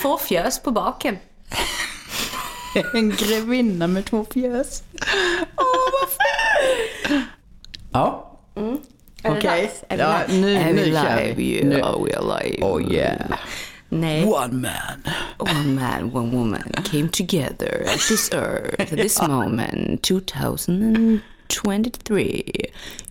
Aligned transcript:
Två 0.00 0.18
fjös 0.18 0.62
på 0.62 0.70
baken. 0.70 1.18
En 2.94 3.10
grevinna 3.10 3.86
med 3.86 4.04
två 4.04 4.26
fjös. 4.34 4.82
Åh, 5.56 5.64
vad 5.92 6.08
fint! 6.10 7.24
Ja. 7.92 8.38
Det 9.22 9.30
Okej. 9.30 9.70
vi 9.88 9.96
Ja, 9.96 10.20
nu, 10.28 10.54
Är 10.56 10.72
vi 10.72 10.74
nu 10.74 10.84
kör 10.96 11.16
live? 11.22 11.34
vi. 11.36 11.54
Yeah, 11.54 11.68
Nu. 11.68 11.74
we 11.76 11.82
are 12.16 12.42
live. 12.42 12.62
Oh 12.64 12.92
yeah. 12.92 13.20
Nej. 13.88 14.24
One 14.24 14.52
man. 14.52 15.02
One 15.38 15.64
man, 15.80 16.16
one 16.16 16.36
woman 16.36 16.72
came 16.90 17.08
together 17.08 17.84
at 17.94 18.00
this 18.08 18.32
earth, 18.32 18.80
at 18.80 18.88
this 18.88 19.22
moment, 19.28 20.02
2023. 20.02 22.42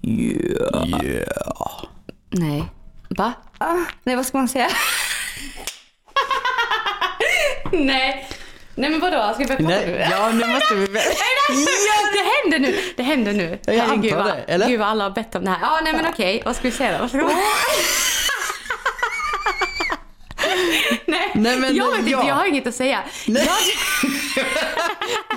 Yeah. 0.02 1.04
Yeah. 1.04 1.84
Nej. 2.30 2.64
Va? 3.10 3.34
Ah, 3.58 3.76
nej, 4.04 4.16
vad 4.16 4.26
ska 4.26 4.38
man 4.38 4.48
säga? 4.48 4.68
nej. 7.86 8.27
Nej 8.75 8.89
men 8.89 9.00
vadå, 9.00 9.33
ska 9.33 9.37
vi 9.37 9.46
börja 9.46 9.57
prata 9.57 9.86
nu? 9.86 10.05
Ja, 10.11 10.32
nu 10.32 10.47
måste 10.47 10.75
vi... 10.75 10.87
Ja, 11.50 11.96
det 12.14 12.51
händer 12.51 12.60
nu! 12.60 12.79
Det 12.97 13.04
händer 13.04 13.33
nu. 13.33 13.60
Jag 13.65 13.73
Herregud, 13.73 14.14
det, 14.14 14.54
eller? 14.54 14.68
Gud 14.68 14.79
vad 14.79 14.87
alla 14.87 15.04
har 15.04 15.11
bett 15.11 15.36
om 15.36 15.46
det 15.46 15.51
här. 15.51 15.57
Ja, 15.61 15.79
nej 15.83 15.93
men 15.93 16.05
okej. 16.13 16.41
Vad 16.46 16.55
ska 16.55 16.63
vi 16.63 16.71
säga 16.71 16.97
då? 16.97 17.07
Nej, 21.06 21.32
Nej, 21.36 21.60
men, 21.60 21.76
jag 21.76 21.92
vet 21.92 22.00
inte, 22.00 22.12
ja. 22.12 22.28
jag 22.28 22.36
har 22.36 22.46
inget 22.46 22.68
att 22.68 22.76
säga. 22.76 23.04
Nej. 23.28 23.48
Jag, 23.48 24.46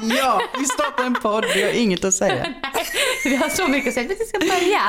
Ja, 0.03 0.41
vi 0.59 0.65
startar 0.65 1.05
en 1.05 1.15
podd, 1.15 1.45
vi 1.55 1.63
har 1.63 1.71
inget 1.71 2.05
att 2.05 2.15
säga. 2.15 2.47
vi 3.25 3.37
har 3.37 3.49
så 3.49 3.69
mycket 3.69 3.89
att 3.89 3.95
säga. 3.95 4.09
Vi 4.09 4.25
ska 4.25 4.39
börja. 4.39 4.81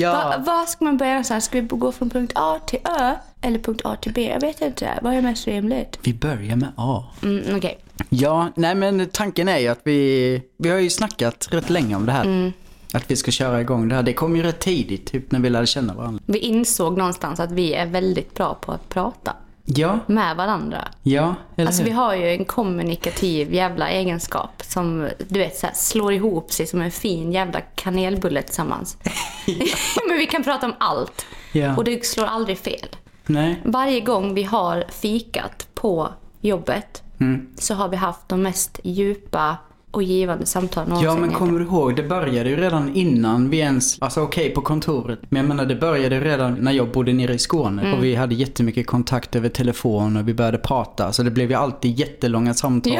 Ja. 0.00 0.12
Va, 0.12 0.42
vad 0.46 0.68
ska 0.68 0.84
man 0.84 0.96
börja 0.96 1.12
någonstans? 1.12 1.44
Ska 1.44 1.60
vi 1.60 1.66
gå 1.66 1.92
från 1.92 2.10
punkt 2.10 2.32
A 2.34 2.60
till 2.66 2.78
Ö? 2.84 3.14
Eller 3.40 3.58
punkt 3.58 3.80
A 3.84 3.96
till 4.02 4.12
B? 4.12 4.30
Jag 4.32 4.40
vet 4.40 4.60
inte. 4.60 4.98
Vad 5.02 5.14
är 5.14 5.22
mest 5.22 5.46
rimligt? 5.46 5.98
Vi 6.02 6.14
börjar 6.14 6.56
med 6.56 6.72
A. 6.76 7.04
Mm, 7.22 7.56
okej. 7.56 7.78
Ja, 8.08 8.48
nej 8.56 8.74
men 8.74 9.08
tanken 9.08 9.48
är 9.48 9.58
ju 9.58 9.68
att 9.68 9.80
vi, 9.84 10.42
vi 10.56 10.68
har 10.68 10.78
ju 10.78 10.90
snackat 10.90 11.48
rätt 11.50 11.70
länge 11.70 11.96
om 11.96 12.06
det 12.06 12.12
här. 12.12 12.24
Mm. 12.24 12.52
Att 12.92 13.10
vi 13.10 13.16
ska 13.16 13.30
köra 13.30 13.60
igång 13.60 13.88
det 13.88 13.94
här. 13.94 14.02
Det 14.02 14.12
kom 14.12 14.36
ju 14.36 14.42
rätt 14.42 14.60
tidigt, 14.60 15.06
typ 15.06 15.32
när 15.32 15.40
vi 15.40 15.50
lärde 15.50 15.66
känna 15.66 15.94
varandra. 15.94 16.22
Vi 16.26 16.38
insåg 16.38 16.98
någonstans 16.98 17.40
att 17.40 17.52
vi 17.52 17.74
är 17.74 17.86
väldigt 17.86 18.34
bra 18.34 18.54
på 18.54 18.72
att 18.72 18.88
prata 18.88 19.36
Ja, 19.64 19.98
med 20.06 20.36
varandra. 20.36 20.88
ja, 21.02 21.34
eller 21.56 21.66
Alltså 21.66 21.82
hur? 21.82 21.88
vi 21.90 21.94
har 21.96 22.14
ju 22.14 22.28
en 22.30 22.44
kommunikativ 22.44 23.54
jävla 23.54 23.88
egenskap 23.90 24.62
som 24.62 25.08
du 25.28 25.38
vet 25.38 25.56
så 25.56 25.66
här, 25.66 25.74
slår 25.74 26.12
ihop 26.12 26.52
sig 26.52 26.66
som 26.66 26.80
en 26.80 26.90
fin 26.90 27.32
jävla 27.32 27.60
kanelbulle 27.60 28.42
tillsammans. 28.42 28.96
Men 30.08 30.16
vi 30.18 30.26
kan 30.26 30.44
prata 30.44 30.66
om 30.66 30.74
allt. 30.78 31.26
Ja. 31.52 31.76
Och 31.76 31.84
det 31.84 32.06
slår 32.06 32.24
aldrig 32.26 32.58
fel. 32.58 32.88
Nej. 33.26 33.60
Varje 33.64 34.00
gång 34.00 34.34
vi 34.34 34.42
har 34.42 34.84
fikat 34.88 35.68
på 35.74 36.08
jobbet 36.40 37.02
Mm. 37.20 37.48
så 37.58 37.74
har 37.74 37.88
vi 37.88 37.96
haft 37.96 38.28
de 38.28 38.42
mest 38.42 38.80
djupa 38.84 39.56
och 39.90 40.02
givande 40.02 40.46
samtal 40.46 40.84
Ja, 40.88 40.94
någonsin. 40.94 41.20
men 41.20 41.32
kommer 41.32 41.58
du 41.60 41.64
ihåg, 41.64 41.96
det 41.96 42.02
började 42.02 42.50
ju 42.50 42.56
redan 42.56 42.94
innan 42.96 43.50
vi 43.50 43.58
ens, 43.58 44.02
alltså 44.02 44.20
okej 44.20 44.50
på 44.50 44.60
kontoret, 44.60 45.18
men 45.28 45.36
jag 45.42 45.48
menar 45.48 45.66
det 45.66 45.74
började 45.74 46.20
redan 46.20 46.54
när 46.54 46.72
jag 46.72 46.90
bodde 46.92 47.12
nere 47.12 47.34
i 47.34 47.38
Skåne 47.38 47.82
Mm. 47.82 47.94
och 47.94 48.04
vi 48.04 48.14
hade 48.14 48.34
jättemycket 48.34 48.86
kontakt 48.86 49.36
över 49.36 49.48
telefon 49.48 50.16
och 50.16 50.28
vi 50.28 50.34
började 50.34 50.58
prata, 50.58 51.12
så 51.12 51.22
det 51.22 51.30
blev 51.30 51.50
ju 51.50 51.56
alltid 51.56 51.98
jättelånga 51.98 52.54
samtal. 52.54 52.92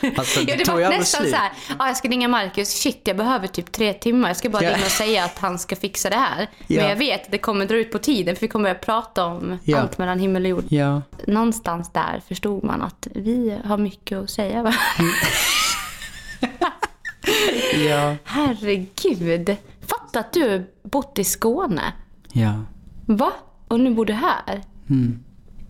Ja. 0.00 0.10
Alltså, 0.16 0.40
ja, 0.46 0.54
det 0.58 0.64
tog 0.64 0.74
var 0.74 0.80
nästan 0.90 1.20
slut. 1.20 1.30
så 1.34 1.36
här, 1.36 1.52
ah, 1.78 1.86
jag 1.86 1.96
ska 1.96 2.08
ringa 2.08 2.28
Marcus, 2.28 2.68
shit 2.68 3.00
jag 3.04 3.16
behöver 3.16 3.46
typ 3.46 3.72
tre 3.72 3.92
timmar, 3.92 4.28
jag 4.28 4.36
ska 4.36 4.48
bara 4.50 4.62
Ja. 4.62 4.70
ringa 4.74 4.84
och 4.84 4.90
säga 4.90 5.24
att 5.24 5.38
han 5.38 5.58
ska 5.58 5.76
fixa 5.76 6.10
det 6.10 6.16
här. 6.16 6.48
Ja. 6.66 6.80
Men 6.80 6.90
jag 6.90 6.96
vet 6.96 7.22
att 7.24 7.32
det 7.32 7.38
kommer 7.38 7.66
dra 7.66 7.76
ut 7.76 7.92
på 7.92 7.98
tiden 7.98 8.36
för 8.36 8.40
vi 8.40 8.48
kommer 8.48 8.62
börja 8.62 8.74
prata 8.74 9.24
om 9.24 9.58
Ja. 9.64 9.78
allt 9.78 9.98
mellan 9.98 10.18
himmel 10.18 10.42
och 10.44 10.48
jord. 10.50 10.64
Ja. 10.68 11.02
Någonstans 11.26 11.92
där 11.92 12.22
förstod 12.28 12.64
man 12.64 12.82
att 12.82 13.06
vi 13.14 13.56
har 13.64 13.78
mycket 13.78 14.18
att 14.18 14.30
säga. 14.30 14.62
Va? 14.62 14.74
Ja. 17.88 18.14
Herregud, 18.24 19.56
fatta 19.86 20.20
att 20.20 20.32
du 20.32 20.48
har 20.50 20.64
bott 20.82 21.18
i 21.18 21.24
Skåne. 21.24 21.92
Ja. 22.32 22.52
Va? 23.06 23.32
Och 23.68 23.80
nu 23.80 23.90
bor 23.94 24.04
du 24.04 24.12
här? 24.12 24.62
Mm. 24.90 25.24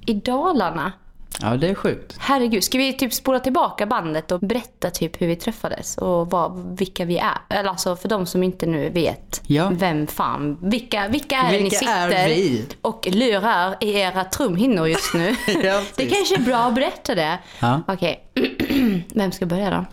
I 0.07 0.13
Dalarna? 0.15 0.93
Ja, 1.41 1.57
det 1.57 1.69
är 1.69 1.75
sjukt. 1.75 2.17
Herregud, 2.19 2.65
ska 2.65 2.79
vi 2.79 2.93
typ 2.93 3.13
spola 3.15 3.41
tillbaka 3.41 3.87
bandet 3.87 4.33
och 4.33 4.41
berätta 4.41 4.91
typ 4.91 5.23
hur 5.23 5.27
vi 5.27 5.37
träffades 5.37 5.99
och 5.99 6.31
vad, 6.31 6.79
vilka 6.79 7.05
vi 7.05 7.19
är? 7.19 7.39
Eller 7.49 7.71
alltså 7.71 7.97
för 7.97 8.09
de 8.09 8.27
som 8.27 8.43
inte 8.43 8.67
nu 8.67 8.91
vet 8.91 9.43
Ja. 9.47 9.71
vem 9.75 10.07
fan, 10.07 10.59
vilka, 10.63 11.09
vilka 11.09 11.37
är 11.37 11.53
ni 11.53 11.59
Vilka 11.63 11.77
är 11.77 12.09
sitter 12.09 12.29
vi? 12.29 12.67
och 12.83 13.09
lurar 13.13 13.77
i 13.81 13.95
era 13.99 14.25
trumhinnor 14.25 14.89
just 14.89 15.15
nu? 15.15 15.37
Ja, 15.65 15.83
det 15.97 16.07
kanske 16.07 16.35
är 16.37 16.41
bra 16.43 16.57
att 16.57 16.75
berätta 16.75 17.15
det. 17.15 17.39
Ja. 17.61 17.81
Okej, 17.89 18.29
vem 19.15 19.33
ska 19.33 19.47
börja 19.47 19.71
då? 19.71 19.85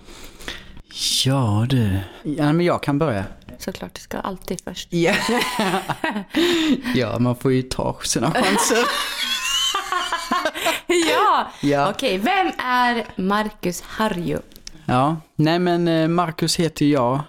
Ja 1.26 1.66
du. 1.70 2.00
Ja, 2.24 2.54
men 2.54 2.66
jag 2.66 2.84
kan 2.84 3.00
börja. 3.00 3.26
Såklart, 3.58 3.94
det 3.94 4.00
ska 4.00 4.18
alltid 4.18 4.62
först. 4.64 4.94
Ja. 4.94 5.14
ja, 6.96 7.20
man 7.20 7.36
får 7.36 7.52
ju 7.52 7.62
ta 7.62 8.00
sina 8.04 8.32
chanser. 8.32 8.78
ja! 10.88 11.52
Ja. 11.62 11.90
Okej, 11.90 12.18
vem 12.18 12.48
är 12.58 13.22
Marcus 13.22 13.82
Harju? 13.82 14.40
Ja, 14.86 15.18
nej 15.36 15.60
men 15.60 15.88
eh, 15.88 16.08
Marcus 16.08 16.56
heter 16.56 16.86
jag. 16.86 17.20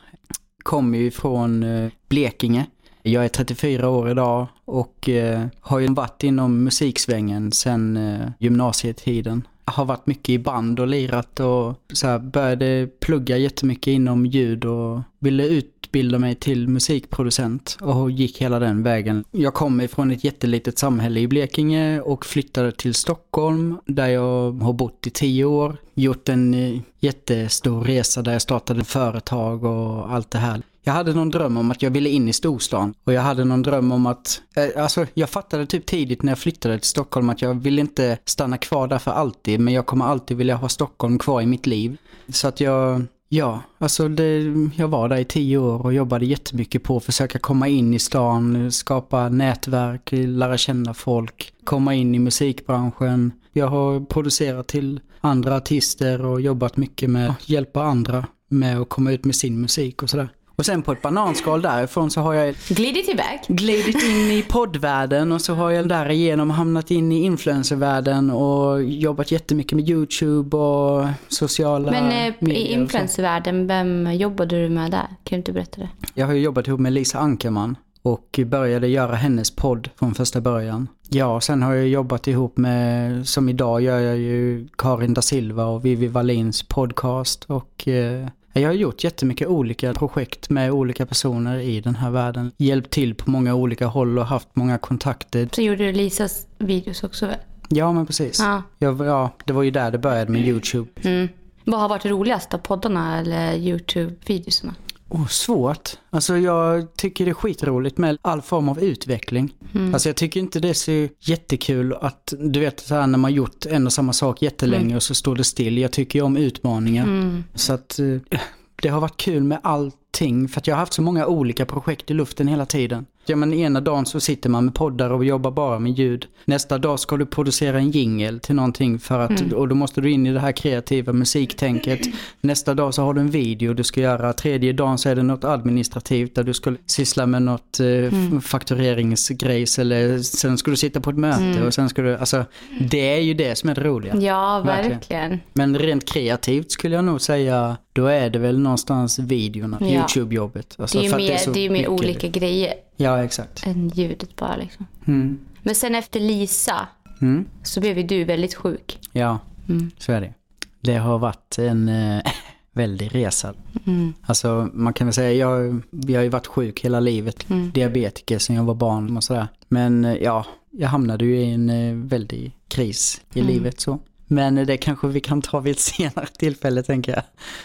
Kommer 0.63 0.99
ju 0.99 1.11
från 1.11 1.63
eh, 1.63 1.91
Blekinge. 2.09 2.67
Jag 3.03 3.25
är 3.25 3.29
34 3.29 3.89
år 3.89 4.11
idag 4.11 4.47
och 4.65 5.09
eh, 5.09 5.47
har 5.61 5.79
ju 5.79 5.95
varit 5.95 6.23
inom 6.23 6.65
musiksvängen 6.65 7.53
sedan 7.53 7.99
gymnasietiden. 8.39 9.47
Har 9.65 9.85
varit 9.85 10.07
mycket 10.07 10.29
i 10.29 10.39
band 10.39 10.81
och 10.81 10.87
lirat 10.87 11.41
och 11.41 11.75
så 11.93 12.07
här, 12.07 12.19
började 12.19 12.89
plugga 13.01 13.37
jättemycket 13.37 13.87
inom 13.87 14.27
ljud 14.27 14.65
och 14.65 15.01
ville 15.19 15.47
utbilda 15.47 16.19
mig 16.19 16.35
till 16.35 16.69
musikproducent 16.69 17.79
och 17.81 18.11
gick 18.11 18.43
hela 18.43 18.59
den 18.59 18.83
vägen. 18.83 19.25
Jag 19.31 19.55
kommer 19.55 19.85
ifrån 19.85 20.11
ett 20.11 20.25
jättelitet 20.25 20.79
samhälle 20.79 21.21
i 21.21 21.29
Blekinge 21.29 22.01
och 22.01 22.27
flyttade 22.27 22.73
till 22.73 22.95
Stockholm 22.95 23.79
där 23.87 24.09
jag 24.09 24.53
har 24.53 24.73
bott 24.73 25.07
i 25.07 25.11
tio 25.11 25.45
år. 25.45 25.77
Gjort 25.95 26.29
en 26.29 26.55
eh, 26.55 26.81
jättestor 27.01 27.85
resa 27.85 28.23
där 28.23 28.33
jag 28.33 28.43
startade 28.43 28.85
företag 28.85 29.65
och 29.65 30.13
allt 30.13 30.31
det 30.31 30.39
här. 30.39 30.63
Jag 30.87 30.93
hade 30.93 31.15
någon 31.15 31.31
dröm 31.31 31.57
om 31.57 31.71
att 31.71 31.83
jag 31.83 31.91
ville 31.91 32.09
in 32.09 32.29
i 32.29 32.33
storstan 32.33 32.95
och 33.05 33.13
jag 33.13 33.23
hade 33.23 33.45
någon 33.45 33.63
dröm 33.63 33.93
om 33.93 34.07
att, 34.07 34.43
eh, 34.57 34.83
alltså 34.83 35.07
jag 35.15 35.31
fattade 35.31 35.67
typ 35.67 35.87
tidigt 35.87 36.23
när 36.23 36.33
jag 36.33 36.39
flyttade 36.39 36.79
till 36.79 36.89
Stockholm 36.89 37.31
att 37.31 37.43
jag 37.43 37.55
vill 37.55 37.79
inte 37.79 38.19
stanna 38.25 38.59
kvar 38.59 38.87
där 38.87 38.99
för 38.99 39.11
alltid 39.11 39.61
men 39.61 39.75
jag 39.75 39.87
kommer 39.87 40.05
alltid 40.05 40.37
vilja 40.37 40.57
ha 40.57 40.69
Stockholm 40.69 41.19
kvar 41.19 41.41
i 41.41 41.47
mitt 41.47 41.67
liv. 41.67 41.97
Så 42.29 42.49
att 42.49 42.61
jag, 42.61 43.03
ja, 43.29 43.61
alltså 43.79 44.09
det, 44.09 44.55
jag 44.77 44.89
var 44.89 45.09
där 45.09 45.17
i 45.17 45.25
tio 45.25 45.59
år 45.59 45.83
och 45.83 45.95
jobbade 45.95 46.27
jättemycket 46.27 46.83
på 46.83 46.97
att 46.97 47.05
försöka 47.05 47.39
komma 47.39 47.69
in 47.69 47.95
i 47.95 47.99
stan, 47.99 48.73
skapa 48.73 49.29
nätverk, 49.29 50.09
lära 50.13 50.57
känna 50.57 50.95
folk, 50.95 51.53
komma 51.65 51.95
in 51.95 52.15
i 52.15 52.19
musikbranschen. 52.19 53.33
Jag 53.53 53.67
har 53.67 54.01
producerat 54.01 54.67
till 54.67 55.01
andra 55.21 55.57
artister 55.57 56.25
och 56.25 56.41
jobbat 56.41 56.77
mycket 56.77 57.11
med 57.11 57.31
att 57.31 57.49
hjälpa 57.49 57.83
andra 57.83 58.27
med 58.49 58.81
att 58.81 58.89
komma 58.89 59.13
ut 59.13 59.25
med 59.25 59.37
sin 59.37 59.61
musik 59.61 60.03
och 60.03 60.11
sådär. 60.11 60.29
Och 60.57 60.67
sen 60.67 60.83
på 60.83 60.93
ett 60.93 61.03
bananskal 61.03 61.63
därifrån 61.63 62.11
så 62.11 62.21
har 62.21 62.35
jag 62.35 62.55
Glidit 62.69 63.09
iväg. 63.09 63.41
glidit 63.49 64.03
in 64.03 64.31
i 64.31 64.45
poddvärlden 64.49 65.33
och 65.33 65.41
så 65.41 65.55
har 65.55 65.71
jag 65.71 65.89
därigenom 65.89 66.51
hamnat 66.51 66.91
in 66.91 67.13
i 67.13 67.23
influencervärlden 67.23 68.31
och 68.31 68.83
jobbat 68.85 69.31
jättemycket 69.33 69.77
med 69.77 69.89
YouTube 69.91 70.57
och 70.57 71.07
sociala 71.29 71.91
Men 71.91 72.11
eh, 72.11 72.27
i 72.27 72.35
medier 72.41 72.67
så. 72.67 72.73
influencervärlden, 72.73 73.67
vem 73.67 74.13
jobbade 74.13 74.63
du 74.63 74.69
med 74.69 74.91
där? 74.91 75.07
Kan 75.07 75.17
du 75.25 75.37
inte 75.37 75.53
berätta 75.53 75.81
det? 75.81 75.89
Jag 76.15 76.27
har 76.27 76.33
ju 76.35 76.41
jobbat 76.41 76.69
ihop 76.69 76.81
med 76.81 76.93
Lisa 76.93 77.19
Ankerman 77.19 77.77
och 78.03 78.41
började 78.47 78.89
göra 78.89 79.15
hennes 79.15 79.51
podd 79.51 79.91
från 79.99 80.15
första 80.15 80.41
början. 80.41 80.89
Ja, 81.09 81.41
sen 81.41 81.63
har 81.63 81.75
jag 81.75 81.89
jobbat 81.89 82.27
ihop 82.29 82.57
med, 82.57 83.29
som 83.29 83.49
idag 83.49 83.81
gör 83.83 83.99
jag 84.01 84.17
ju 84.19 84.69
Karin 84.79 85.15
da 85.15 85.23
Silva 85.23 85.65
och 85.65 85.85
Vivi 85.85 86.07
Wallins 86.09 86.63
podcast 86.63 87.45
och 87.45 87.89
eh, 87.89 88.27
jag 88.61 88.69
har 88.69 88.75
gjort 88.75 89.05
jättemycket 89.05 89.49
olika 89.49 89.95
projekt 89.95 90.51
med 90.51 90.73
olika 90.73 91.07
personer 91.07 91.59
i 91.59 91.81
den 91.81 91.95
här 91.95 92.11
världen. 92.11 92.53
Hjälpt 92.57 92.91
till 92.91 93.15
på 93.15 93.31
många 93.31 93.55
olika 93.55 93.87
håll 93.87 94.19
och 94.19 94.27
haft 94.27 94.49
många 94.53 94.79
kontakter. 94.79 95.49
Så 95.53 95.63
gjorde 95.63 95.85
du 95.85 95.93
Lisas 95.93 96.47
videos 96.59 97.05
också 97.05 97.27
väl? 97.27 97.39
Ja, 97.69 97.93
men 97.93 98.07
precis. 98.07 98.39
Ja. 98.39 98.63
Jag, 98.79 99.07
ja, 99.07 99.31
det 99.45 99.53
var 99.53 99.63
ju 99.63 99.71
där 99.71 99.91
det 99.91 99.99
började 99.99 100.33
med 100.33 100.41
YouTube. 100.41 100.91
Mm. 101.03 101.29
Vad 101.65 101.81
har 101.81 101.89
varit 101.89 102.05
roligast 102.05 102.55
av 102.55 102.59
poddarna 102.59 103.19
eller 103.19 103.55
YouTube-videorna? 103.55 104.75
Oh, 105.15 105.27
svårt. 105.27 105.91
Alltså 106.11 106.37
jag 106.37 106.97
tycker 106.97 107.25
det 107.25 107.31
är 107.31 107.35
skitroligt 107.35 107.99
med 107.99 108.19
all 108.23 108.43
form 108.43 108.69
av 108.69 108.81
utveckling. 108.81 109.55
Alltså 109.93 110.09
jag 110.09 110.17
tycker 110.17 110.41
inte 110.41 110.61
det 110.61 110.69
är 110.69 110.75
så 110.75 111.15
jättekul 111.21 111.93
att, 112.01 112.33
du 112.39 112.61
vet 112.61 112.81
så 112.81 112.95
här 112.95 113.07
när 113.07 113.19
man 113.19 113.33
gjort 113.33 113.67
en 113.67 113.87
och 113.87 113.93
samma 113.93 114.13
sak 114.13 114.43
jättelänge 114.43 114.97
och 114.97 115.03
så 115.03 115.15
står 115.15 115.37
det 115.37 115.45
still. 115.45 115.79
Jag 115.79 115.93
tycker 115.93 116.19
ju 116.19 116.25
om 116.25 116.37
utmaningar. 116.37 117.07
Så 117.55 117.73
att 117.73 117.99
eh, 117.99 118.39
det 118.83 118.89
har 118.89 119.01
varit 119.01 119.17
kul 119.17 119.43
med 119.43 119.61
allting 119.63 120.49
för 120.49 120.61
att 120.61 120.67
jag 120.67 120.75
har 120.75 120.81
haft 120.81 120.93
så 120.93 121.03
många 121.03 121.27
olika 121.27 121.67
projekt 121.67 122.11
i 122.11 122.15
luften 122.15 122.49
hela 122.49 122.67
tiden. 122.67 123.07
Ja 123.27 123.37
men 123.37 123.53
ena 123.55 123.81
dagen 123.81 124.07
så 124.07 124.21
sitter 124.21 124.51
man 124.51 124.65
med 124.65 124.75
poddar 124.75 125.11
och 125.11 125.25
jobbar 125.25 125.51
bara 125.51 125.79
med 125.79 125.93
ljud. 125.99 126.27
Nästa 126.45 126.79
dag 126.79 127.01
ska 127.01 127.17
du 127.17 127.27
producera 127.27 127.79
en 127.79 127.91
jingle 127.91 128.39
till 128.39 128.55
någonting 128.55 128.99
för 128.99 129.21
att, 129.21 129.41
Mm. 129.41 129.53
och 129.59 129.69
då 129.69 129.75
måste 129.75 130.01
du 130.01 130.11
in 130.11 130.27
i 130.27 130.33
det 130.33 130.41
här 130.41 130.53
kreativa 130.53 131.13
musiktänket. 131.13 132.01
Nästa 132.41 132.75
dag 132.75 132.95
så 132.95 133.03
har 133.03 133.15
du 133.15 133.21
en 133.21 133.31
video 133.31 133.75
du 133.75 133.85
ska 133.85 134.01
göra. 134.01 134.33
Tredje 134.33 134.73
dagen 134.73 134.99
så 134.99 135.09
är 135.09 135.15
det 135.17 135.23
något 135.23 135.45
administrativt 135.45 136.35
där 136.35 136.45
du 136.45 136.55
ska 136.55 136.75
syssla 136.87 137.27
med 137.27 137.43
något 137.43 137.81
eh, 137.81 137.87
Mm. 137.87 138.41
faktureringsgrejs 138.41 139.79
eller 139.79 140.19
sen 140.19 140.59
ska 140.59 140.71
du 140.71 140.77
sitta 140.77 141.01
på 141.01 141.11
ett 141.11 141.17
möte 141.19 141.63
och 141.67 141.75
sen 141.75 141.89
ska 141.89 142.03
du, 142.03 142.17
alltså 142.17 142.45
det 142.91 143.15
är 143.17 143.21
ju 143.21 143.35
det 143.35 143.55
som 143.59 143.69
är 143.71 143.75
det 143.75 143.81
roliga. 143.85 144.13
Mm. 144.13 144.25
Ja, 144.25 144.61
Verkligen. 144.67 144.91
verkligen. 144.99 145.41
Men 145.53 145.79
rent 145.79 146.05
kreativt 146.09 146.71
skulle 146.71 146.95
jag 146.95 147.05
nog 147.05 147.21
säga, 147.21 147.77
då 147.93 148.07
är 148.07 148.31
det 148.31 148.39
väl 148.39 148.59
någonstans 148.59 149.19
videorna, 149.19 149.77
Ja. 149.81 149.87
YouTube-jobbet. 149.87 150.75
Alltså, 150.79 150.99
Det 150.99 151.07
är 151.07 151.11
ju 151.11 151.17
mer, 151.17 151.53
det 151.55 151.67
är 151.67 151.71
mer 151.71 151.89
olika 151.89 152.29
grejer 152.29 152.75
Ja, 152.97 153.25
exakt. 153.25 153.67
än 153.67 153.89
ljudet 153.89 154.37
bara 154.37 154.57
liksom. 154.57 154.87
Mm. 155.07 155.39
Men 155.63 155.75
sen 155.75 155.95
efter 155.95 156.21
Lisa 156.21 156.89
Mm. 157.21 157.45
så 157.63 157.81
blev 157.81 157.99
ju 157.99 158.05
du 158.05 158.25
väldigt 158.25 158.55
sjuk. 158.55 158.99
Ja, 159.13 159.39
Mm. 159.69 159.91
så 159.99 160.13
är 160.13 160.21
det. 160.21 160.35
Det 160.81 160.95
har 160.97 161.19
varit 161.19 161.59
en 161.59 161.89
eh, 161.89 162.23
väldig 162.73 163.15
resa. 163.15 163.55
Mm. 163.87 164.13
Alltså 164.23 164.69
man 164.73 164.93
kan 164.93 165.07
väl 165.07 165.15
säga, 165.15 165.33
jag, 165.33 165.83
jag 165.91 166.19
har 166.19 166.23
ju 166.25 166.29
varit 166.29 166.47
sjuk 166.47 166.81
hela 166.85 167.01
livet. 167.01 167.51
Mm. 167.51 167.71
Diabetiker 167.71 168.39
sedan 168.39 168.57
jag 168.57 168.65
var 168.65 168.75
barn 168.75 169.17
och 169.17 169.25
sådär. 169.25 169.49
Men 169.69 170.05
eh, 170.05 170.15
ja, 170.15 170.47
jag 170.71 170.89
hamnade 170.89 171.25
ju 171.25 171.37
i 171.41 171.51
en 171.53 171.71
eh, 171.71 171.95
väldig 171.95 172.57
kris 172.69 173.21
i 173.35 173.41
Mm. 173.41 173.53
livet 173.53 173.81
så. 173.81 173.99
Men 174.27 174.55
det 174.55 174.77
kanske 174.77 175.07
vi 175.09 175.21
kan 175.21 175.43
ta 175.43 175.61
vid 175.61 175.71
ett 175.73 175.81
senare 175.81 176.27
tillfälle 176.39 176.83
tänker 176.83 177.13
jag. 177.13 177.23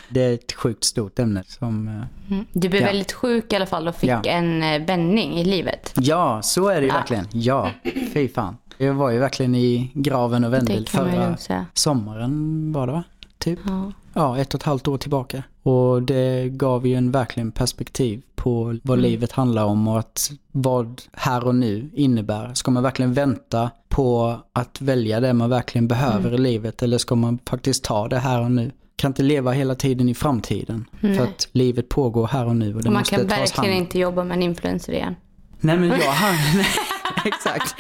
Det 0.09 0.21
är 0.23 0.33
ett 0.33 0.51
sjukt 0.53 0.83
stort 0.83 1.19
ämne 1.19 1.44
som... 1.47 1.88
eh, 1.88 1.94
Mm. 2.31 2.45
Du 2.53 2.69
blev 2.69 2.81
Ja. 2.81 2.88
väldigt 2.88 3.11
sjuk 3.11 3.53
i 3.53 3.56
alla 3.56 3.65
fall 3.65 3.88
och 3.88 3.95
fick 3.95 4.09
Ja. 4.09 4.21
en 4.23 4.63
eh, 4.63 4.81
vändning 4.85 5.39
i 5.39 5.44
livet. 5.44 5.94
Ja, 5.95 6.41
så 6.41 6.67
är 6.69 6.75
det 6.75 6.81
ju 6.81 6.88
Ja. 6.88 6.94
verkligen. 6.94 7.27
Ja, 7.31 7.71
fy 8.13 8.29
fan. 8.29 8.57
Jag 8.77 8.94
var 8.94 9.09
ju 9.09 9.19
verkligen 9.19 9.56
i 9.56 9.91
graven 9.94 10.44
och 10.44 10.53
vände 10.53 10.85
förra 10.88 11.38
sommaren 11.73 12.71
var 12.73 12.88
det 12.88 12.94
va? 12.94 13.03
Typ. 13.38 13.59
Ja. 13.67 13.91
Ja, 14.13 14.38
ett 14.38 14.53
och 14.53 14.59
ett 14.59 14.65
halvt 14.65 14.88
år 14.88 14.97
tillbaka. 14.97 15.44
Och 15.69 16.01
det 16.04 16.50
gav 16.50 16.88
ju 16.88 16.95
en 16.95 17.12
verkligen 17.12 17.51
perspektiv 17.51 18.21
på 18.36 18.63
vad 18.83 19.00
Mm. 19.00 19.12
livet 19.12 19.31
handlar 19.31 19.63
om 19.66 19.88
och 19.88 20.00
att 20.00 20.31
vad 20.51 21.01
här 21.13 21.48
och 21.48 21.56
nu 21.56 21.89
innebär. 21.94 22.54
Ska 22.54 22.71
man 22.71 22.83
verkligen 22.83 23.13
vänta 23.13 23.71
på 23.89 24.36
att 24.54 24.81
välja 24.81 25.19
det 25.19 25.33
man 25.33 25.50
verkligen 25.50 25.88
behöver 25.88 26.30
Mm. 26.30 26.33
i 26.33 26.38
livet 26.38 26.83
eller 26.83 26.98
ska 26.98 27.16
man 27.16 27.39
faktiskt 27.50 27.83
ta 27.83 28.07
det 28.07 28.19
här 28.19 28.42
och 28.42 28.51
nu? 28.51 28.71
Kan 28.95 29.10
inte 29.10 29.24
leva 29.24 29.51
hela 29.51 29.75
tiden 29.75 30.10
i 30.10 30.13
framtiden. 30.13 30.86
För 31.01 31.24
att 31.24 31.48
livet 31.51 31.89
pågår 31.89 32.27
här 32.27 32.45
och 32.45 32.56
nu 32.56 32.75
och 32.75 32.81
det 32.81 32.88
Och 32.89 32.94
man 32.94 33.04
kan 33.04 33.27
verkligen 33.27 33.69
hand 33.71 33.81
inte 33.81 34.00
jobba 34.00 34.24
med 34.24 34.36
en 34.38 34.44
influencer 34.44 34.94
igen. 34.94 35.16
Nej 35.60 35.77
men 35.77 35.89
jag 35.89 35.98
hamnade... 36.12 36.68
Exakt. 37.25 37.75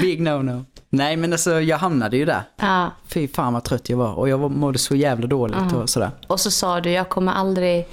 Big 0.00 0.20
no-no. 0.20 0.64
Nej 0.90 1.16
men 1.16 1.32
alltså 1.32 1.60
jag 1.60 1.78
hamnade 1.78 2.16
ju 2.16 2.24
där. 2.24 2.42
Ja. 2.56 2.90
Fy 3.08 3.28
fan 3.28 3.52
vad 3.52 3.64
trött 3.64 3.88
jag 3.88 3.96
var 3.96 4.12
och 4.14 4.28
jag 4.28 4.50
mådde 4.50 4.78
så 4.78 4.94
jävla 4.96 5.26
dåligt 5.26 5.72
och 5.74 5.90
sådär. 5.90 6.10
Och 6.26 6.40
så 6.40 6.50
sa 6.50 6.80
du, 6.80 6.90
jag 6.90 7.08
kommer 7.08 7.32
aldrig... 7.32 7.86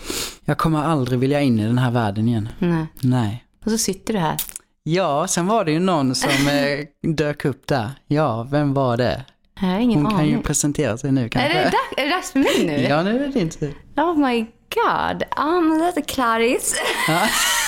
Jag 0.45 0.57
kommer 0.57 0.83
aldrig 0.83 1.19
vilja 1.19 1.41
in 1.41 1.59
i 1.59 1.63
den 1.65 1.77
här 1.77 1.91
världen 1.91 2.27
igen. 2.27 2.49
Nej. 2.59 2.85
Nej. 3.01 3.45
Och 3.65 3.71
så 3.71 3.77
sitter 3.77 4.13
du 4.13 4.19
här. 4.19 4.37
Ja, 4.83 5.27
sen 5.27 5.47
var 5.47 5.65
det 5.65 5.71
ju 5.71 5.79
någon 5.79 6.15
som 6.15 6.29
eh, 6.47 6.85
dök 7.13 7.45
upp 7.45 7.67
där. 7.67 7.89
Ja, 8.07 8.47
vem 8.51 8.73
var 8.73 8.97
det? 8.97 9.23
Jag 9.59 9.67
har 9.67 9.79
ingen 9.79 10.01
Hon 10.01 10.11
kan 10.11 10.19
aning. 10.19 10.31
ju 10.31 10.41
presentera 10.41 10.97
sig 10.97 11.11
nu 11.11 11.25
Är 11.25 11.29
kanske. 11.29 11.53
det, 11.53 11.63
dags, 11.63 11.75
är 11.97 12.03
det 12.03 12.09
dags 12.09 12.31
för 12.31 12.39
mig 12.39 12.65
nu? 12.65 12.87
Ja, 12.89 13.03
nu 13.03 13.15
är 13.15 13.19
det 13.27 13.39
din 13.39 13.49
tur. 13.49 13.73
Oh 13.97 14.17
my 14.17 14.39
god. 14.75 15.23
Ja, 15.35 15.61
men 15.61 15.79
det 15.79 15.97
är 15.97 16.01
Clarice. 16.01 16.75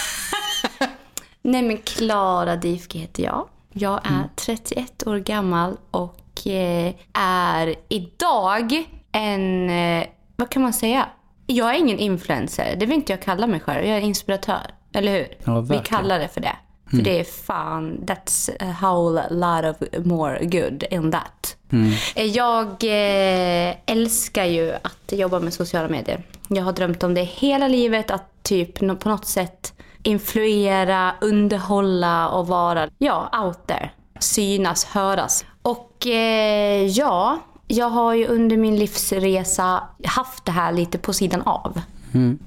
Nej 1.48 1.62
men 1.62 1.78
Klara 1.78 2.56
Difke 2.56 3.00
heter 3.00 3.24
jag. 3.24 3.48
Jag 3.74 4.00
är 4.04 4.30
31 4.36 5.08
år 5.08 5.18
gammal 5.18 5.78
och 5.92 6.48
eh, 6.48 6.94
är 7.14 7.76
idag 7.90 8.84
en, 9.12 9.70
eh, 9.70 10.08
vad 10.36 10.50
kan 10.50 10.62
man 10.62 10.74
säga? 10.74 11.06
Jag 11.46 11.70
är 11.76 11.80
ingen 11.80 12.00
influencer, 12.00 12.76
det 12.80 12.86
vill 12.86 12.96
inte 12.96 13.14
jag 13.14 13.22
kalla 13.22 13.48
mig 13.48 13.60
själv. 13.60 13.86
Jag 13.88 13.98
är 13.98 14.02
inspiratör, 14.02 14.62
eller 14.94 15.12
hur? 15.12 15.28
Ja, 15.44 15.62
Vi 15.62 15.80
kallar 15.86 16.20
det 16.20 16.28
för 16.28 16.42
det. 16.42 16.56
För 16.90 16.98
det 16.98 17.20
är 17.20 17.24
fan, 17.24 17.98
that's 18.06 18.50
a 18.60 18.76
whole 18.82 19.24
lot 19.30 19.76
of 19.82 20.06
more 20.06 20.40
good 20.46 20.84
in 20.92 21.12
that. 21.12 21.58
Eh, 22.16 22.24
Jag 22.26 22.68
eh, 22.84 23.76
älskar 23.86 24.46
ju 24.46 24.74
att 24.74 25.12
jobba 25.12 25.40
med 25.40 25.54
sociala 25.54 25.88
medier. 25.90 26.24
Jag 26.48 26.64
har 26.64 26.72
drömt 26.74 27.04
om 27.04 27.14
det 27.14 27.24
hela 27.24 27.68
livet, 27.68 28.12
att 28.12 28.44
typ 28.44 28.80
på 29.00 29.08
något 29.10 29.26
sätt 29.26 29.74
influera, 30.08 31.14
underhålla 31.22 32.30
och 32.30 32.48
vara, 32.48 32.90
ja, 32.98 33.44
out 33.44 33.68
there. 33.68 33.90
Synas, 34.20 34.86
höras. 34.86 35.46
Och 35.62 36.08
eh, 36.08 36.86
ja, 36.86 37.40
jag 37.68 37.90
har 37.90 38.14
ju 38.14 38.28
under 38.28 38.58
min 38.58 38.76
livsresa 38.76 39.84
haft 40.04 40.46
det 40.46 40.52
här 40.52 40.72
lite 40.72 40.98
på 40.98 41.14
sidan 41.14 41.42
av. 41.42 41.82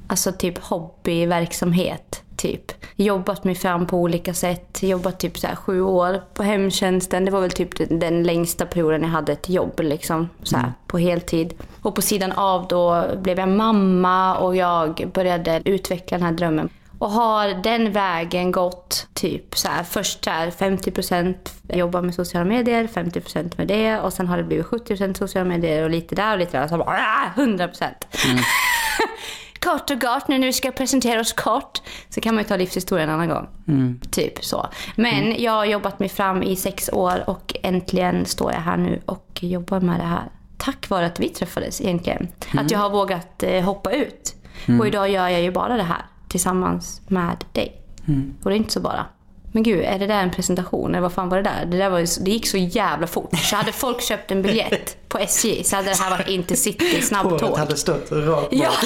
Alltså 0.07 0.33
typ 0.33 0.59
hobbyverksamhet. 0.59 2.23
Typ. 2.37 2.73
Jobbat 2.97 3.45
mig 3.45 3.55
fram 3.55 3.87
på 3.87 3.97
olika 3.97 4.35
sätt. 4.35 4.83
Jobbat 4.83 5.21
typ 5.21 5.39
så 5.39 5.47
här 5.47 5.57
sju 5.57 5.83
år 5.83 6.23
på 6.35 6.43
hemtjänsten. 6.43 7.25
Det 7.25 7.31
var 7.31 7.41
väl 7.41 7.51
typ 7.51 8.01
den, 8.01 8.23
längsta 8.23 8.67
perioden 8.67 9.03
jag 9.03 9.09
hade 9.09 9.33
ett 9.33 9.49
jobb 9.49 9.81
liksom. 9.81 10.29
Så 10.43 10.57
här, 10.57 10.73
på 10.87 10.99
heltid. 10.99 11.55
Och 11.83 11.95
på 11.95 12.03
sidan 12.03 12.33
av 12.33 12.69
då 12.69 13.05
blev 13.23 13.39
jag 13.39 13.49
mamma 13.49 14.37
och 14.39 14.57
jag 14.57 15.11
började 15.15 15.62
utveckla 15.65 16.19
den 16.19 16.27
här 16.27 16.33
drömmen. 16.33 16.69
Och 17.00 17.11
har 17.11 17.49
den 17.49 17.93
vägen 17.93 18.52
gått 18.52 19.06
typ 19.14 19.56
så 19.56 19.69
här, 19.69 19.82
först 19.82 20.25
så 20.25 20.31
här 20.31 20.50
50% 20.50 21.35
jobba 21.69 22.02
med 22.02 22.14
sociala 22.14 22.44
medier, 22.44 22.87
50% 22.87 23.52
med 23.56 23.69
det 23.69 24.00
och 24.00 24.12
sen 24.12 24.26
har 24.26 24.37
det 24.37 24.44
blivit 24.44 24.67
70% 24.67 25.14
sociala 25.14 25.49
medier 25.49 25.82
och 25.82 25.91
lite 25.91 26.14
där 26.14 26.32
och 26.32 26.38
lite 26.38 26.58
där. 26.58 26.69
Så 26.69 26.79
bara, 26.79 26.87
ah, 26.87 27.41
100%. 27.41 27.88
kort 29.61 29.91
och 29.91 30.00
gott, 30.00 30.29
nu 30.29 30.38
när 30.38 30.47
vi 30.47 30.52
ska 30.52 30.70
presentera 30.70 31.20
oss 31.20 31.32
kort 31.32 31.82
så 32.08 32.20
kan 32.20 32.35
man 32.35 32.44
ju 32.44 32.49
ta 32.49 32.56
livshistorien 32.56 33.08
en 33.08 33.14
annan 33.14 33.29
gång. 33.29 33.49
Typ 34.11 34.44
så. 34.44 34.67
Men 34.97 35.43
jag 35.43 35.52
har 35.52 35.64
jobbat 35.64 35.99
mig 35.99 36.08
fram 36.08 36.43
i 36.43 36.56
sex 36.56 36.91
år 36.93 37.23
och 37.26 37.56
äntligen 37.62 38.26
står 38.26 38.52
jag 38.52 38.61
här 38.61 38.76
nu 38.76 39.00
och 39.06 39.38
jobbar 39.41 39.81
med 39.81 40.00
det 40.00 40.06
här. 40.06 40.25
Tack 40.56 40.88
vare 40.88 41.06
att 41.06 41.20
vi 41.20 41.29
träffades 41.29 41.81
egentligen. 41.81 42.29
Att 42.55 42.70
jag 42.70 42.79
har 42.79 42.91
vågat 42.91 43.43
eh, 43.43 43.64
hoppa 43.64 43.93
ut. 43.93 44.35
Och 44.81 44.87
idag 44.87 45.11
gör 45.11 45.29
jag 45.29 45.43
ju 45.43 45.50
bara 45.50 45.76
det 45.76 45.82
här 45.82 46.05
tillsammans 46.31 47.00
med 47.09 47.44
dig. 47.53 47.77
Och 48.43 48.50
det 48.50 48.56
är 48.56 48.59
inte 48.59 48.73
så 48.73 48.81
bara. 48.81 49.06
Men 49.53 49.62
gud, 49.62 49.85
är 49.85 49.99
det 49.99 50.06
där 50.06 50.23
en 50.23 50.31
presentation? 50.31 50.91
Eller 50.91 51.00
vad 51.03 51.12
fan 51.12 51.29
var 51.29 51.37
det 51.37 51.43
där? 51.43 51.67
Det, 51.67 51.77
där 51.79 51.91
var, 51.91 51.99
ju 51.99 52.06
så- 52.06 52.23
det 52.23 52.31
gick 52.31 52.47
så 52.47 52.56
jävla 52.56 53.06
fort. 53.06 53.31
Så 53.38 53.56
hade 53.56 53.73
folk 53.73 54.03
köpt 54.03 54.31
en 54.31 54.43
biljett 54.43 55.09
på 55.09 55.19
SJ 55.19 55.65
så 55.65 55.77
hade 55.77 55.88
det 55.88 55.97
här 55.97 56.11
varit 56.11 56.29
Intercity 56.29 57.03
snabbtåg. 57.03 57.59
hade 57.59 57.76
stått 57.76 58.12
rakt 58.12 58.49
Ja. 58.52 58.71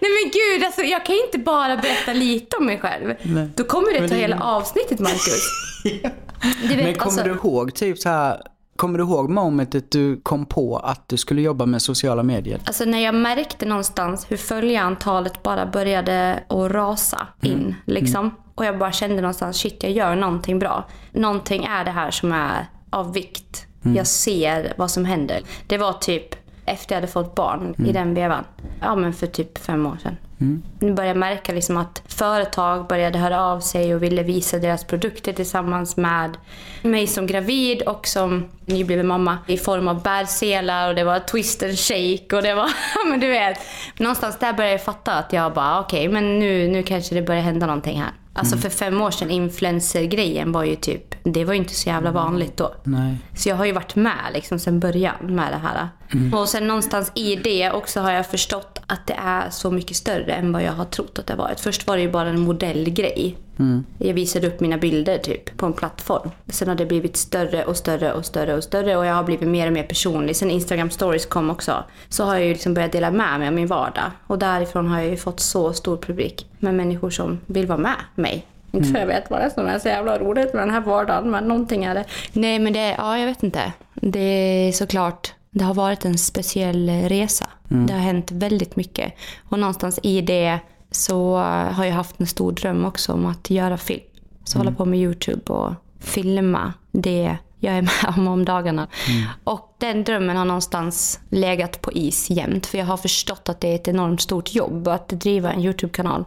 Nej 0.00 0.10
men 0.22 0.30
gud, 0.32 0.64
alltså, 0.64 0.82
jag 0.82 1.06
kan 1.06 1.16
inte 1.26 1.38
bara 1.38 1.76
berätta 1.76 2.12
lite 2.12 2.56
om 2.56 2.66
mig 2.66 2.78
själv. 2.80 3.14
Nej. 3.22 3.48
Då 3.56 3.64
kommer 3.64 3.92
det 3.92 4.08
ta 4.08 4.14
det- 4.14 4.20
hela 4.20 4.40
avsnittet, 4.40 4.98
Marcus. 5.00 5.48
Du 6.62 6.68
vet, 6.68 6.84
Men 6.84 6.94
kommer 6.94 7.04
alltså, 7.20 7.22
du 7.24 7.30
ihåg 7.30 7.74
typ 7.74 7.98
så 7.98 8.08
här, 8.08 8.40
kommer 8.76 8.98
du 8.98 9.04
ihåg 9.04 9.30
momentet 9.30 9.90
du 9.90 10.20
kom 10.22 10.46
på 10.46 10.76
att 10.76 11.08
du 11.08 11.16
skulle 11.16 11.42
jobba 11.42 11.66
med 11.66 11.82
sociala 11.82 12.22
medier? 12.22 12.60
alltså 12.64 12.84
när 12.84 12.98
jag 12.98 13.14
märkte 13.14 13.66
någonstans 13.66 14.26
hur 14.28 14.36
följarantalet 14.36 15.42
bara 15.42 15.66
började 15.66 16.42
att 16.48 16.72
rasa 16.72 17.26
in. 17.40 17.74
Liksom. 17.84 18.30
Och 18.54 18.64
jag 18.64 18.78
bara 18.78 18.92
kände 18.92 19.16
någonstans, 19.16 19.56
shit 19.56 19.82
jag 19.82 19.92
gör 19.92 20.16
någonting 20.16 20.58
bra. 20.58 20.84
Någonting 21.12 21.64
är 21.64 21.84
det 21.84 21.90
här 21.90 22.10
som 22.10 22.32
är 22.32 22.66
av 22.90 23.12
vikt. 23.12 23.66
Jag 23.96 24.06
ser 24.06 24.72
vad 24.76 24.90
som 24.90 25.04
händer. 25.04 25.42
Det 25.66 25.78
var 25.78 25.92
typ 25.92 26.34
efter 26.64 26.94
jag 26.94 27.00
hade 27.00 27.12
fått 27.12 27.34
barn 27.34 27.74
i 27.86 27.92
den 27.92 28.14
vevan. 28.14 28.44
Ja 28.80 28.96
men 28.96 29.12
för 29.12 29.26
typ 29.26 29.58
fem 29.58 29.86
år 29.86 29.98
sedan. 30.02 30.16
Nu 30.80 30.92
började 30.92 31.08
jag 31.08 31.16
märka 31.16 31.52
liksom 31.52 31.76
att 31.76 32.02
företag 32.08 32.86
började 32.86 33.18
höra 33.18 33.42
av 33.42 33.60
sig 33.60 33.94
och 33.94 34.02
ville 34.02 34.22
visa 34.22 34.58
deras 34.58 34.84
produkter 34.84 35.32
tillsammans 35.32 35.96
med 35.96 36.36
mig 36.82 37.06
som 37.06 37.26
gravid 37.26 37.82
och 37.82 38.06
som 38.06 38.48
nybliven 38.66 39.06
mamma 39.06 39.38
i 39.46 39.58
form 39.58 39.88
av 39.88 40.02
bärselar 40.02 40.88
och 40.88 40.94
det 40.94 41.04
var 41.04 41.18
twist 41.18 41.62
and 41.62 41.78
shake 41.78 42.36
och 42.36 42.42
det 42.42 42.54
var, 42.54 42.70
men 43.08 43.20
du 43.20 43.28
vet. 43.28 43.58
Någonstans 43.98 44.38
där 44.38 44.52
började 44.52 44.72
jag 44.72 44.84
fatta 44.84 45.12
att 45.12 45.32
jag 45.32 45.52
bara 45.52 45.80
okej 45.80 46.08
men 46.08 46.38
nu, 46.38 46.68
nu 46.68 46.82
kanske 46.82 47.14
det 47.14 47.22
börjar 47.22 47.42
hända 47.42 47.66
någonting 47.66 48.00
här. 48.00 48.12
Alltså 48.34 48.56
för 48.56 48.68
fem 48.68 49.00
år 49.00 49.10
sedan, 49.10 49.30
influencer-grejen 49.30 50.52
var 50.52 50.64
ju 50.64 50.76
typ, 50.76 51.11
det 51.24 51.44
var 51.44 51.52
ju 51.52 51.58
inte 51.58 51.74
så 51.74 51.88
jävla 51.88 52.10
vanligt 52.10 52.56
då. 52.56 52.74
Nej. 52.84 53.16
Så 53.34 53.48
jag 53.48 53.56
har 53.56 53.64
ju 53.64 53.72
varit 53.72 53.96
med 53.96 54.30
liksom 54.32 54.58
sen 54.58 54.80
början 54.80 55.16
med 55.20 55.52
det 55.52 55.58
här. 55.68 55.88
Och 56.40 56.48
sen 56.48 56.66
någonstans 56.66 57.12
i 57.14 57.36
det 57.36 57.70
också 57.70 58.00
har 58.00 58.12
jag 58.12 58.26
förstått 58.26 58.80
att 58.86 59.06
det 59.06 59.16
är 59.18 59.50
så 59.50 59.70
mycket 59.70 59.96
större 59.96 60.32
än 60.32 60.52
vad 60.52 60.62
jag 60.62 60.72
har 60.72 60.84
trott 60.84 61.18
att 61.18 61.26
det 61.26 61.34
varit. 61.34 61.60
Först 61.60 61.86
var 61.86 61.96
det 61.96 62.02
ju 62.02 62.10
bara 62.10 62.28
en 62.28 62.40
modellgrej. 62.40 63.36
Jag 63.98 64.14
visade 64.14 64.46
upp 64.46 64.60
mina 64.60 64.78
bilder 64.78 65.18
typ 65.18 65.56
på 65.56 65.66
en 65.66 65.72
plattform. 65.72 66.30
Sen 66.46 66.68
har 66.68 66.74
det 66.74 66.86
blivit 66.86 67.16
större 67.16 67.64
och 67.64 67.76
större 67.76 68.12
och 68.12 68.24
större 68.24 68.56
och 68.56 68.64
större 68.64 68.96
och 68.96 69.06
jag 69.06 69.14
har 69.14 69.24
blivit 69.24 69.48
mer 69.48 69.66
och 69.66 69.72
mer 69.72 69.82
personlig. 69.82 70.36
Sen 70.36 70.50
Instagram 70.50 70.90
stories 70.90 71.26
kom 71.26 71.50
också 71.50 71.84
så 72.08 72.24
har 72.24 72.34
jag 72.34 72.44
ju 72.44 72.52
liksom 72.52 72.74
börjat 72.74 72.92
dela 72.92 73.10
med 73.10 73.38
mig 73.38 73.48
av 73.48 73.54
min 73.54 73.66
vardag. 73.66 74.10
Och 74.26 74.38
därifrån 74.38 74.86
har 74.86 75.00
jag 75.00 75.10
ju 75.10 75.16
fått 75.16 75.40
så 75.40 75.72
stor 75.72 75.96
publik 75.96 76.46
med 76.58 76.74
människor 76.74 77.10
som 77.10 77.40
vill 77.46 77.66
vara 77.66 77.78
med 77.78 77.96
mig. 78.14 78.46
Inte 78.72 78.88
för 78.88 78.98
jag 78.98 79.06
vet 79.06 79.30
vad 79.30 79.40
det 79.40 79.44
är 79.44 79.50
som 79.50 79.66
är 79.66 79.78
så 79.78 79.88
jävla 79.88 80.18
roligt 80.18 80.54
med 80.54 80.62
den 80.62 80.70
här 80.70 80.80
vardagen, 80.80 81.30
men 81.30 81.44
någonting 81.44 81.84
är 81.84 81.94
det. 81.94 82.04
Nej, 82.32 82.58
men 82.58 82.72
det, 82.72 82.94
ja, 82.98 83.18
jag 83.18 83.26
vet 83.26 83.42
inte. 83.42 83.72
Det 83.94 84.20
är 84.68 84.72
såklart, 84.72 85.34
det 85.50 85.64
har 85.64 85.74
varit 85.74 86.04
en 86.04 86.18
speciell 86.18 86.90
resa. 86.90 87.46
Det 87.68 87.92
har 87.92 88.00
hänt 88.00 88.30
väldigt 88.30 88.76
mycket. 88.76 89.12
Och 89.48 89.58
någonstans 89.58 90.00
i 90.02 90.20
det 90.20 90.58
så 90.90 91.36
har 91.72 91.84
jag 91.84 91.94
haft 91.94 92.20
en 92.20 92.26
stor 92.26 92.52
dröm 92.52 92.84
också 92.84 93.12
om 93.12 93.26
att 93.26 93.50
göra 93.50 93.76
film. 93.78 94.02
Så 94.44 94.58
hålla 94.58 94.72
på 94.72 94.84
med 94.84 94.98
YouTube 94.98 95.52
och 95.52 95.74
filma 96.00 96.72
det 96.92 97.36
jag 97.60 97.74
är 97.74 97.82
med 97.82 98.14
om 98.16 98.28
om 98.28 98.44
dagarna. 98.44 98.88
Och 99.44 99.71
den 99.82 100.04
drömmen 100.04 100.36
har 100.36 100.44
någonstans 100.44 101.20
legat 101.30 101.80
på 101.82 101.92
is 101.92 102.30
jämt. 102.30 102.66
För 102.66 102.78
jag 102.78 102.84
har 102.86 102.96
förstått 102.96 103.48
att 103.48 103.60
det 103.60 103.68
är 103.68 103.74
ett 103.74 103.88
enormt 103.88 104.20
stort 104.20 104.54
jobb 104.54 104.88
att 104.88 105.08
driva 105.08 105.52
en 105.52 105.60
YouTube-kanal. 105.60 106.24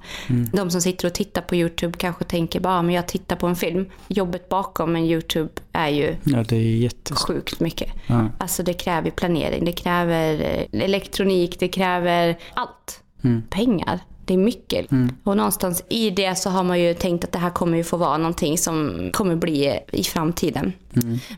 De 0.53 0.71
som 0.71 0.81
sitter 0.81 1.07
och 1.07 1.13
tittar 1.13 1.41
på 1.41 1.55
YouTube 1.55 1.97
kanske 1.97 2.23
tänker 2.23 2.59
bara, 2.59 2.81
men 2.81 2.95
jag 2.95 3.07
tittar 3.07 3.35
på 3.35 3.47
en 3.47 3.55
film. 3.55 3.85
Jobbet 4.07 4.49
bakom 4.49 4.95
en 4.95 5.03
YouTube 5.03 5.49
är 5.71 5.89
ju 5.89 6.15
Ja, 6.23 6.43
det 6.43 6.55
är 6.55 6.61
jättestort. 6.61 7.27
sjukt 7.27 7.59
mycket. 7.59 7.89
Ja. 8.07 8.29
Alltså 8.37 8.63
det 8.63 8.73
kräver 8.73 9.11
planering, 9.11 9.65
det 9.65 9.71
kräver 9.71 10.33
eh, 10.71 10.81
elektronik, 10.83 11.59
det 11.59 11.67
kräver 11.67 12.37
allt. 12.53 13.01
Pengar. 13.49 13.99
Det 14.25 14.33
är 14.33 14.37
mycket. 14.37 14.87
Och 15.23 15.37
någonstans 15.37 15.83
i 15.89 16.09
det 16.09 16.35
så 16.35 16.49
har 16.49 16.63
man 16.63 16.79
ju 16.79 16.93
tänkt 16.93 17.23
att 17.23 17.31
det 17.31 17.39
här 17.39 17.49
kommer 17.49 17.77
ju 17.77 17.83
få 17.83 17.97
vara 17.97 18.17
någonting 18.17 18.57
som 18.57 19.09
kommer 19.13 19.35
bli 19.35 19.79
i 19.91 20.03
framtiden. 20.03 20.73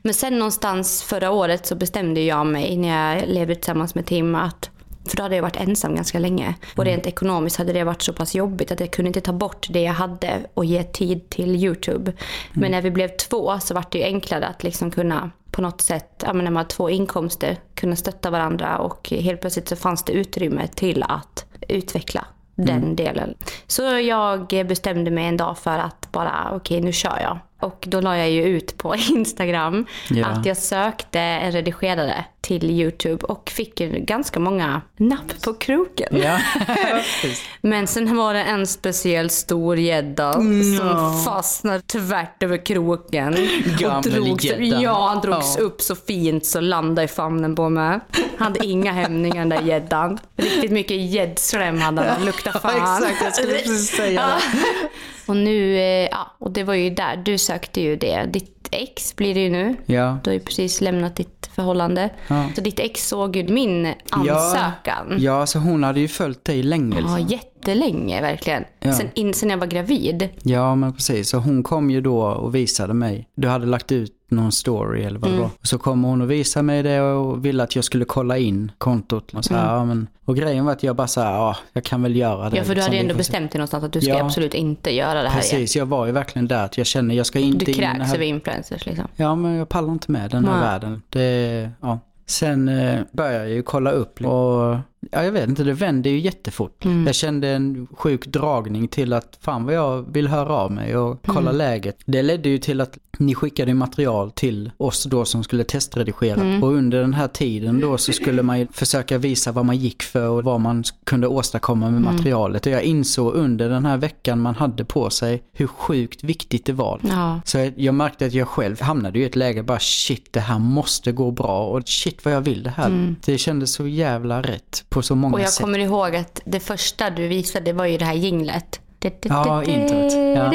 Men 0.01 0.13
sen 0.13 0.39
någonstans 0.39 1.03
förra 1.03 1.32
året 1.32 1.65
så 1.65 1.75
bestämde 1.75 2.22
jag 2.22 2.46
mig 2.48 2.77
när 2.77 3.15
jag 3.15 3.27
levde 3.27 3.56
tillsammans 3.56 3.96
med 3.96 4.06
Tim 4.06 4.36
att 4.36 4.70
för 5.10 5.17
då 5.17 5.24
hade 5.24 5.36
jag 5.36 5.41
varit 5.41 5.56
ensam 5.56 5.96
ganska 5.96 6.20
länge. 6.20 6.56
Och 6.75 6.86
rent 6.86 7.08
ekonomiskt 7.08 7.58
hade 7.58 7.74
det 7.74 7.84
varit 7.84 8.01
så 8.01 8.13
pass 8.13 8.36
jobbigt 8.36 8.72
att 8.72 8.79
jag 8.79 8.91
kunde 8.91 9.08
inte 9.08 9.22
ta 9.22 9.34
bort 9.34 9.67
det 9.70 9.82
jag 9.82 9.94
hade 9.94 10.46
och 10.53 10.65
ge 10.65 10.84
tid 10.84 11.29
till 11.29 11.56
YouTube. 11.56 12.13
Men 12.53 12.72
när 12.72 12.82
vi 12.82 12.91
blev 12.91 13.08
två 13.08 13.60
så 13.60 13.74
var 13.74 13.86
det 13.91 13.98
ju 13.98 14.03
enklare 14.03 14.48
att 14.48 14.63
liksom 14.63 14.91
kunna 14.91 15.32
på 15.51 15.62
något 15.62 15.82
sätt, 15.82 16.24
ja, 16.25 16.34
men 16.34 16.44
när 16.44 16.51
man 16.51 16.63
har 16.63 16.70
två 16.70 16.89
inkomster, 16.89 17.58
kunna 17.74 17.96
stötta 17.96 18.29
varandra 18.29 18.77
och 18.77 19.10
helt 19.10 19.41
plötsligt 19.41 19.70
så 19.70 19.75
fanns 19.75 20.03
det 20.03 20.13
utrymme 20.13 20.67
till 20.67 21.03
att 21.03 21.46
utveckla 21.67 22.25
den 22.58 22.96
delen. 22.96 23.34
Så 23.68 23.82
jag 23.84 24.48
bestämde 24.48 25.12
mig 25.12 25.26
en 25.26 25.38
dag 25.38 25.58
för 25.58 25.80
att 25.80 26.12
bara, 26.12 26.52
okej 26.54 26.82
nu 26.82 26.92
kör 26.92 27.20
jag. 27.22 27.40
Och 27.60 27.84
då 27.88 28.02
la 28.02 28.18
jag 28.18 28.30
ju 28.30 28.44
ut 28.44 28.78
på 28.78 28.96
Instagram 29.10 29.86
Ja. 30.10 30.26
att 30.28 30.46
jag 30.46 30.58
sökte 30.58 31.20
en 31.20 31.52
redigerare 31.52 32.26
till 32.42 32.64
YouTube 32.72 33.26
och 33.26 33.50
fick 33.50 33.76
ganska 34.08 34.40
många 34.40 34.82
napp 34.98 35.42
på 35.44 35.54
kroken. 35.54 36.18
Ja, 36.24 36.40
precis. 36.68 37.46
Men 37.62 37.88
sen 37.88 38.18
var 38.18 38.34
det 38.34 38.44
en 38.44 38.68
speciell 38.68 39.30
stor 39.30 39.78
gädda 39.78 40.34
som 40.34 41.22
fastnade 41.26 41.82
tvärt 41.82 42.44
över 42.44 42.66
kroken. 42.66 43.36
Gammelgäddan. 43.80 44.82
Ja, 44.82 45.08
han 45.08 45.22
drogs 45.22 45.56
Ja. 45.58 45.64
upp 45.64 45.82
så 45.82 45.96
fint 45.96 46.46
så 46.46 46.60
landade 46.62 47.06
i 47.06 47.08
famnen 47.08 47.56
på 47.56 47.70
mig. 47.70 48.00
Hade 48.38 48.66
inga 48.66 48.92
hämningar 48.92 49.40
den 49.40 49.50
där 49.50 49.62
gäddan. 49.62 50.20
Riktigt 50.36 50.72
mycket 50.72 50.98
gäddslem 50.98 51.82
hade 51.82 52.02
han. 52.10 52.26
Lukta 52.26 52.52
fan. 52.60 53.04
Exakt, 53.04 53.24
jag 53.24 53.34
skulle 53.36 53.54
precis 53.54 53.90
säga 53.98 54.26
det. 54.28 54.90
Och 55.27 55.38
nu, 55.38 55.75
eh, 55.77 56.07
ja, 56.12 56.36
och 56.39 56.51
det 56.51 56.63
var 56.63 56.74
ju 56.74 56.89
där. 56.89 57.17
Du 57.17 57.38
sökte 57.38 57.81
ju 57.81 57.96
det. 57.96 58.25
Ditt 58.34 58.67
ex 58.72 59.15
blir 59.15 59.34
det 59.34 59.39
ju 59.43 59.50
nu. 59.50 59.75
Ja. 59.86 60.17
Du 60.24 60.29
har 60.29 60.34
ju 60.36 60.39
precis 60.39 60.81
lämnat 60.81 61.15
ditt 61.15 61.50
förhållande. 61.55 62.10
Ja. 62.27 62.50
Så 62.55 62.62
ditt 62.62 62.79
ex 62.79 63.07
såg 63.07 63.36
ju 63.36 63.48
min 63.48 63.93
ansökan. 64.10 65.15
Ja, 65.19 65.46
så 65.46 65.60
hon 65.60 65.84
hade 65.84 66.00
ju 66.00 66.07
följt 66.07 66.46
dig 66.46 66.63
länge. 66.63 66.96
Ja, 67.00 67.17
Liksom. 67.17 67.38
jättelänge 67.38 68.22
verkligen. 68.22 68.63
Ja. 68.79 68.93
Sen, 68.93 69.07
in, 69.13 69.34
sen 69.34 69.50
jag 69.50 69.57
var 69.57 69.67
gravid. 69.67 70.29
Ja, 70.43 70.75
men 70.75 70.93
precis. 70.93 71.29
Så 71.29 71.38
hon 71.38 71.63
kom 71.63 71.89
ju 71.89 72.01
då 72.01 72.22
och 72.24 72.55
visade 72.55 72.93
mig. 72.93 73.27
Du 73.36 73.48
hade 73.48 73.65
lagt 73.65 73.91
ut 73.91 74.12
någon 74.31 74.51
story 74.51 75.03
eller 75.03 75.19
vad 75.19 75.29
det 75.29 75.34
Mm. 75.36 75.41
var. 75.41 75.50
Och 75.62 75.67
så 75.67 75.77
kom 75.77 76.03
hon 76.03 76.22
och 76.22 76.31
visade 76.31 76.63
mig 76.63 76.84
det 76.84 77.01
och 77.01 77.46
ville 77.46 77.63
att 77.63 77.75
jag 77.75 77.84
skulle 77.86 78.05
kolla 78.05 78.38
in 78.38 78.72
kontot. 78.77 79.34
Och, 79.34 79.46
så 79.46 79.53
här, 79.55 79.75
ja, 79.75 79.86
men, 79.86 80.07
och 80.25 80.36
grejen 80.36 80.65
var 80.65 80.72
att 80.72 80.84
jag 80.84 80.96
bara 80.96 81.07
sa, 81.07 81.22
ja, 81.24 81.57
jag 81.74 81.84
kan 81.84 82.01
väl 82.03 82.15
göra 82.15 82.38
det. 82.38 82.46
Mm. 82.46 82.57
Ja, 82.57 82.63
för 82.63 82.69
du 82.69 82.75
liksom. 82.75 82.84
hade 82.84 82.96
Vi 82.96 83.00
ändå 83.01 83.13
får 83.13 83.24
se." 83.24 83.31
bestämt 83.31 83.51
dig 83.51 83.60
någonstans 83.60 83.84
att 83.84 83.93
du 83.93 84.01
ska 84.01 84.10
Ja. 84.10 84.25
absolut 84.25 84.53
inte 84.53 84.96
göra 84.96 85.13
det 85.24 85.29
här 85.29 85.41
igen. 85.41 85.51
Precis, 85.51 85.75
jag 85.75 85.86
var 85.86 86.05
ju 86.05 86.12
verkligen 86.12 86.48
där 86.48 86.65
att 86.65 86.77
jag 86.77 86.88
känner, 86.88 87.15
jag 87.15 87.25
ska 87.25 87.39
inte 87.39 87.65
Du 87.65 87.72
in 87.72 87.77
i 87.77 87.81
den 87.81 87.96
kräks 87.96 88.07
här 88.07 88.15
över 88.15 88.25
influencers 88.25 88.86
liksom. 88.86 89.07
Ja, 89.15 89.36
men 89.36 89.53
jag 89.55 89.69
pallar 89.69 89.91
inte 89.93 90.12
med 90.12 90.31
den 90.31 90.46
här 90.46 90.51
Nej. 90.53 90.62
världen. 90.62 91.01
Det, 91.10 91.69
ja. 91.81 92.00
Sen 92.25 92.69
eh, 92.69 93.00
började 93.12 93.38
jag 93.43 93.50
ju 93.50 93.63
kolla 93.63 93.91
upp 93.91 94.22
och 94.22 94.77
ja, 95.12 95.24
jag 95.24 95.32
vet 95.32 95.50
inte, 95.50 95.64
det 95.64 95.74
vände 95.74 96.10
ju 96.10 96.20
jättefort. 96.20 96.86
Mm. 96.86 97.06
Jag 97.06 97.16
kände 97.16 97.48
en 97.50 97.88
sjuk 97.98 98.28
dragning 98.28 98.88
till 98.88 99.14
att 99.14 99.38
fan 99.42 99.66
vad 99.66 99.74
jag 99.74 100.14
vill 100.14 100.28
höra 100.28 100.54
av 100.54 100.72
mig 100.72 100.98
och 100.98 101.22
kolla 101.26 101.40
Mm. 101.40 101.56
läget. 101.58 101.98
Det 102.06 102.22
ledde 102.22 102.50
ju 102.50 102.58
till 102.58 102.82
att 102.82 102.98
ni 103.20 103.36
skickade 103.36 103.74
material 103.74 104.32
till 104.32 104.72
oss 104.78 105.04
då 105.04 105.26
som 105.26 105.44
skulle 105.44 105.64
testredigera. 105.64 106.42
Mm. 106.42 106.64
Och 106.64 106.70
under 106.74 107.02
den 107.02 107.14
här 107.14 107.28
tiden 107.28 107.80
då 107.82 107.98
så 107.98 108.12
skulle 108.14 108.44
man 108.44 108.60
ju 108.60 108.68
försöka 108.72 109.18
visa 109.18 109.52
vad 109.52 109.66
man 109.66 109.78
gick 109.78 110.04
för 110.04 110.28
och 110.30 110.44
vad 110.44 110.62
man 110.62 110.84
kunde 111.04 111.28
åstadkomma 111.28 111.88
Mm. 111.88 112.02
med 112.02 112.14
materialet. 112.14 112.66
Och 112.66 112.72
jag 112.72 112.84
insåg 112.84 113.34
under 113.34 113.70
den 113.70 113.86
här 113.86 113.98
veckan 113.98 114.40
man 114.40 114.56
hade 114.56 114.86
på 114.86 115.10
sig 115.10 115.44
hur 115.54 115.68
sjukt 115.68 116.24
viktigt 116.24 116.66
det 116.66 116.74
var. 116.74 117.00
Ja. 117.10 117.42
Så 117.46 117.58
jag, 117.58 117.74
jag 117.78 117.96
märkte 117.96 118.26
att 118.26 118.34
jag 118.34 118.48
själv 118.48 118.82
hamnade 118.82 119.20
i 119.20 119.24
ett 119.24 119.36
läge 119.36 119.64
bara 119.64 119.80
shit 119.80 120.34
det 120.34 120.40
här 120.40 120.60
måste 120.60 121.12
gå 121.12 121.32
bra 121.32 121.68
och 121.68 121.82
shit 121.88 122.26
vad 122.26 122.34
jag 122.34 122.42
vill 122.42 122.64
det 122.64 122.70
här. 122.70 123.16
Det 123.26 123.38
kändes 123.38 123.74
så 123.74 123.88
jävla 123.88 124.42
rätt 124.42 124.86
på 124.98 125.01
så 125.01 125.16
många 125.16 125.34
Och 125.34 125.42
jag 125.42 125.50
sätt. 125.50 125.63
kommer 125.63 125.80
ihåg 125.80 126.16
att 126.16 126.42
det 126.46 126.60
första 126.60 127.10
du 127.10 127.27
visade 127.27 127.74
var 127.74 127.86
ju 127.86 127.98
det 127.98 128.06
här 128.06 128.13
jinglet. 128.13 128.82
Ja, 129.24 129.63
introt. 129.63 130.13
Ja, 130.13 130.50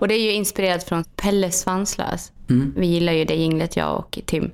Och 0.00 0.08
det 0.08 0.14
är 0.14 0.20
ju 0.22 0.32
inspirerat 0.32 0.84
från 0.84 1.04
Pelle 1.04 1.50
Svanslös. 1.50 2.32
Mm. 2.50 2.74
Vi 2.76 2.86
gillar 2.86 3.12
ju 3.12 3.24
det 3.24 3.34
jinglet 3.34 3.76
jag 3.76 3.98
och 3.98 4.18
Tim. 4.26 4.50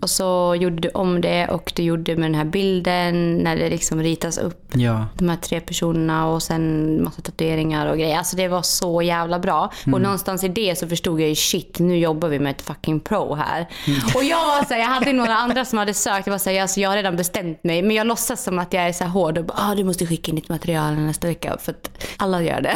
Och 0.00 0.10
så 0.10 0.54
gjorde 0.54 0.76
du 0.76 0.88
om 0.88 1.20
det 1.20 1.48
och 1.48 1.72
du 1.76 1.82
gjorde 1.82 2.16
med 2.16 2.24
den 2.24 2.34
här 2.34 2.44
bilden 2.44 3.38
när 3.38 3.56
det 3.56 3.70
liksom 3.70 4.02
ritas 4.02 4.38
upp 4.38 4.68
Ja, 4.72 5.06
de 5.14 5.28
här 5.28 5.36
tre 5.36 5.60
personerna 5.60 6.26
och 6.26 6.42
sen 6.42 7.04
massa 7.04 7.22
tatueringar 7.22 7.86
och 7.86 7.98
grejer. 7.98 8.18
Alltså 8.18 8.36
det 8.36 8.48
var 8.48 8.62
så 8.62 9.02
jävla 9.02 9.38
bra. 9.38 9.72
Mm. 9.84 9.94
Och 9.94 10.00
någonstans 10.00 10.44
i 10.44 10.48
det 10.48 10.78
så 10.78 10.88
förstod 10.88 11.20
jag 11.20 11.28
ju 11.28 11.34
shit, 11.34 11.78
nu 11.78 11.98
jobbar 11.98 12.28
vi 12.28 12.38
med 12.38 12.50
ett 12.50 12.62
fucking 12.62 13.00
pro 13.00 13.34
här. 13.34 13.68
Mm. 13.86 14.00
Och 14.14 14.24
jag 14.24 14.46
var 14.46 14.64
så 14.64 14.74
här, 14.74 14.80
jag 14.80 14.86
hade 14.86 15.12
några 15.12 15.34
andra 15.34 15.64
som 15.64 15.78
hade 15.78 15.94
sökt. 15.94 16.26
Jag 16.26 16.32
var 16.32 16.38
så 16.38 16.50
här, 16.50 16.62
alltså, 16.62 16.80
jag 16.80 16.88
har 16.88 16.96
redan 16.96 17.16
bestämt 17.16 17.64
mig. 17.64 17.82
Men 17.82 17.96
jag 17.96 18.06
låtsas 18.06 18.42
som 18.42 18.58
att 18.58 18.72
jag 18.72 18.82
är 18.82 18.92
så 18.92 19.04
här 19.04 19.10
hård 19.10 19.38
och 19.38 19.44
bara, 19.44 19.58
ah, 19.58 19.74
du 19.74 19.84
måste 19.84 20.06
skicka 20.06 20.30
in 20.30 20.36
ditt 20.36 20.48
material 20.48 20.94
nästa 20.94 21.26
vecka. 21.26 21.56
För 21.60 21.72
att 21.72 21.90
alla 22.16 22.42
gör 22.42 22.60
det. 22.60 22.74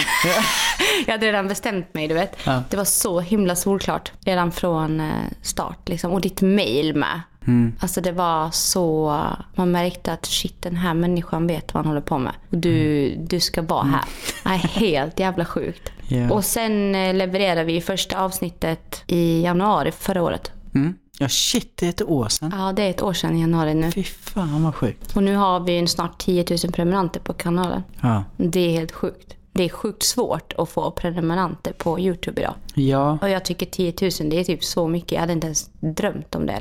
jag 1.07 1.12
hade 1.12 1.26
redan 1.26 1.49
bestämt 1.49 1.95
mig, 1.95 2.09
du 2.09 2.14
vet. 2.14 2.37
Ja. 2.45 2.62
Det 2.71 2.76
var 2.76 2.85
så 2.85 3.21
himla 3.21 3.57
solklart 3.57 4.12
redan 4.25 4.52
från 4.62 5.00
eh, 5.00 5.07
start. 5.42 5.88
Liksom. 5.88 6.12
Och 6.12 6.21
ditt 6.21 6.42
mail 6.42 6.95
med. 6.95 7.21
Mm. 7.47 7.73
Alltså 7.81 8.00
det 8.00 8.12
var 8.12 8.50
så, 8.50 9.16
man 9.54 9.71
märkte 9.71 10.12
att 10.12 10.26
shit 10.26 10.62
den 10.62 10.76
här 10.76 10.95
människan 10.95 11.47
vet 11.47 11.75
vad 11.75 11.85
han 11.85 11.90
håller 11.90 12.07
på 12.07 12.19
med. 12.19 12.33
Och 12.50 12.59
du, 12.59 13.14
du 13.16 13.40
ska 13.40 13.62
vara 13.62 13.83
här. 13.83 14.04
Det 14.45 14.49
är 14.49 14.69
helt 14.81 15.21
jävla 15.21 15.45
sjukt. 15.45 15.92
Ja. 16.09 16.31
Och 16.31 16.45
sen 16.45 16.95
eh, 16.95 17.14
levererade 17.14 17.64
vi 17.64 17.81
första 17.81 18.21
avsnittet 18.21 19.02
i 19.07 19.42
januari 19.42 19.92
förra 19.92 20.23
året. 20.23 20.52
mm. 20.75 20.95
ja 21.19 21.28
shit 21.28 21.73
det 21.76 21.87
är 21.87 21.90
ett 21.90 22.02
år 22.02 22.28
sedan. 22.28 22.52
Ja, 22.57 22.73
det 22.73 22.83
är 22.83 22.90
ett 22.90 23.02
år 23.02 23.12
sedan 23.12 23.37
i 23.37 23.40
januari 23.40 23.75
nu. 23.75 23.90
Fy 23.90 24.02
fan 24.02 24.62
vad 24.62 24.75
sjukt. 24.75 25.16
Och 25.16 25.23
nu 25.23 25.37
har 25.37 25.61
vi 25.61 25.87
snart 25.87 26.19
10 26.19 26.45
000 26.64 26.73
prenumeranter 26.73 27.21
på 27.21 27.33
kanalen. 27.33 27.83
Ja. 28.00 28.25
Det 28.37 28.61
är 28.61 28.71
helt 28.71 28.92
sjukt. 28.92 29.37
Det 29.54 29.64
är 29.64 29.68
sjukt 29.68 30.02
svårt 30.02 30.52
att 30.59 30.68
få 30.68 30.90
prenumeranter 30.90 31.73
på 31.73 32.00
YouTube 32.00 32.40
idag. 32.40 32.54
Ja, 32.75 33.18
Och 33.23 33.28
jag 33.30 33.44
tycker 33.44 33.66
10 33.66 33.94
000 34.21 34.30
det 34.30 34.40
är 34.40 34.44
typ 34.44 34.64
så 34.64 34.88
mycket. 34.88 35.12
Jag 35.12 35.21
hade 35.21 35.32
inte 35.32 35.47
ens 35.47 35.71
drömt 35.80 36.35
om 36.35 36.47
det. 36.47 36.59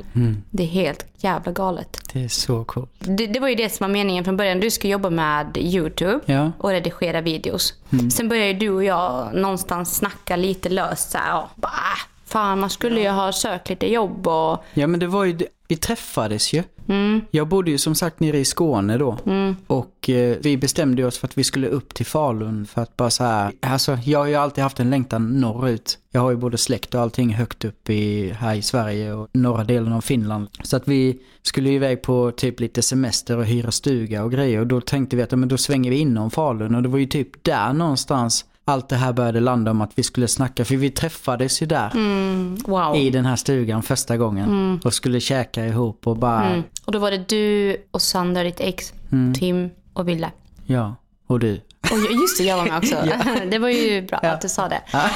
Det 0.50 0.62
är 0.62 0.66
helt 0.66 1.06
jävla 1.16 1.52
galet. 1.52 1.98
det 2.12 2.24
är 2.24 2.28
så 2.28 2.64
coolt. 2.64 2.90
Det, 2.98 3.26
det 3.26 3.40
var 3.40 3.48
ju 3.48 3.54
det 3.54 3.68
som 3.72 3.84
var 3.86 3.92
meningen 3.92 4.24
från 4.24 4.36
början. 4.36 4.60
Du 4.60 4.70
ska 4.70 4.88
jobba 4.88 5.10
med 5.10 5.56
YouTube 5.56 6.20
Ja. 6.26 6.52
och 6.58 6.70
redigera 6.70 7.20
videos. 7.20 7.74
Sen 8.14 8.28
började 8.28 8.52
du 8.52 8.70
och 8.70 8.84
jag 8.84 9.34
någonstans 9.34 9.96
snacka 9.96 10.36
lite 10.36 10.68
löst 10.68 11.10
så 11.10 11.18
här, 11.18 11.28
ja, 11.30 11.50
bara, 11.54 11.70
"Ah, 11.72 12.08
Fan, 12.24 12.60
man 12.60 12.70
skulle 12.70 13.00
ju 13.00 13.08
ha 13.08 13.32
sökt 13.32 13.68
lite 13.68 13.86
jobb 13.92 14.26
och... 14.26 14.64
Ja 14.74 14.86
men 14.86 15.00
det 15.00 15.06
var 15.06 15.24
ju, 15.24 15.38
vi 15.72 15.76
träffades 15.76 16.52
ju. 16.52 16.62
Mm. 16.88 17.20
Jag 17.30 17.48
bodde 17.48 17.70
ju 17.70 17.78
som 17.78 17.94
sagt 17.94 18.20
nere 18.20 18.38
i 18.38 18.44
Skåne 18.44 18.98
då. 18.98 19.18
Och 19.66 20.10
eh, 20.10 20.36
vi 20.40 20.56
bestämde 20.56 21.04
oss 21.04 21.18
för 21.18 21.26
att 21.26 21.38
vi 21.38 21.44
skulle 21.44 21.68
upp 21.68 21.94
till 21.94 22.06
Falun 22.06 22.66
för 22.66 22.82
att 22.82 22.96
bara 22.96 23.10
så 23.10 23.24
här. 23.24 23.52
Alltså 23.60 23.98
jag 24.04 24.18
har 24.18 24.26
ju 24.26 24.34
alltid 24.34 24.64
haft 24.64 24.80
en 24.80 24.90
längtan 24.90 25.40
norrut. 25.40 25.98
Jag 26.10 26.20
har 26.20 26.30
ju 26.30 26.36
både 26.36 26.58
släkt 26.58 26.94
och 26.94 27.00
allting 27.00 27.34
högt 27.34 27.64
upp 27.64 27.90
i, 27.90 28.30
här 28.30 28.54
i 28.54 28.62
Sverige 28.62 29.12
och 29.12 29.28
norra 29.32 29.64
delen 29.64 29.92
av 29.92 30.00
Finland. 30.00 30.48
Så 30.62 30.76
att 30.76 30.88
vi 30.88 31.18
skulle 31.42 31.68
ju 31.68 31.74
iväg 31.74 32.02
på 32.02 32.32
typ 32.36 32.60
lite 32.60 32.82
semester 32.82 33.38
och 33.38 33.44
hyra 33.44 33.70
stuga 33.70 34.24
och 34.24 34.32
grejer. 34.32 34.60
Och 34.60 34.66
då 34.66 34.80
tänkte 34.80 35.16
vi 35.16 35.22
att 35.22 35.30
men 35.30 35.48
då 35.48 35.56
svänger 35.56 35.90
vi 35.90 35.96
inom 35.96 36.30
Falun. 36.30 36.74
Och 36.74 36.82
det 36.82 36.88
var 36.88 36.98
ju 36.98 37.06
typ 37.06 37.44
där 37.44 37.72
någonstans 37.72 38.44
allt 38.64 38.88
det 38.88 38.96
här 38.96 39.12
började 39.12 39.40
landa 39.40 39.70
om 39.70 39.80
att 39.80 39.90
vi 39.94 40.02
skulle 40.02 40.28
snacka. 40.28 40.64
För 40.64 40.76
vi 40.76 40.90
träffades 40.90 41.62
ju 41.62 41.66
där 41.66 41.90
Mm. 41.94 42.56
Wow. 42.66 42.96
i 42.96 43.10
den 43.10 43.26
här 43.26 43.36
stugan 43.36 43.82
första 43.82 44.16
gången. 44.16 44.80
Och 44.84 44.94
skulle 44.94 45.20
käka 45.20 45.66
ihop 45.66 46.06
och 46.06 46.16
bara, 46.16 46.44
Mm. 46.44 46.62
Och 46.84 46.92
då 46.92 46.98
var 46.98 47.10
det 47.10 47.28
du 47.28 47.76
och 47.90 48.02
Sandra, 48.02 48.42
ditt 48.42 48.60
ex, 48.60 48.92
Mm. 49.12 49.34
Tim 49.34 49.70
och 49.92 50.08
Ville. 50.08 50.30
ja, 50.66 50.96
och 51.26 51.38
du. 51.38 51.60
Och 51.90 51.98
just 51.98 52.38
det, 52.38 52.44
jag 52.44 52.56
var 52.56 52.64
med 52.64 52.78
också. 52.78 52.96
Det 53.50 53.58
var 53.58 53.68
ju 53.68 54.02
bra 54.02 54.18
att 54.18 54.40
du 54.40 54.48
sa 54.48 54.68
det. 54.68 54.82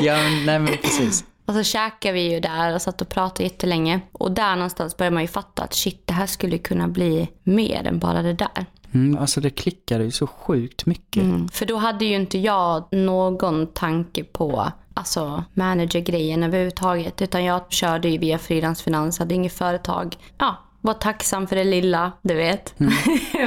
ja, 0.00 0.14
nej 0.46 0.58
men 0.58 0.66
precis. 0.82 1.24
Och 1.46 1.54
så 1.54 1.62
käkade 1.62 2.14
vi 2.14 2.32
ju 2.32 2.40
där 2.40 2.74
och 2.74 2.82
satt 2.82 3.00
och 3.00 3.08
pratade 3.08 3.42
jättelänge. 3.42 4.00
Och 4.12 4.32
där 4.32 4.54
någonstans 4.56 4.96
började 4.96 5.14
man 5.14 5.22
ju 5.22 5.28
fatta 5.28 5.62
att 5.62 5.74
shit, 5.74 6.02
det 6.06 6.12
här 6.12 6.26
skulle 6.26 6.58
kunna 6.58 6.88
bli 6.88 7.28
mer 7.42 7.86
än 7.86 7.98
bara 7.98 8.22
det 8.22 8.32
där. 8.32 8.66
Mm, 8.92 9.18
alltså 9.18 9.40
det 9.40 9.50
klickade 9.50 10.04
ju 10.04 10.10
så 10.10 10.26
sjukt 10.26 10.86
mycket. 10.86 11.22
Mm. 11.22 11.48
För 11.48 11.66
då 11.66 11.76
hade 11.76 12.04
ju 12.04 12.14
inte 12.14 12.38
jag 12.38 12.84
någon 12.92 13.66
tanke 13.66 14.24
på 14.24 14.72
alltså 14.94 15.44
managergrejen 15.54 16.42
överhuvudtaget. 16.42 17.22
Utan 17.22 17.44
jag 17.44 17.72
körde 17.72 18.08
ju 18.08 18.18
via 18.18 18.38
frilansfinans, 18.38 19.18
hade 19.18 19.34
inget 19.34 19.52
företag. 19.52 20.16
Ja, 20.38 20.56
var 20.80 20.94
tacksam 20.94 21.46
för 21.46 21.56
det 21.56 21.64
lilla, 21.64 22.12
du 22.22 22.34
vet. 22.34 22.74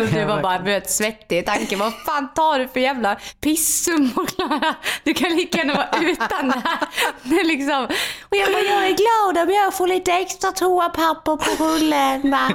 och 0.02 0.08
du 0.14 0.26
var 0.26 0.42
bara 0.42 0.60
blöt 0.60 0.90
svettig 0.90 1.38
i 1.38 1.44
tanken. 1.44 1.80
Vad 1.80 1.94
fan 1.94 2.34
tar 2.34 2.60
du 2.60 2.68
för 2.68 2.80
jävla 2.80 3.18
pissummor 3.42 4.26
Klara? 4.26 4.76
Du 5.04 5.14
kan 5.14 5.30
lika 5.36 5.58
gärna 5.58 5.74
vara 5.74 5.90
utan 6.02 6.48
det 6.48 6.62
här. 6.64 6.88
Det 7.24 7.44
liksom, 7.44 7.88
och 8.30 8.38
jag 8.38 8.52
bara, 8.52 8.62
jag 8.62 8.88
är 8.88 8.96
glad 9.34 9.48
om 9.48 9.54
jag 9.54 9.74
får 9.74 9.88
lite 9.88 10.12
extra 10.12 10.52
toapapper 10.52 11.36
på 11.36 11.64
rullen 11.64 12.32
va. 12.32 12.52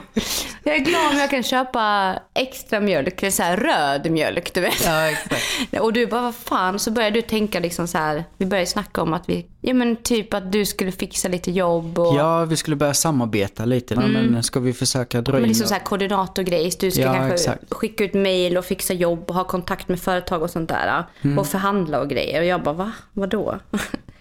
Jag 0.62 0.74
är 0.74 0.80
glad 0.80 1.12
om 1.12 1.18
jag 1.18 1.30
kan 1.30 1.42
köpa 1.42 2.14
extra 2.34 2.80
mjölk, 2.80 3.32
så 3.32 3.42
här 3.42 3.56
röd 3.56 4.10
mjölk 4.10 4.54
du 4.54 4.60
vet. 4.60 4.84
Ja, 4.84 5.10
exakt. 5.10 5.80
Och 5.80 5.92
du 5.92 6.06
bara, 6.06 6.20
vad 6.20 6.34
fan? 6.34 6.78
Så 6.78 6.90
började 6.90 7.18
du 7.18 7.22
tänka 7.22 7.60
liksom 7.60 7.88
så 7.88 7.98
här. 7.98 8.24
Vi 8.36 8.46
började 8.46 8.66
snacka 8.66 9.02
om 9.02 9.12
att 9.12 9.28
vi, 9.28 9.46
ja 9.60 9.74
men 9.74 9.96
typ 9.96 10.34
att 10.34 10.52
du 10.52 10.64
skulle 10.66 10.92
fixa 10.92 11.28
lite 11.28 11.50
jobb 11.50 11.98
och 11.98 12.14
Ja, 12.16 12.44
vi 12.44 12.56
skulle 12.56 12.76
börja 12.76 12.94
samarbeta 12.94 13.64
lite. 13.64 13.94
Ja, 13.94 14.00
men 14.00 14.42
ska 14.42 14.60
vi 14.60 14.72
försöka 14.72 15.20
dra 15.20 15.32
men 15.32 15.42
in... 15.42 15.48
liksom 15.48 15.66
så 15.66 15.74
här 15.74 15.84
koordinatorgrej. 15.84 16.72
Du 16.80 16.90
ska 16.90 17.00
Ja, 17.00 17.14
kanske 17.14 17.34
exakt. 17.34 17.74
skicka 17.74 18.04
ut 18.04 18.14
mail 18.14 18.56
och 18.58 18.64
fixa 18.64 18.94
jobb 18.94 19.24
och 19.28 19.34
ha 19.34 19.44
kontakt 19.44 19.88
med 19.88 20.00
företag 20.00 20.42
och 20.42 20.50
sånt 20.50 20.68
där. 20.68 21.04
Mm. 21.22 21.38
Och 21.38 21.46
förhandla 21.46 22.00
och 22.00 22.08
grejer. 22.08 22.40
Och 22.40 22.46
jag 22.46 22.62
bara, 22.62 22.74
va? 22.74 22.92
Vadå? 23.12 23.58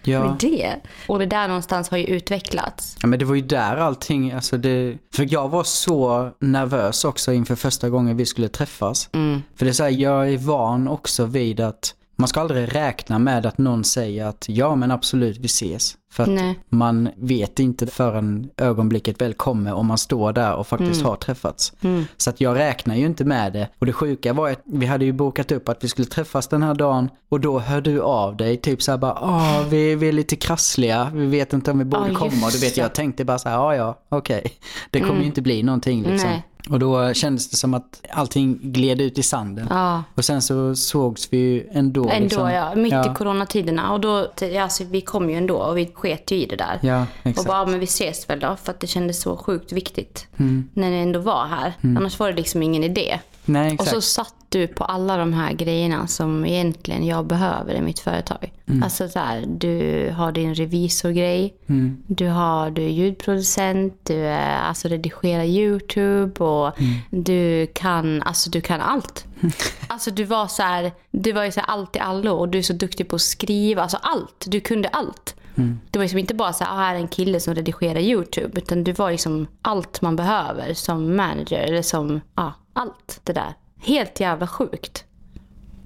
Ja. 0.02 0.24
Är 0.34 0.36
det? 0.40 0.76
Och 1.06 1.18
det 1.18 1.26
där 1.26 1.48
någonstans 1.48 1.88
har 1.90 1.98
ju 1.98 2.04
utvecklats. 2.04 2.96
Ja, 3.02 3.06
men 3.08 3.18
det 3.18 3.24
var 3.24 3.34
ju 3.34 3.42
där 3.42 3.76
allting, 3.76 4.32
alltså 4.32 4.56
det... 4.56 4.98
För 5.14 5.26
jag 5.32 5.48
var 5.48 5.64
så 5.64 6.30
nervös 6.40 7.04
också 7.04 7.32
inför 7.32 7.54
första 7.54 7.88
gången 7.88 8.16
vi 8.16 8.26
skulle 8.26 8.48
träffas. 8.48 9.08
Mm. 9.12 9.42
För 9.56 9.64
det 9.64 9.70
är 9.70 9.72
så 9.72 9.82
här, 9.82 9.90
jag 9.90 10.32
är 10.32 10.38
van 10.38 10.88
också 10.88 11.24
vid 11.24 11.60
att 11.60 11.94
man 12.20 12.28
ska 12.28 12.40
aldrig 12.40 12.74
räkna 12.74 13.18
med 13.18 13.46
att 13.46 13.58
någon 13.58 13.84
säger 13.84 14.24
att 14.26 14.44
ja 14.48 14.76
men 14.76 14.90
absolut 14.90 15.38
vi 15.38 15.46
ses. 15.46 15.94
För 16.10 16.22
att 16.22 16.28
Nej. 16.28 16.58
man 16.68 17.08
vet 17.16 17.58
inte 17.58 17.86
förrän 17.86 18.50
ögonblicket 18.56 19.20
väl 19.20 19.34
kommer 19.34 19.72
om 19.72 19.86
man 19.86 19.98
står 19.98 20.32
där 20.32 20.54
och 20.54 20.66
faktiskt 20.66 21.00
Mm. 21.00 21.06
har 21.06 21.16
träffats. 21.16 21.72
Så 22.16 22.30
att 22.30 22.40
jag 22.40 22.56
räknar 22.58 22.94
ju 22.96 23.06
inte 23.06 23.24
med 23.24 23.52
det. 23.52 23.68
Och 23.78 23.86
det 23.86 23.92
sjuka 23.92 24.32
var 24.32 24.50
att 24.50 24.60
vi 24.64 24.86
hade 24.86 25.04
ju 25.04 25.12
bokat 25.12 25.52
upp 25.52 25.68
att 25.68 25.84
vi 25.84 25.88
skulle 25.88 26.08
träffas 26.08 26.48
den 26.48 26.62
här 26.62 26.74
dagen 26.74 27.10
och 27.28 27.40
då 27.40 27.58
hör 27.58 27.80
du 27.80 28.00
av 28.00 28.36
dig 28.36 28.56
typ 28.56 28.82
så 28.82 28.90
här 28.90 28.98
bara 28.98 29.12
ah 29.20 29.62
vi, 29.70 29.94
vi 29.94 30.08
är 30.08 30.12
lite 30.12 30.36
krassliga, 30.36 31.10
vi 31.14 31.26
vet 31.26 31.52
inte 31.52 31.70
om 31.70 31.78
vi 31.78 31.84
borde 31.84 32.08
just 32.08 32.18
komma. 32.18 32.46
Och 32.46 32.52
du 32.52 32.58
vet 32.58 32.76
jag 32.76 32.94
tänkte 32.94 33.24
bara 33.24 33.38
så 33.38 33.48
här 33.48 33.56
ja 33.56 33.74
ja 33.74 33.98
okej. 34.08 34.52
Det 34.90 35.00
kommer 35.00 35.20
ju 35.20 35.26
inte 35.26 35.42
bli 35.42 35.62
någonting 35.62 36.02
liksom. 36.02 36.30
Nej. 36.30 36.44
Och 36.70 36.78
då 36.78 37.14
kändes 37.14 37.50
det 37.50 37.56
som 37.56 37.74
att 37.74 38.02
allting 38.10 38.58
gled 38.62 39.00
ut 39.00 39.18
i 39.18 39.22
sanden. 39.22 39.66
Ja. 39.70 40.04
Och 40.14 40.24
sen 40.24 40.42
så 40.42 40.76
sågs 40.76 41.28
vi 41.32 41.38
ju 41.38 41.68
ändå. 41.72 42.08
Ändå 42.08 42.24
liksom. 42.24 42.50
ja, 42.50 42.74
mitt 42.74 42.92
ja. 42.92 43.12
i 43.12 43.14
coronatiderna. 43.14 43.92
Och 43.92 44.00
då, 44.00 44.28
alltså, 44.60 44.84
vi 44.84 45.00
kom 45.00 45.30
ju 45.30 45.36
ändå 45.36 45.56
och 45.56 45.78
vi 45.78 45.90
sket 45.94 46.30
ju 46.30 46.36
i 46.36 46.46
det 46.46 46.56
där. 46.56 46.78
Ja, 46.82 47.06
Och 47.22 47.44
bara, 47.44 47.66
men 47.66 47.80
vi 47.80 47.84
ses 47.84 48.30
väl 48.30 48.40
då, 48.40 48.56
för 48.62 48.70
att 48.70 48.80
det 48.80 48.86
kändes 48.86 49.20
så 49.20 49.36
sjukt 49.36 49.72
viktigt. 49.72 50.26
Mm. 50.36 50.68
När 50.74 50.90
ni 50.90 50.96
ändå 50.96 51.20
var 51.20 51.46
här. 51.46 51.72
Annars 51.82 52.18
var 52.18 52.30
det 52.30 52.36
liksom 52.36 52.62
ingen 52.62 52.84
idé. 52.84 53.20
Nej, 53.44 53.76
Och 53.78 53.86
så 53.86 54.00
satt 54.00 54.34
du 54.48 54.66
på 54.66 54.84
alla 54.84 55.16
de 55.16 55.32
här 55.32 55.52
grejerna 55.52 56.06
som 56.06 56.44
egentligen 56.46 57.06
jag 57.06 57.26
behöver 57.26 57.74
i 57.74 57.80
mitt 57.80 57.98
företag. 57.98 58.52
Mm. 58.68 58.82
Alltså 58.82 59.08
så 59.08 59.18
här, 59.18 59.44
du 59.46 60.10
har 60.16 60.32
din 60.32 60.54
revisorgrej, 60.54 61.54
Mm. 61.66 61.96
du, 62.06 62.26
har, 62.28 62.70
du 62.70 62.82
är 62.84 62.88
ljudproducent, 62.88 64.00
du 64.02 64.26
är, 64.26 64.56
alltså 64.60 64.88
redigerar 64.88 65.44
YouTube 65.44 66.44
och 66.44 66.80
Mm. 66.80 67.24
du 67.24 67.66
kan, 67.74 68.22
alltså 68.22 68.50
du 68.50 68.60
kan 68.60 68.80
allt. 68.80 69.24
Alltså 69.88 70.10
du 70.10 70.24
var 70.24 70.46
så 70.46 70.62
här, 70.62 70.92
du 71.10 71.32
var 71.32 71.44
ju 71.44 71.52
så 71.52 71.60
här 71.60 71.66
allt 71.68 71.96
i 71.96 71.98
allo 71.98 72.32
och 72.32 72.48
du 72.48 72.58
är 72.58 72.62
så 72.62 72.72
duktig 72.72 73.08
på 73.08 73.16
att 73.16 73.22
skriva, 73.22 73.82
alltså 73.82 73.98
allt. 74.02 74.44
Du 74.46 74.60
kunde 74.60 74.88
allt. 74.88 75.34
Mm. 75.56 75.80
Det 75.90 75.98
var 75.98 76.04
liksom 76.04 76.18
inte 76.18 76.34
bara 76.34 76.52
så 76.52 76.64
här, 76.64 76.72
ah, 76.72 76.76
här 76.78 76.94
är 76.94 76.98
en 76.98 77.08
kille 77.08 77.40
som 77.40 77.54
redigerar 77.54 78.00
YouTube. 78.00 78.58
Utan 78.60 78.84
du 78.84 78.92
var 78.92 79.10
liksom 79.10 79.46
allt 79.62 80.00
man 80.02 80.16
behöver 80.16 80.74
som 80.74 81.16
manager. 81.16 81.58
Eller 81.58 81.82
som, 81.82 82.20
ja, 82.36 82.52
allt 82.72 83.20
det 83.24 83.32
där. 83.32 83.54
Helt 83.80 84.20
jävla 84.20 84.46
sjukt. 84.46 85.04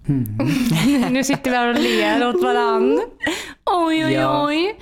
nu 1.11 1.24
sitter 1.24 1.50
vi 1.50 1.57
här 1.57 1.68
och 1.68 1.78
ler 1.81 2.28
åt 2.28 2.42
varann. 2.42 3.00
Oj, 3.64 4.05
oj, 4.05 4.12
Ja. 4.12 4.46
oj. 4.46 4.78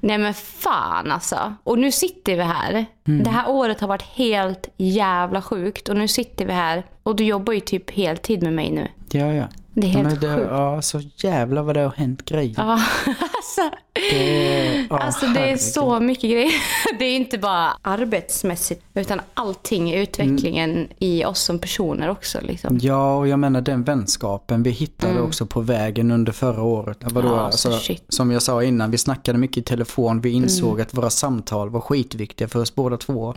Nej 0.00 0.18
men 0.18 0.34
fan 0.34 1.10
alltså. 1.12 1.54
Och 1.64 1.78
nu 1.78 1.92
sitter 1.92 2.36
vi 2.36 2.42
här. 2.42 2.86
Det 3.04 3.30
här 3.30 3.50
året 3.50 3.80
har 3.80 3.88
varit 3.88 4.02
helt 4.02 4.68
jävla 4.76 5.42
sjukt. 5.42 5.88
Och 5.88 5.96
nu 5.96 6.08
sitter 6.08 6.46
vi 6.46 6.52
här. 6.52 6.86
Och 7.02 7.16
du 7.16 7.24
jobbar 7.24 7.52
ju 7.52 7.60
typ 7.60 7.90
heltid 7.90 8.42
med 8.42 8.52
mig 8.52 8.70
nu. 8.70 8.88
Ja, 9.18 9.34
ja. 9.34 9.44
Det 9.74 9.86
är 9.86 9.90
helt 9.90 10.08
Men 10.08 10.18
det, 10.20 10.36
sjukt. 10.36 10.48
Ja, 10.50 10.82
så 10.82 11.00
jävla 11.16 11.62
vad 11.62 11.76
det 11.76 11.80
har 11.80 11.90
hänt 11.96 12.24
grejer. 12.24 12.54
Ja, 12.56 12.72
alltså. 13.06 13.76
Det, 13.94 14.86
ja, 14.90 14.98
Alltså 14.98 15.26
det 15.26 15.40
är 15.50 15.56
så 15.56 16.00
mycket 16.00 16.30
grejer. 16.30 16.52
Det 16.98 17.04
är 17.04 17.16
inte 17.16 17.38
bara 17.38 17.72
arbetsmässigt 17.82 18.84
utan 18.94 19.20
allting 19.34 19.92
i 19.92 20.02
utvecklingen 20.02 20.88
i 20.98 21.24
oss 21.24 21.40
som 21.40 21.58
personer 21.58 22.08
också. 22.10 22.38
Liksom. 22.42 22.78
Ja, 22.82 23.16
och 23.16 23.28
jag 23.28 23.38
menar 23.38 23.60
den 23.60 23.84
vänskapen 23.84 24.62
vi 24.62 24.70
hittade 24.70 25.20
också 25.20 25.46
på 25.46 25.60
vägen 25.60 26.10
under 26.10 26.32
förra 26.32 26.62
året. 26.62 26.98
Vadå? 27.00 27.28
Mm. 27.28 27.38
Ja, 27.40 27.44
alltså, 27.44 27.78
som 28.08 28.30
jag 28.30 28.42
sa 28.42 28.62
innan, 28.62 28.90
vi 28.90 28.98
snackade 28.98 29.38
mycket 29.38 29.56
i 29.58 29.62
telefon. 29.62 30.20
Vi 30.20 30.30
insåg 30.30 30.70
Mm. 30.72 30.82
att 30.82 30.94
våra 30.94 31.10
samtal 31.10 31.70
var 31.70 31.80
skitviktiga 31.80 32.48
för 32.48 32.60
oss 32.60 32.74
båda 32.74 32.96
två. 32.96 33.34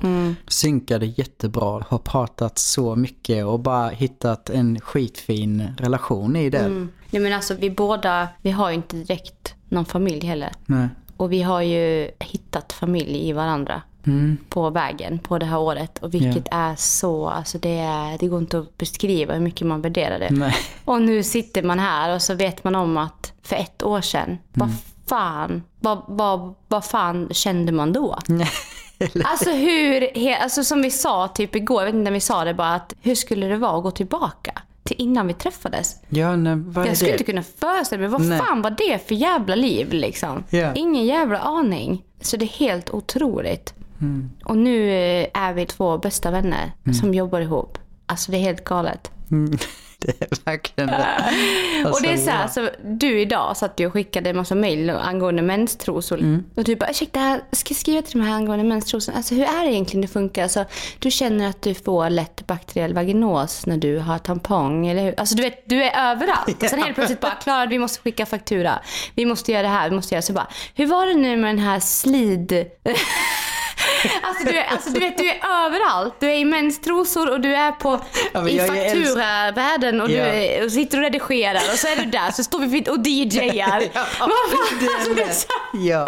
Synkade 0.47 1.05
jättebra, 1.05 1.83
har 1.87 1.97
pratat 1.97 2.59
så 2.59 2.95
mycket 2.95 3.45
och 3.45 3.59
bara 3.59 3.89
hittat 3.89 4.49
en 4.49 4.79
skitfin 4.81 5.63
relation 5.77 6.35
i 6.35 6.49
det. 6.49 6.57
Mm. 6.57 6.89
Nej, 7.09 7.21
men 7.21 7.33
alltså, 7.33 7.53
vi 7.53 7.69
båda, 7.69 8.27
vi 8.41 8.51
har 8.51 8.69
ju 8.69 8.75
inte 8.75 8.95
direkt 8.95 9.54
någon 9.69 9.85
familj 9.85 10.25
heller. 10.27 10.51
Nej. 10.65 10.87
Och 11.17 11.31
vi 11.31 11.41
har 11.41 11.61
ju 11.61 12.11
hittat 12.19 12.73
familj 12.73 13.29
i 13.29 13.33
varandra 13.33 13.81
Mm. 14.07 14.37
på 14.49 14.69
vägen 14.69 15.19
på 15.19 15.37
det 15.37 15.45
här 15.45 15.59
året. 15.59 15.97
Och 16.03 16.13
vilket 16.13 16.47
är 16.51 16.75
så, 16.75 17.27
alltså 17.29 17.57
det, 17.57 17.77
är, 17.79 18.17
det 18.17 18.27
går 18.27 18.39
inte 18.39 18.59
att 18.59 18.77
beskriva 18.77 19.33
hur 19.33 19.41
mycket 19.41 19.67
man 19.67 19.81
värderar 19.81 20.19
det. 20.19 20.29
Nej. 20.31 20.55
Och 20.85 21.01
nu 21.01 21.23
sitter 21.23 21.63
man 21.63 21.79
här 21.79 22.15
och 22.15 22.21
så 22.21 22.33
vet 22.33 22.63
man 22.63 22.75
om 22.75 22.97
att 22.97 23.33
för 23.41 23.55
ett 23.55 23.83
år 23.83 24.01
sedan, 24.01 24.37
vad 24.53 24.69
fan, 25.07 25.63
vad, 25.79 26.01
vad, 26.07 26.55
vad 26.67 26.85
fan 26.85 27.29
kände 27.31 27.71
man 27.71 27.93
då? 27.93 28.19
Alltså 29.23 29.51
hur, 29.51 30.09
alltså 30.41 30.63
som 30.63 30.81
vi 30.81 30.91
sa 30.91 31.27
typ 31.27 31.55
igår, 31.55 31.81
jag 31.81 31.85
vet 31.85 31.95
inte 31.95 32.03
när 32.03 32.11
vi 32.11 32.19
sa 32.19 32.43
det 32.43 32.53
bara 32.53 32.73
att 32.75 32.93
hur 33.01 33.15
skulle 33.15 33.47
det 33.47 33.57
vara 33.57 33.77
att 33.77 33.83
gå 33.83 33.91
tillbaka 33.91 34.61
till 34.85 34.95
innan 34.99 35.27
vi 35.27 35.33
träffades? 35.33 35.95
Ja, 36.09 36.35
nej, 36.35 36.55
vad 36.55 36.87
Jag 36.87 36.97
skulle 36.97 37.11
det? 37.11 37.13
inte 37.13 37.23
kunna 37.23 37.43
föreställa 37.43 38.01
mig, 38.01 38.09
vad 38.09 38.21
Nej. 38.21 38.39
fan 38.39 38.61
var 38.61 38.69
det 38.71 39.07
för 39.07 39.15
jävla 39.15 39.55
liv 39.55 39.93
liksom? 39.93 40.43
Ja. 40.49 40.73
Ingen 40.73 41.05
jävla 41.05 41.39
aning. 41.39 42.03
Så 42.21 42.37
det 42.37 42.45
är 42.45 42.59
helt 42.59 42.89
otroligt. 42.89 43.73
Mm. 44.01 44.29
Och 44.45 44.57
nu 44.57 44.89
eh, 44.91 45.27
är 45.33 45.53
vi 45.53 45.65
två 45.65 45.97
bästa 45.97 46.31
vänner 46.31 46.71
som 47.01 47.13
jobbar 47.13 47.41
ihop. 47.41 47.77
Alltså 48.05 48.31
det 48.31 48.37
är 48.37 48.41
helt 48.41 48.63
galet. 48.63 49.11
Mm, 49.31 49.57
det 50.05 50.21
är 50.21 50.45
verkligen 50.45 50.89
det. 50.89 51.89
och 51.89 52.01
det 52.01 52.13
är 52.13 52.17
så 52.17 52.29
här, 52.29 52.43
Alltså, 52.43 52.65
så 52.65 52.71
du 52.83 53.19
idag 53.19 53.57
satt 53.57 53.79
ju 53.79 53.87
och 53.87 53.93
skickade 53.93 54.29
en 54.29 54.37
massa 54.37 54.55
mejl 54.55 54.89
angående 54.89 55.41
menstrosor. 55.41 56.19
Mm. 56.19 56.43
Och 56.55 56.63
du 56.63 56.75
bara, 56.75 56.89
ursäkta, 56.89 57.19
jag 57.49 57.57
ska 57.57 57.73
skriva 57.73 58.01
till 58.01 58.19
de 58.19 58.25
här 58.25 58.35
angående 58.35 58.65
menstrosor. 58.65 59.13
Alltså 59.15 59.35
hur 59.35 59.43
är 59.43 59.65
det 59.65 59.71
egentligen 59.71 60.01
det 60.01 60.07
funkar? 60.07 60.43
Alltså, 60.43 60.65
du 60.99 61.11
känner 61.11 61.49
att 61.49 61.61
du 61.61 61.73
får 61.73 62.09
lätt 62.09 62.47
bakteriell 62.47 62.93
vaginos 62.93 63.65
när 63.65 63.77
du 63.77 63.97
har 63.97 64.17
tampong, 64.17 64.87
eller 64.87 65.03
hur? 65.03 65.19
Alltså 65.19 65.35
du 65.35 65.43
vet, 65.43 65.63
du 65.65 65.83
är 65.83 66.11
överallt. 66.11 66.63
Och 66.63 66.69
sen 66.69 66.83
helt 66.83 66.95
plötsligt 66.95 67.21
bara, 67.21 67.35
Klara 67.35 67.65
vi 67.65 67.79
måste 67.79 68.01
skicka 68.01 68.25
faktura. 68.25 68.79
Vi 69.15 69.25
måste 69.25 69.51
göra 69.51 69.61
det 69.61 69.67
här, 69.67 69.89
vi 69.89 69.95
måste 69.95 70.15
göra 70.15 70.21
så 70.21 70.33
bara. 70.33 70.47
Hur 70.75 70.85
var 70.85 71.05
det 71.05 71.13
nu 71.13 71.37
med 71.37 71.49
den 71.49 71.59
här 71.59 71.79
slid... 71.79 72.65
Alltså 74.23 74.45
du, 74.47 74.57
är, 74.57 74.63
alltså 74.65 74.89
du 74.89 74.99
vet, 74.99 75.17
du 75.17 75.29
är 75.29 75.65
överallt. 75.65 76.13
Du 76.19 76.27
är 76.29 76.35
i 76.37 76.45
mäns 76.45 76.81
trosor 76.81 77.31
och 77.31 77.41
du 77.41 77.55
är 77.55 77.71
på, 77.71 77.99
Ja, 78.33 78.49
i 78.49 78.59
fakturavärlden 78.59 80.01
och 80.01 80.07
du 80.07 80.13
Ja. 80.13 80.25
är, 80.25 80.65
och 80.65 80.71
sitter 80.71 80.97
och 80.97 81.03
redigerar 81.03 81.61
och 81.73 81.77
så 81.79 81.87
är 81.87 81.95
du 81.95 82.05
där 82.05 82.31
så 82.31 82.43
står 82.43 82.59
vi 82.59 82.83
och 82.89 83.07
DJar. 83.07 83.43
Ja, 83.55 83.79
det 84.79 84.85
är 84.85 84.95
alltså, 84.95 85.13
det, 85.15 85.21
är 85.23 85.31
så, 85.31 85.47
Ja. 85.87 86.07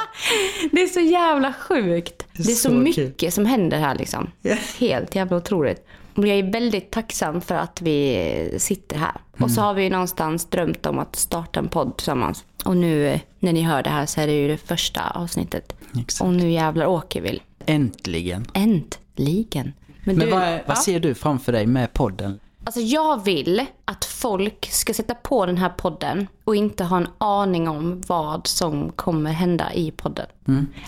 det 0.71 0.81
är 0.83 0.87
så 0.87 0.99
jävla 0.99 1.53
sjukt. 1.53 2.23
Det 2.33 2.39
är 2.51 2.55
så, 2.55 2.55
så 2.55 2.69
kul. 2.69 2.77
mycket 2.77 3.33
som 3.33 3.45
händer 3.45 3.77
här 3.77 3.95
liksom. 3.95 4.31
Ja. 4.41 4.55
Helt 4.79 5.15
jävla 5.15 5.37
otroligt. 5.37 5.87
Och 6.15 6.27
jag 6.27 6.37
är 6.37 6.51
väldigt 6.51 6.91
tacksam 6.91 7.41
för 7.41 7.55
att 7.55 7.81
vi 7.81 8.55
sitter 8.57 8.97
här. 8.97 9.11
Och 9.31 9.37
Mm. 9.39 9.49
så 9.49 9.61
har 9.61 9.73
vi 9.73 9.89
någonstans 9.89 10.45
drömt 10.45 10.85
om 10.85 10.99
att 10.99 11.15
starta 11.15 11.59
en 11.59 11.67
podd 11.67 11.97
tillsammans. 11.97 12.43
Och 12.65 12.77
nu 12.77 13.07
eh, 13.07 13.19
när 13.39 13.53
ni 13.53 13.61
hör 13.61 13.83
det 13.83 13.89
här 13.89 14.05
så 14.05 14.21
är 14.21 14.27
det 14.27 14.33
ju 14.33 14.47
det 14.47 14.57
första 14.57 15.01
avsnittet. 15.09 15.73
Exakt. 16.01 16.21
Och 16.27 16.33
nu 16.33 16.51
jävlar 16.51 16.85
åker 16.85 17.21
vi. 17.21 17.41
Äntligen. 17.67 18.45
Äntligen. 18.53 19.73
Men, 20.03 20.15
Men 20.15 20.25
du, 20.25 20.31
vad, 20.31 20.53
ja. 20.53 20.59
vad 20.65 20.77
ser 20.77 20.99
du 20.99 21.15
framför 21.15 21.51
dig 21.51 21.65
med 21.67 21.93
podden? 21.93 22.39
Alltså 22.63 22.79
jag 22.79 23.25
vill 23.25 23.65
att 23.87 24.05
folk 24.05 24.69
ska 24.71 24.93
sätta 24.93 25.15
på 25.15 25.45
den 25.45 25.57
här 25.57 25.69
podden 25.69 26.27
och 26.43 26.55
inte 26.55 26.83
ha 26.83 26.97
en 26.97 27.07
aning 27.17 27.69
om 27.69 28.01
vad 28.07 28.47
som 28.47 28.91
kommer 28.91 29.31
hända 29.31 29.73
i 29.73 29.91
podden. 29.91 30.25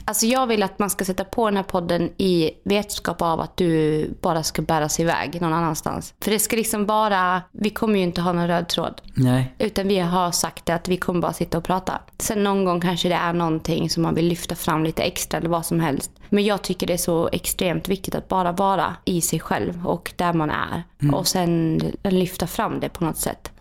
Alltså 0.06 0.26
jag 0.26 0.48
vill 0.48 0.64
att 0.64 0.80
man 0.80 0.90
ska 0.90 1.06
sätta 1.06 1.24
på 1.24 1.46
den 1.46 1.58
här 1.58 1.64
podden 1.64 2.10
i 2.18 2.52
vetskap 2.64 3.22
av 3.22 3.42
att 3.42 3.58
du 3.58 4.10
bara 4.22 4.44
ska 4.44 4.62
bäras 4.62 5.00
iväg 5.00 5.42
någon 5.42 5.54
annanstans. 5.54 6.14
För 6.22 6.32
det 6.32 6.40
ska 6.40 6.56
liksom 6.56 6.86
bara, 6.86 7.42
vi 7.52 7.70
kommer 7.70 7.96
ju 7.98 8.04
inte 8.04 8.22
ha 8.22 8.34
någon 8.34 8.48
röd 8.48 8.68
tråd. 8.68 9.02
Nej. 9.14 9.56
Utan 9.60 9.88
vi 9.88 10.00
har 10.00 10.32
sagt 10.32 10.70
att 10.70 10.88
vi 10.88 10.98
kommer 10.98 11.22
bara 11.22 11.34
sitta 11.34 11.58
och 11.58 11.64
prata. 11.64 12.02
Sen 12.18 12.44
någon 12.44 12.66
gång 12.66 12.82
kanske 12.82 13.10
det 13.10 13.16
är 13.16 13.34
någonting 13.34 13.90
som 13.90 14.04
man 14.04 14.16
vill 14.16 14.28
lyfta 14.28 14.56
fram 14.56 14.84
lite 14.84 15.04
extra 15.04 15.40
eller 15.40 15.50
vad 15.50 15.66
som 15.66 15.80
helst. 15.80 16.12
Men 16.30 16.46
jag 16.46 16.62
tycker 16.62 16.88
det 16.88 16.94
är 16.94 16.98
så 16.98 17.30
extremt 17.32 17.90
viktigt 17.90 18.16
att 18.16 18.28
bara 18.28 18.52
vara 18.52 18.96
i 19.06 19.22
sig 19.22 19.40
själv 19.40 19.88
och 19.88 20.14
där 20.16 20.34
man 20.34 20.50
är. 20.50 20.84
Och 21.14 21.28
sen 21.28 21.82
lyfta 22.04 22.48
fram 22.48 22.80
det 22.80 22.89
på 22.90 23.06
något 23.06 23.18
sätt. 23.18 23.52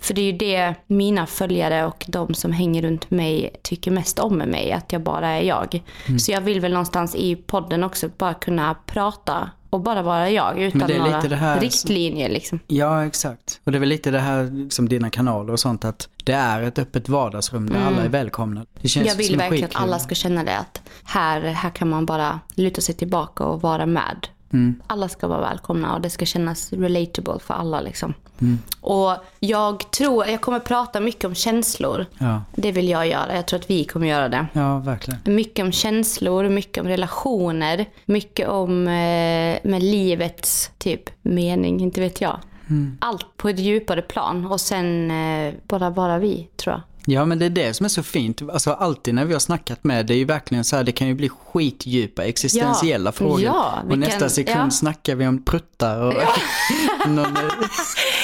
För 0.00 0.14
det 0.14 0.20
är 0.20 0.32
ju 0.32 0.38
det 0.38 0.74
mina 0.86 1.26
följare 1.26 1.86
och 1.86 2.04
de 2.08 2.34
som 2.34 2.52
hänger 2.52 2.82
runt 2.82 3.10
mig 3.10 3.50
tycker 3.62 3.90
mest 3.90 4.18
om 4.18 4.36
med 4.38 4.48
mig. 4.48 4.72
Att 4.72 4.92
jag 4.92 5.02
bara 5.02 5.28
är 5.28 5.42
jag. 5.42 5.82
Så 6.20 6.32
jag 6.32 6.40
vill 6.40 6.60
väl 6.60 6.72
någonstans 6.72 7.14
i 7.14 7.36
podden 7.36 7.84
också 7.84 8.08
bara 8.18 8.34
kunna 8.34 8.74
prata 8.86 9.50
och 9.70 9.80
bara 9.80 10.02
vara 10.02 10.30
jag 10.30 10.58
utan 10.58 10.88
det 10.88 10.98
några 10.98 11.20
det 11.20 11.36
här- 11.36 11.60
riktlinjer 11.60 12.28
liksom. 12.28 12.60
Ja, 12.66 13.06
exakt. 13.06 13.60
Och 13.64 13.72
det 13.72 13.78
är 13.78 13.80
väl 13.80 13.88
lite 13.88 14.10
det 14.10 14.18
här 14.20 14.70
som 14.70 14.88
dina 14.88 15.10
kanaler 15.10 15.52
och 15.52 15.60
sånt 15.60 15.84
att 15.84 16.08
det 16.24 16.32
är 16.32 16.62
ett 16.62 16.78
öppet 16.78 17.08
vardagsrum 17.08 17.70
där 17.70 17.86
alla 17.86 18.02
är 18.02 18.08
välkomna. 18.08 18.66
Det 18.80 18.88
känns 18.88 19.06
Mm. 19.06 19.08
Jag 19.08 19.28
vill 19.28 19.36
verkligen 19.36 19.64
att 19.64 19.76
alla 19.76 19.98
ska 19.98 20.14
känna 20.14 20.44
det. 20.44 20.58
Att 20.58 20.82
här, 21.04 21.40
här 21.40 21.70
kan 21.70 21.88
man 21.88 22.06
bara 22.06 22.40
luta 22.54 22.80
sig 22.80 22.94
tillbaka 22.94 23.44
och 23.44 23.62
vara 23.62 23.86
med. 23.86 24.28
Mm. 24.56 24.82
Alla 24.86 25.08
ska 25.08 25.28
vara 25.28 25.40
välkomna 25.40 25.94
och 25.94 26.00
det 26.00 26.10
ska 26.10 26.24
kännas 26.24 26.72
relatable 26.72 27.38
för 27.38 27.54
alla. 27.54 27.80
Liksom. 27.80 28.14
Mm. 28.40 28.58
Och 28.80 29.12
jag 29.40 29.90
tror, 29.90 30.26
jag 30.26 30.40
kommer 30.40 30.60
prata 30.60 31.00
mycket 31.00 31.24
om 31.24 31.34
känslor. 31.34 32.06
Ja. 32.18 32.42
Det 32.54 32.72
vill 32.72 32.88
jag 32.88 33.06
göra. 33.06 33.36
Jag 33.36 33.46
tror 33.46 33.60
att 33.60 33.70
vi 33.70 33.84
kommer 33.84 34.06
göra 34.06 34.28
det. 34.28 34.46
ja, 34.52 34.78
verkligen. 34.78 35.20
Mycket 35.24 35.64
om 35.64 35.72
känslor, 35.72 36.48
mycket 36.48 36.82
om 36.82 36.88
relationer, 36.88 37.84
mycket 38.04 38.48
om 38.48 38.88
eh, 38.88 39.58
med 39.62 39.82
livets 39.82 40.70
typ 40.78 41.10
mening, 41.22 41.80
inte 41.80 42.00
vet 42.00 42.20
jag. 42.20 42.40
Mm. 42.68 42.98
Allt 43.00 43.36
på 43.36 43.48
ett 43.48 43.58
djupare 43.58 44.02
plan 44.02 44.46
och 44.46 44.60
sen 44.60 45.10
eh, 45.10 45.54
bara 45.68 45.90
vara 45.90 46.18
vi, 46.18 46.48
tror 46.56 46.72
jag. 46.72 46.82
Ja, 47.08 47.24
men 47.24 47.38
det 47.38 47.44
är 47.46 47.50
det 47.50 47.74
som 47.74 47.84
är 47.84 47.88
så 47.88 48.02
fint. 48.02 48.42
Alltså 48.42 48.72
alltid 48.72 49.14
när 49.14 49.24
vi 49.24 49.32
har 49.32 49.40
snackat 49.40 49.84
med, 49.84 50.06
det 50.06 50.14
är 50.14 50.18
ju 50.18 50.24
verkligen 50.24 50.64
så 50.64 50.76
här, 50.76 50.84
det 50.84 50.92
kan 50.92 51.08
ju 51.08 51.14
bli 51.14 51.28
skitdjupa 51.28 52.24
existentiella 52.24 53.08
Ja. 53.08 53.12
frågor. 53.12 53.40
Ja, 53.42 53.82
och 53.90 53.98
nästa 53.98 54.28
sekund 54.28 54.58
ja. 54.66 54.70
snackar 54.70 55.14
vi 55.14 55.26
om 55.26 55.44
pruttar 55.44 56.00
och 56.00 56.14
någon, 57.08 57.36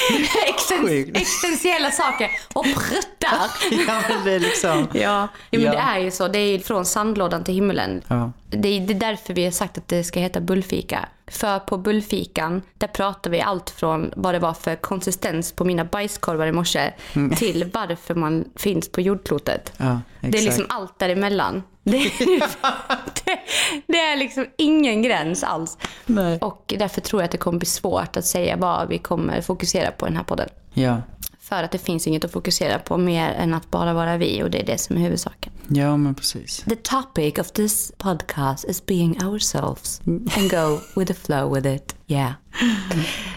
Existen- 0.47 1.11
existentiella 1.17 1.91
saker 1.91 2.29
och 2.53 2.63
pruttar. 2.65 3.37
Ja, 3.87 4.01
men 4.09 4.25
det 4.25 4.31
är 4.31 4.39
liksom... 4.39 4.87
Ja, 4.93 5.27
men 5.51 5.61
Ja. 5.61 5.71
det 5.71 5.77
är 5.77 5.99
ju 5.99 6.11
så. 6.11 6.27
Det 6.27 6.39
är 6.39 6.59
från 6.59 6.85
sandlådan 6.85 7.43
till 7.43 7.53
himmelen. 7.53 8.01
Ja. 8.07 8.31
Det 8.49 8.67
är, 8.77 8.79
det 8.81 8.93
är 8.93 8.99
därför 8.99 9.33
vi 9.33 9.43
har 9.43 9.51
sagt 9.51 9.77
att 9.77 9.87
det 9.87 10.03
ska 10.03 10.19
heta 10.19 10.39
bullfika. 10.41 11.05
För 11.27 11.59
på 11.59 11.77
bullfikan, 11.77 12.61
där 12.77 12.87
pratar 12.87 13.31
vi 13.31 13.41
allt 13.41 13.69
från 13.69 14.13
vad 14.15 14.33
det 14.35 14.39
var 14.39 14.53
för 14.53 14.75
konsistens 14.75 15.51
på 15.51 15.65
mina 15.65 15.85
bajskorvar 15.85 16.47
i 16.47 16.51
morse 16.51 16.91
till 17.37 17.69
varför 17.73 18.15
man 18.15 18.45
finns 18.55 18.89
på 18.91 19.01
jordklotet. 19.01 19.73
Ja, 19.77 19.99
det 20.21 20.37
är 20.37 20.41
liksom 20.41 20.65
allt 20.69 20.99
däremellan. 20.99 21.63
Det, 21.83 22.11
det, 22.19 23.39
det 23.87 23.99
är 23.99 24.17
liksom 24.17 24.45
ingen 24.57 25.01
gräns 25.01 25.43
alls. 25.43 25.77
Nej. 26.05 26.37
Och 26.41 26.73
därför 26.79 27.01
tror 27.01 27.21
jag 27.21 27.25
att 27.25 27.31
det 27.31 27.37
kommer 27.37 27.59
bli 27.59 27.65
svårt 27.65 28.17
att 28.17 28.25
säga 28.25 28.57
vad 28.57 28.87
vi 28.87 28.97
kommer 28.97 29.41
fokusera 29.41 29.91
på 29.91 30.05
i 30.05 30.09
den 30.09 30.17
här 30.17 30.23
podden. 30.23 30.49
Ja. 30.73 31.01
För 31.39 31.63
att 31.63 31.71
det 31.71 31.77
finns 31.77 32.07
inget 32.07 32.25
att 32.25 32.31
fokusera 32.31 32.79
på 32.79 32.97
mer 32.97 33.29
än 33.29 33.53
att 33.53 33.71
bara 33.71 33.93
vara 33.93 34.17
vi 34.17 34.43
och 34.43 34.51
det 34.51 34.59
är 34.61 34.65
det 34.65 34.77
som 34.77 34.95
är 34.97 35.01
huvudsaken. 35.01 35.53
ja, 35.67 35.97
men 35.97 36.15
precis. 36.15 36.57
The 36.57 36.75
topic 36.75 37.39
of 37.39 37.51
this 37.51 37.91
podcast 37.97 38.65
is 38.65 38.85
being 38.85 39.23
ourselves 39.23 40.01
and 40.05 40.51
go 40.51 40.79
with 40.95 41.13
the 41.13 41.19
flow 41.19 41.55
with 41.55 41.67
it. 41.67 41.95
Yeah. 42.13 42.31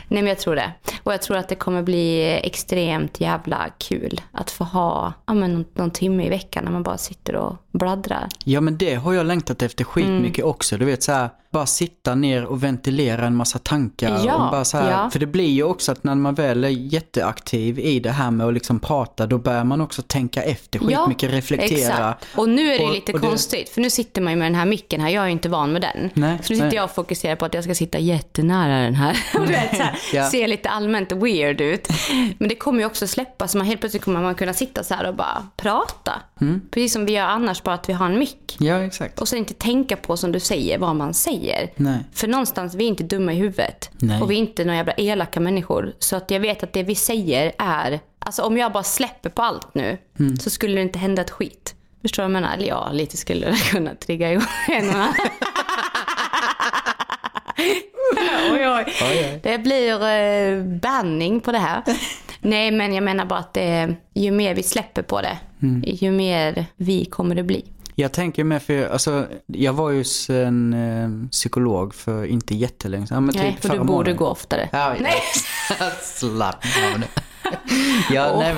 Nej 0.09 0.23
men 0.23 0.27
jag 0.27 0.39
tror 0.39 0.57
det. 0.57 0.73
Och 1.03 1.13
jag 1.13 1.23
tror 1.23 1.37
att 1.37 1.49
det 1.49 1.55
kommer 1.55 1.83
bli 1.83 2.23
extremt 2.43 3.21
jävla 3.21 3.67
kul 3.79 4.21
att 4.33 4.51
få 4.51 4.65
ha 4.65 5.13
ja, 5.27 5.35
men 5.35 5.53
någon, 5.53 5.65
någon 5.75 5.91
timme 5.91 6.27
i 6.27 6.29
veckan 6.29 6.65
när 6.65 6.71
man 6.73 6.83
bara 6.83 6.99
sitter 6.99 7.35
och 7.37 7.57
bladdrar. 7.73 8.29
Ja, 8.45 8.61
men 8.61 8.79
det 8.79 8.95
har 8.95 9.13
jag 9.13 9.27
längtat 9.27 9.63
efter 9.63 9.85
skitmycket 9.85 10.39
Mm. 10.39 10.51
också. 10.51 10.79
Du 10.79 10.85
vet 10.85 11.03
så 11.03 11.13
här, 11.13 11.29
bara 11.51 11.67
sitta 11.67 12.15
ner 12.15 12.45
och 12.45 12.63
ventilera 12.65 13.27
en 13.27 13.37
massa 13.37 13.59
tankar. 13.59 14.21
Ja, 14.27 14.35
och 14.35 14.51
bara 14.51 14.65
så 14.65 14.79
här, 14.79 14.91
ja. 14.91 15.11
För 15.11 15.19
det 15.19 15.27
blir 15.27 15.51
ju 15.51 15.63
också 15.63 15.93
att 15.93 16.05
när 16.05 16.15
man 16.15 16.35
väl 16.35 16.65
är 16.65 16.69
jätteaktiv 16.69 17.79
i 17.79 18.01
det 18.01 18.11
här 18.11 18.31
med 18.31 18.47
att 18.47 18.55
liksom 18.55 18.79
prata, 18.81 19.27
då 19.27 19.39
börjar 19.39 19.65
man 19.65 19.81
också 19.81 20.03
tänka 20.03 20.43
efter 20.43 20.79
skitmycket, 20.79 21.31
reflektera. 21.33 21.79
Exakt. 21.79 22.27
Och 22.37 22.49
nu 22.49 22.73
är 22.73 22.79
det 22.79 22.85
Och- 22.85 22.93
lite 22.93 23.13
och 23.13 23.21
det- 23.21 23.27
konstigt, 23.27 23.69
för 23.69 23.81
nu 23.81 23.91
sitter 23.91 24.23
man 24.23 24.33
ju 24.33 24.39
med 24.39 24.47
den 24.47 24.55
här 24.55 24.67
micken 24.67 25.01
här. 25.01 25.09
Jag 25.11 25.23
är 25.23 25.27
ju 25.27 25.33
inte 25.33 25.49
van 25.49 25.73
med 25.73 25.83
den. 25.83 26.11
Nej, 26.15 26.39
så 26.43 26.53
nu 26.53 26.57
sitter 26.57 26.67
nej. 26.67 26.75
jag 26.77 26.85
och 26.85 26.91
fokuserar 26.91 27.37
på 27.37 27.45
att 27.45 27.55
jag 27.55 27.65
ska 27.65 27.75
sitta 27.75 27.99
jättenära 27.99 28.66
den 28.69 28.95
här. 28.95 29.17
Och 29.35 29.41
du 29.47 29.53
vet, 29.53 29.77
så 29.77 29.83
här, 29.83 29.99
Ja. 30.13 30.25
Se 30.31 30.47
lite 30.47 30.69
allmänt 30.69 31.13
weird 31.13 31.61
ut. 31.61 31.89
Men 32.39 32.49
det 32.49 32.55
kommer 32.55 32.79
ju 32.81 32.87
också 32.87 33.07
släppa, 33.07 33.49
så 33.49 33.59
man 33.59 33.67
helt 33.67 33.81
plötsligt 33.81 34.05
kommer 34.05 34.21
man 34.21 34.35
kunna 34.35 34.53
sitta 34.53 34.85
så 34.85 34.95
här 34.95 35.07
och 35.09 35.15
bara 35.15 35.47
prata. 35.57 36.13
Mm. 36.41 36.61
Precis 36.71 36.93
som 36.93 37.07
vi 37.07 37.13
gör 37.13 37.25
annars, 37.27 37.63
bara 37.63 37.75
att 37.75 37.89
vi 37.89 37.93
har 37.93 38.07
en 38.07 38.19
mick. 38.19 38.57
Ja, 38.61 38.79
exakt. 38.81 39.21
Och 39.21 39.29
så 39.29 39.37
inte 39.37 39.55
tänka 39.55 39.97
på, 39.97 40.17
som 40.17 40.33
du 40.33 40.41
säger, 40.41 40.79
vad 40.79 40.97
man 40.97 41.15
säger. 41.15 41.71
Nej. 41.77 41.99
För 42.13 42.29
någonstans, 42.29 42.75
vi 42.75 42.85
är 42.85 42.89
inte 42.89 43.03
dumma 43.05 43.33
i 43.33 43.37
huvudet. 43.37 43.91
Nej. 43.99 44.23
Och 44.23 44.31
vi 44.31 44.35
är 44.35 44.39
inte 44.39 44.65
några 44.65 44.77
jävla 44.77 44.93
elaka 44.93 45.41
människor. 45.41 45.93
Så 45.99 46.17
att 46.17 46.31
jag 46.31 46.41
vet 46.41 46.63
att 46.63 46.73
det 46.73 46.83
vi 46.83 46.95
säger 46.95 47.53
är... 47.59 48.01
Alltså 48.19 48.43
om 48.43 48.59
jag 48.59 48.73
bara 48.73 48.83
släpper 48.83 49.31
på 49.31 49.43
allt 49.43 49.75
nu, 49.75 49.99
Mm. 50.19 50.37
så 50.37 50.51
skulle 50.51 50.75
det 50.75 50.83
inte 50.83 50.99
hända 50.99 51.23
ett 51.23 51.31
skit. 51.31 51.75
Förstår 52.03 52.23
du 52.23 52.29
vad 52.29 52.37
jag 52.37 52.43
menar? 52.43 52.57
Eller 52.57 52.69
ja, 52.69 52.91
lite 52.93 53.17
skulle 53.17 53.47
det 53.51 53.57
kunna 53.71 53.95
trigga 53.95 54.33
igång 54.33 54.45
en 54.69 54.89
och 54.89 54.95
annan. 54.95 55.15
Oj, 58.67 58.85
oj. 58.87 58.95
oj. 59.03 59.41
Det 59.43 59.59
blir 59.59 59.93
eh, 60.09 60.65
banning 60.81 61.41
på 61.41 61.53
det 61.53 61.59
här. 61.59 61.83
Nej, 62.41 62.71
men 62.71 62.95
jag 62.95 63.05
menar 63.05 63.25
bara 63.25 63.39
att 63.39 63.55
det, 63.55 63.95
ju 64.15 64.31
mer 64.31 64.55
vi 64.55 64.63
släpper 64.63 65.03
på 65.03 65.21
det, 65.21 65.39
Mm. 65.63 65.83
ju 65.87 66.11
mer 66.11 66.67
vi 66.77 67.05
kommer 67.05 67.35
det 67.35 67.43
bli. 67.43 67.65
Jag 67.95 68.13
tänker 68.13 68.45
med 68.45 68.63
för, 68.63 68.89
alltså, 68.89 69.27
jag 69.47 69.73
var 69.73 69.91
ju 69.91 70.05
en 70.47 70.73
eh, 70.75 71.29
psykolog 71.31 71.95
för 71.95 72.25
inte 72.25 72.55
jättelänge 72.55 73.07
sedan. 73.07 73.25
men 73.25 73.35
Nej, 73.37 73.59
typ 73.63 73.71
och 73.71 73.79
du 73.79 73.85
borde 73.85 74.13
gå 74.13 74.27
oftare. 74.27 74.69
Ja, 74.73 74.95
Nej. 75.01 75.13
Slappna 76.03 76.71
av 76.95 77.01
nu. 77.01 77.07
ja, 78.15 78.31
Åh. 78.35 78.39
nej, 78.39 78.55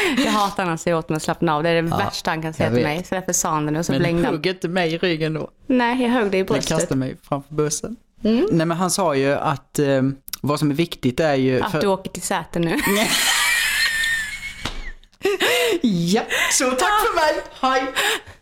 Jag 0.24 0.32
hatar 0.32 0.62
när 0.62 0.68
han 0.68 0.78
säger 0.78 0.96
åt 0.96 1.08
mig 1.08 1.16
att 1.16 1.22
slappna 1.22 1.54
av. 1.54 1.62
Det 1.62 1.68
är 1.68 1.74
det 1.82 1.96
värsta 1.96 2.30
han 2.30 2.42
kan 2.42 2.52
säga 2.54 2.66
jag 2.68 2.74
till 2.74 2.84
mig. 2.84 3.04
Så 3.04 3.14
därför 3.14 3.32
sa 3.32 3.50
han 3.50 3.66
det 3.66 3.72
nu 3.72 3.78
och 3.78 3.86
så 3.86 3.92
men 3.92 3.98
blängde 4.00 4.24
han. 4.24 4.34
hugg 4.34 4.46
inte 4.46 4.68
mig 4.68 4.94
i 4.94 4.98
ryggen 4.98 5.34
då. 5.34 5.50
Nej, 5.66 6.02
jag 6.02 6.10
högg 6.10 6.30
dig 6.30 6.38
i 6.38 6.40
Jag 6.40 6.46
bröstet. 6.46 6.68
kastade 6.78 6.96
mig 6.98 7.16
framför 7.28 7.54
bussen. 7.54 7.96
Mm. 8.24 8.46
Nej 8.50 8.66
men 8.66 8.76
han 8.76 8.90
sa 8.90 9.14
ju 9.14 9.32
att 9.34 9.78
eh, 9.78 10.02
vad 10.40 10.58
som 10.58 10.70
är 10.70 10.74
viktigt 10.74 11.20
är 11.20 11.34
ju... 11.34 11.60
Att 11.62 11.80
du 11.80 11.86
åker 11.86 12.10
till 12.10 12.22
Säter 12.22 12.60
nu. 12.60 12.76
Ja, 15.82 16.22
så 16.52 16.70
tack 16.70 16.78
för 17.06 17.14
mig, 17.14 17.42
hej! 17.60 17.92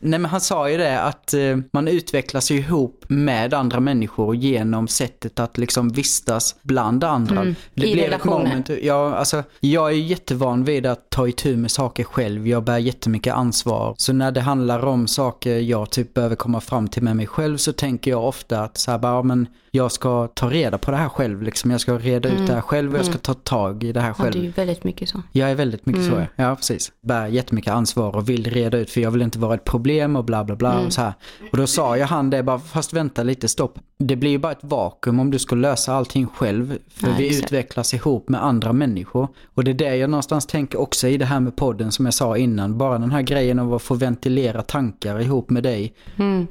Nej 0.05 0.19
men 0.19 0.31
han 0.31 0.41
sa 0.41 0.71
ju 0.71 0.77
det 0.77 1.01
att 1.01 1.35
eh, 1.35 1.59
man 1.73 1.89
utvecklas 1.89 2.51
ju 2.51 2.57
ihop 2.57 3.05
med 3.09 3.55
andra 3.55 3.81
människor 3.81 4.37
genom 4.37 4.89
sättet 4.89 5.41
att 5.41 5.59
liksom 5.59 5.89
vistas 5.89 6.57
bland 6.63 7.05
andra. 7.05 7.41
Mm, 7.41 7.55
i 7.75 7.95
relationer. 7.95 8.79
ja, 8.83 9.15
alltså, 9.15 9.43
jag 9.61 9.91
är 9.91 9.97
jättevan 9.97 10.65
vid 10.65 10.87
att 10.87 11.11
ta 11.11 11.29
itu 11.29 11.57
med 11.57 11.71
saker 11.71 12.05
själv, 12.05 12.49
jag 12.49 12.65
bär 12.65 12.79
jättemycket 12.79 13.35
ansvar. 13.35 13.95
Så 13.99 14.13
när 14.13 14.31
det 14.33 14.41
handlar 14.41 14.85
om 14.85 15.07
saker 15.07 15.59
jag 15.59 15.91
typ 15.91 16.15
behöver 16.15 16.37
komma 16.37 16.61
fram 16.61 16.89
till 16.89 17.03
med 17.03 17.17
mig 17.17 17.27
själv 17.27 17.57
så 17.57 17.73
tänker 17.73 18.11
jag 18.11 18.25
ofta 18.29 18.61
att 18.61 18.79
så 18.79 18.91
här, 18.91 18.99
bara, 18.99 19.23
men 19.23 19.47
jag 19.71 19.93
ska 19.93 20.29
ta 20.35 20.51
reda 20.51 20.79
på 20.79 20.91
det 20.91 20.97
här 20.97 21.09
själv, 21.09 21.43
liksom. 21.43 21.71
jag 21.71 21.81
ska 21.81 21.99
reda 21.99 22.29
ut 22.29 22.47
det 22.47 22.55
här 22.55 22.61
själv 22.61 22.93
och 22.93 22.99
jag 22.99 23.07
ska 23.07 23.19
ta 23.19 23.35
tag 23.35 23.85
i 23.85 23.93
det 23.93 24.01
här 24.01 24.05
Mm. 24.05 24.15
Ja, 24.19 24.25
själv. 24.25 24.33
det 24.33 24.39
är 24.39 24.43
ju 24.43 24.51
väldigt 24.51 24.85
mycket 24.85 25.09
så. 25.09 25.23
Jag 25.33 25.51
är 25.51 25.55
väldigt 25.55 25.87
mycket 25.87 26.03
Mm. 26.03 26.15
så, 26.15 26.21
ja. 26.37 26.45
ja 26.45 26.57
precis. 26.57 26.93
Bär 27.01 27.15
bär 27.25 27.27
jättemycket 27.27 27.73
ansvar 27.73 28.17
och 28.17 28.29
vill 28.29 28.45
reda 28.51 28.79
ut 28.79 28.91
för 28.91 29.01
jag 29.01 29.11
vill 29.11 29.23
inte 29.23 29.39
vara 29.39 29.55
ett 29.55 29.65
problem 29.65 29.94
och 30.17 30.25
bla 30.25 30.45
bla 30.45 30.57
bla 30.57 30.81
och 30.81 30.93
så 30.93 31.01
här. 31.01 31.13
Och 31.53 31.59
då 31.59 31.67
sa 31.67 31.97
jag 31.97 32.07
han 32.07 32.31
det 32.31 32.43
bara, 32.43 32.59
fast 32.59 32.93
vänta 32.93 33.23
lite, 33.23 33.49
stopp. 33.49 33.79
Det 33.99 34.17
blir 34.17 34.31
ju 34.31 34.39
bara 34.39 34.53
ett 34.53 34.59
vakuum 34.65 35.21
om 35.21 35.31
du 35.31 35.39
ska 35.39 35.57
lösa 35.57 35.95
allting 35.95 36.27
själv. 36.27 36.79
För 36.89 37.07
Nej, 37.07 37.15
vi 37.19 37.39
utvecklas 37.39 37.95
ihop 37.95 38.29
med 38.29 38.45
andra 38.45 38.73
människor. 38.73 39.29
Och 39.55 39.65
det 39.65 39.71
är 39.71 39.75
det 39.75 39.97
jag 39.97 40.11
någonstans 40.11 40.47
tänker 40.47 40.81
också 40.81 41.09
i 41.09 41.17
det 41.17 41.25
här 41.25 41.41
med 41.41 41.57
podden 41.57 41.93
som 41.93 42.05
jag 42.05 42.15
sa 42.15 42.37
innan. 42.37 42.79
Bara 42.79 42.99
den 42.99 43.11
här 43.11 43.23
grejen 43.23 43.59
av 43.59 43.75
att 43.75 43.83
få 43.83 43.95
ventilera 43.95 44.63
tankar 44.63 45.21
ihop 45.21 45.51
med 45.51 45.63
dig. 45.63 45.95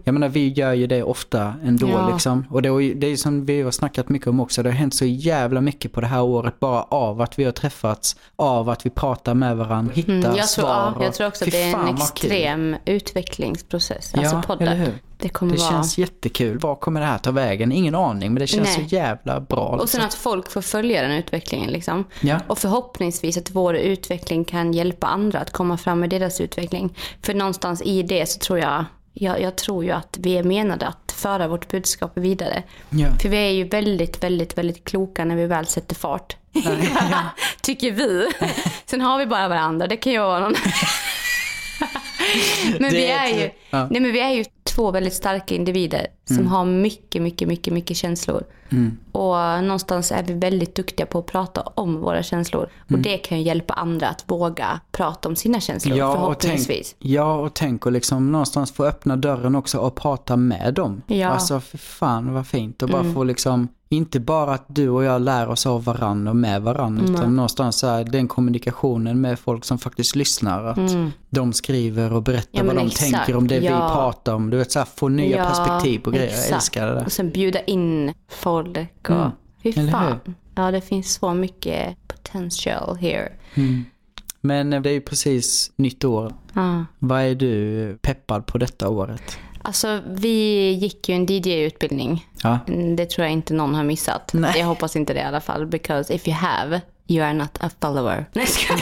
Jag 0.03 0.13
menar 0.13 0.29
vi 0.29 0.47
gör 0.49 0.73
ju 0.73 0.87
det 0.87 1.03
ofta 1.03 1.53
ändå 1.63 1.87
Ja. 1.89 2.09
liksom. 2.13 2.45
Och 2.49 2.61
det, 2.61 2.69
är 2.69 2.79
ju- 2.79 2.93
det 2.93 3.07
är 3.07 3.11
ju 3.11 3.17
som 3.17 3.45
vi 3.45 3.61
har 3.61 3.71
snackat 3.71 4.09
mycket 4.09 4.27
om 4.27 4.39
också. 4.39 4.63
Det 4.63 4.69
har 4.69 4.75
hänt 4.75 4.93
så 4.93 5.05
jävla 5.05 5.61
mycket 5.61 5.91
på 5.93 6.01
det 6.01 6.07
här 6.07 6.21
året 6.21 6.59
bara 6.59 6.83
av 6.83 7.21
att 7.21 7.39
vi 7.39 7.43
har 7.43 7.51
träffats. 7.51 8.15
Av 8.35 8.69
att 8.69 8.85
vi 8.85 8.89
pratar 8.89 9.33
med 9.33 9.57
varandra, 9.57 9.93
hittar 9.95 10.11
Mm, 10.13 10.23
jag, 10.25 10.33
tror, 10.35 10.43
svar. 10.45 10.69
ja, 10.69 10.93
och- 10.97 11.03
jag 11.05 11.13
tror 11.13 11.27
också 11.27 11.45
att 11.45 11.51
det 11.51 11.61
är 11.61 11.75
en 11.89 11.95
vad 11.95 12.13
kul. 12.13 12.29
Utvecklingsprocess. 13.23 14.13
Alltså 14.13 14.35
Ja, 14.35 14.41
podden. 14.41 14.67
eller 14.67 14.85
hur? 14.85 14.93
Det 15.17 15.29
kommer 15.29 15.53
Det 15.53 15.59
vara... 15.59 15.71
känns 15.71 15.97
jättekul. 15.97 16.59
Var 16.59 16.75
kommer 16.75 16.99
det 16.99 17.05
här 17.05 17.17
ta 17.17 17.31
vägen? 17.31 17.71
Ingen 17.71 17.95
aning, 17.95 18.33
men 18.33 18.39
det 18.39 18.47
känns 18.47 18.77
Nej. 18.77 18.89
så 18.89 18.95
jävla 18.95 19.39
bra. 19.39 19.67
Och 19.67 19.89
sen 19.89 20.01
liksom. 20.01 20.07
att 20.07 20.13
folk 20.13 20.51
får 20.51 20.61
följa 20.61 21.01
den 21.01 21.11
utvecklingen. 21.11 21.69
Liksom. 21.69 22.05
Ja. 22.21 22.39
Och 22.47 22.57
förhoppningsvis 22.57 23.37
att 23.37 23.51
vår 23.51 23.75
utveckling 23.75 24.45
kan 24.45 24.73
hjälpa 24.73 25.07
andra 25.07 25.39
att 25.39 25.51
komma 25.51 25.77
fram 25.77 25.99
med 25.99 26.09
deras 26.09 26.41
utveckling. 26.41 26.97
För 27.21 27.33
någonstans 27.33 27.81
i 27.81 28.03
det 28.03 28.29
så 28.29 28.39
tror 28.39 28.59
jag, 28.59 28.85
jag, 29.13 29.41
jag 29.41 29.55
tror 29.55 29.83
ju 29.83 29.91
att 29.91 30.17
vi 30.19 30.37
är 30.37 30.43
menade 30.43 30.87
att 30.87 31.11
föra 31.11 31.47
vårt 31.47 31.67
budskap 31.67 32.11
vidare. 32.17 32.63
Ja. 32.89 33.07
För 33.21 33.29
vi 33.29 33.37
är 33.37 33.51
ju 33.51 33.63
väldigt, 33.63 34.23
väldigt, 34.23 34.57
väldigt 34.57 34.83
kloka 34.83 35.25
när 35.25 35.35
vi 35.35 35.45
väl 35.45 35.65
sätter 35.65 35.95
fart. 35.95 36.37
Tycker 37.61 37.91
vi. 37.91 38.27
Sen 38.85 39.01
har 39.01 39.17
vi 39.19 39.25
bara 39.25 39.47
varandra. 39.47 39.87
Det 39.87 39.97
kan 39.97 40.13
ju 40.13 40.19
vara 40.19 40.39
någon... 40.39 40.55
men, 42.79 42.91
vi 42.91 43.05
är 43.05 43.27
ju, 43.27 43.49
ja. 43.69 43.87
nej, 43.91 44.01
men 44.01 44.11
vi 44.11 44.19
är 44.19 44.31
ju 44.31 44.45
två 44.63 44.91
väldigt 44.91 45.13
starka 45.13 45.55
individer 45.55 46.07
som 46.25 46.47
har 46.47 46.65
mycket, 46.65 47.21
mycket, 47.21 47.47
mycket, 47.47 47.73
mycket 47.73 47.97
känslor. 47.97 48.43
Och 49.11 49.63
någonstans 49.63 50.11
är 50.11 50.23
vi 50.23 50.33
väldigt 50.33 50.75
duktiga 50.75 51.05
på 51.05 51.19
att 51.19 51.25
prata 51.25 51.61
om 51.61 52.01
våra 52.01 52.23
känslor. 52.23 52.69
Och 52.91 52.99
det 52.99 53.17
kan 53.17 53.37
ju 53.37 53.43
hjälpa 53.43 53.73
andra 53.73 54.07
att 54.09 54.23
våga 54.27 54.79
prata 54.91 55.29
om 55.29 55.35
sina 55.35 55.59
känslor 55.59 55.97
Ja 55.97 56.07
och, 56.07 56.15
tänk, 56.15 56.41
förhoppningsvis. 56.41 56.95
ja, 56.99 57.33
och 57.35 57.53
tänk 57.53 57.85
och 57.85 57.91
liksom 57.91 58.31
någonstans 58.31 58.71
få 58.71 58.85
öppna 58.85 59.15
dörren 59.15 59.55
också 59.55 59.77
och 59.77 59.95
prata 59.95 60.35
med 60.35 60.73
dem. 60.73 61.01
Ja. 61.07 61.15
Mm. 61.15 61.31
Alltså 61.31 61.59
för 61.59 61.77
fan 61.77 62.33
vad 62.33 62.47
fint. 62.47 62.83
Och 62.83 62.89
bara 62.89 63.13
få 63.13 63.23
liksom, 63.23 63.67
inte 63.89 64.19
bara 64.19 64.53
att 64.53 64.65
du 64.67 64.89
och 64.89 65.03
jag 65.03 65.21
lär 65.21 65.49
oss 65.49 65.65
av 65.65 65.83
varandra 65.83 66.29
och 66.31 66.35
med 66.35 66.61
varandra. 66.61 67.03
Utan 67.13 67.35
någonstans 67.35 67.83
här, 67.83 68.03
den 68.03 68.27
kommunikationen 68.27 69.21
med 69.21 69.39
folk 69.39 69.65
som 69.65 69.77
faktiskt 69.77 70.15
lyssnar. 70.15 70.63
Att 70.63 70.79
de 71.29 71.53
skriver 71.53 72.13
och 72.13 72.23
berättar 72.23 72.59
Mm. 72.59 72.67
Ja, 72.67 72.73
vad 72.73 72.83
de 72.83 72.87
exakt. 72.87 73.11
tänker 73.11 73.35
om 73.35 73.47
det 73.47 73.59
vi 73.59 73.65
Ja. 73.65 73.89
pratar 73.93 74.33
om. 74.33 74.49
Du 74.49 74.57
vet 74.57 74.71
så 74.71 74.79
här, 74.79 74.85
få 74.95 75.07
nya 75.09 75.37
Ja, 75.37 75.43
perspektiv 75.49 75.99
på 75.99 76.11
grejer. 76.11 76.25
Jag 76.25 76.33
exakt. 76.33 76.53
älskar 76.55 76.87
det 76.87 76.93
där. 76.93 77.05
Och 77.05 77.11
sen 77.11 77.29
bjuda 77.29 77.59
in 77.61 78.13
folk 78.29 78.62
och... 78.67 79.09
Mm. 79.09 79.31
Fy 79.63 79.73
fan. 79.91 80.19
Ja, 80.55 80.71
det 80.71 80.81
finns 80.81 81.13
så 81.13 81.33
mycket 81.33 82.07
potential 82.07 82.97
here. 82.97 83.31
Men 84.41 84.73
eh, 84.73 84.81
det 84.81 84.89
är 84.89 84.93
ju 84.93 85.01
precis 85.01 85.71
nytt 85.75 86.03
år. 86.03 86.33
Ja. 86.53 86.85
Vad 86.99 87.21
är 87.21 87.35
du 87.35 87.97
peppad 88.01 88.45
på 88.45 88.57
detta 88.57 88.89
året? 88.89 89.37
Alltså, 89.61 90.01
vi 90.07 90.69
gick 90.71 91.09
ju 91.09 91.15
en 91.15 91.25
DJ-utbildning. 91.25 92.27
Ja. 92.43 92.59
Mm, 92.67 92.95
Det 92.95 93.05
tror 93.09 93.25
jag 93.25 93.31
inte 93.33 93.53
någon 93.53 93.75
har 93.75 93.83
missat. 93.83 94.31
Nej. 94.33 94.53
Jag 94.59 94.65
hoppas 94.65 94.95
inte 94.95 95.13
det 95.13 95.19
i 95.19 95.23
alla 95.23 95.41
fall. 95.41 95.65
Because 95.65 96.13
if 96.13 96.27
you 96.27 96.35
have, 96.37 96.81
you 97.07 97.25
are 97.25 97.33
not 97.33 97.57
a 97.59 97.69
follower. 97.81 98.25
Nej, 98.33 98.47
ska 98.47 98.73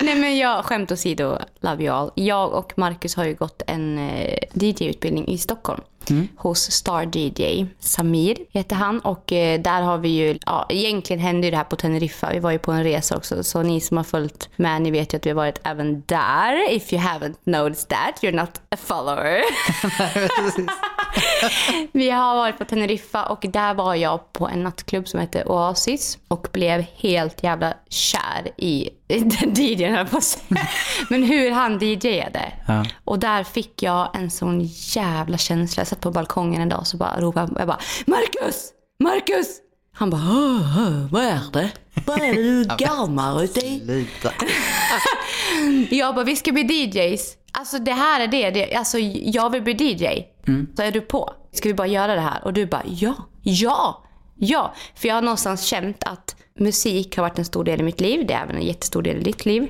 Nej 0.00 0.14
men 0.14 0.38
jag, 0.38 0.64
skämt 0.64 0.92
åsido, 0.92 1.38
love 1.60 1.84
you 1.84 1.94
all. 1.94 2.10
Jag 2.14 2.52
och 2.52 2.72
Marcus 2.78 3.16
har 3.16 3.24
ju 3.24 3.34
gått 3.34 3.62
en 3.66 3.98
eh, 3.98 4.38
DJ-utbildning 4.52 5.28
i 5.28 5.38
Stockholm. 5.38 5.80
Hos 6.36 6.70
Star 6.70 7.16
DJ. 7.16 7.66
Samir 7.80 8.36
heter 8.50 8.76
han. 8.76 9.00
Och 9.00 9.32
eh, 9.32 9.60
där 9.60 9.82
har 9.82 9.98
vi 9.98 10.08
ju, 10.08 10.38
ja 10.46 10.66
egentligen 10.68 11.20
hände 11.20 11.46
ju 11.46 11.50
det 11.50 11.56
här 11.56 11.64
på 11.64 11.76
Teneriffa. 11.76 12.30
Vi 12.32 12.38
var 12.38 12.50
ju 12.50 12.58
på 12.58 12.72
en 12.72 12.84
resa 12.84 13.16
också. 13.16 13.44
Så 13.44 13.62
ni 13.62 13.80
som 13.80 13.96
har 13.96 14.04
följt 14.04 14.48
med, 14.56 14.82
ni 14.82 14.90
vet 14.90 15.12
ju 15.12 15.16
att 15.16 15.26
vi 15.26 15.30
har 15.30 15.36
varit 15.36 15.60
även 15.64 16.02
där. 16.06 16.72
If 16.72 16.92
you 16.92 17.02
haven't 17.02 17.36
noticed 17.44 17.88
that, 17.88 18.22
you're 18.22 18.36
not 18.36 18.60
a 18.70 18.76
follower. 18.76 19.40
Vi 21.92 22.10
har 22.10 22.34
varit 22.36 22.58
på 22.58 22.64
Teneriffa 22.64 23.24
och 23.26 23.44
där 23.48 23.74
var 23.74 23.94
jag 23.94 24.32
på 24.32 24.48
en 24.48 24.62
nattklubb 24.62 25.08
som 25.08 25.20
hette 25.20 25.44
Oasis 25.44 26.18
och 26.28 26.46
blev 26.52 26.84
helt 26.96 27.42
jävla 27.42 27.74
kär 27.88 28.50
i 28.56 28.90
den 29.08 29.54
DJn 29.54 29.94
höll 29.94 30.06
på. 30.06 30.20
Men 31.10 31.22
hur 31.22 31.50
han 31.50 31.78
DJade. 31.78 32.52
Ja. 32.66 32.84
Och 33.04 33.18
där 33.18 33.44
fick 33.44 33.82
jag 33.82 34.16
en 34.16 34.30
sån 34.30 34.60
jävla 34.94 35.38
känsla. 35.38 35.80
Jag 35.80 35.86
satt 35.88 36.00
på 36.00 36.10
balkongen 36.10 36.62
en 36.62 36.68
dag 36.68 36.80
och 36.80 36.86
så 36.86 36.96
bara 36.96 37.20
ropade 37.20 37.52
jag 37.58 37.66
bara 37.68 37.80
Marcus! 38.06 38.70
Marcus! 38.98 39.46
Han 39.96 40.10
bara 40.10 40.20
"Åh, 40.20 40.78
åh, 40.88 41.06
vad 41.10 41.22
är 41.22 41.40
det? 41.52 41.70
Vad 42.06 42.22
är 42.22 42.34
det 42.34 42.42
du 42.42 42.64
garmar 42.64 43.42
uti? 43.42 43.80
Lite. 43.84 44.32
Jag 45.90 46.14
bara, 46.14 46.24
vi 46.24 46.36
ska 46.36 46.52
bli 46.52 46.62
DJs. 46.62 47.36
Alltså 47.58 47.78
det 47.78 47.92
här 47.92 48.20
är 48.20 48.26
det. 48.26 48.50
det 48.50 48.74
alltså 48.74 48.98
jag 48.98 49.50
vill 49.50 49.62
bli 49.62 49.72
DJ. 49.72 50.06
Så 50.76 50.82
är 50.82 50.92
du 50.92 51.00
på? 51.00 51.34
Ska 51.52 51.68
vi 51.68 51.74
bara 51.74 51.86
göra 51.86 52.14
det 52.14 52.20
här? 52.20 52.44
Och 52.44 52.52
du 52.52 52.66
bara, 52.66 52.82
ja, 52.86 53.14
ja, 53.42 54.04
ja. 54.36 54.74
För 54.94 55.08
jag 55.08 55.14
har 55.14 55.22
någonstans 55.22 55.64
känt 55.64 56.04
att 56.04 56.36
musik 56.64 57.16
har 57.16 57.22
varit 57.22 57.38
en 57.38 57.44
stor 57.44 57.64
del 57.64 57.80
i 57.80 57.82
mitt 57.82 58.00
liv. 58.00 58.26
Det 58.26 58.34
är 58.34 58.42
även 58.42 58.56
en 58.56 58.62
jättestor 58.62 59.02
del 59.02 59.16
i 59.16 59.20
ditt 59.20 59.46
liv. 59.46 59.68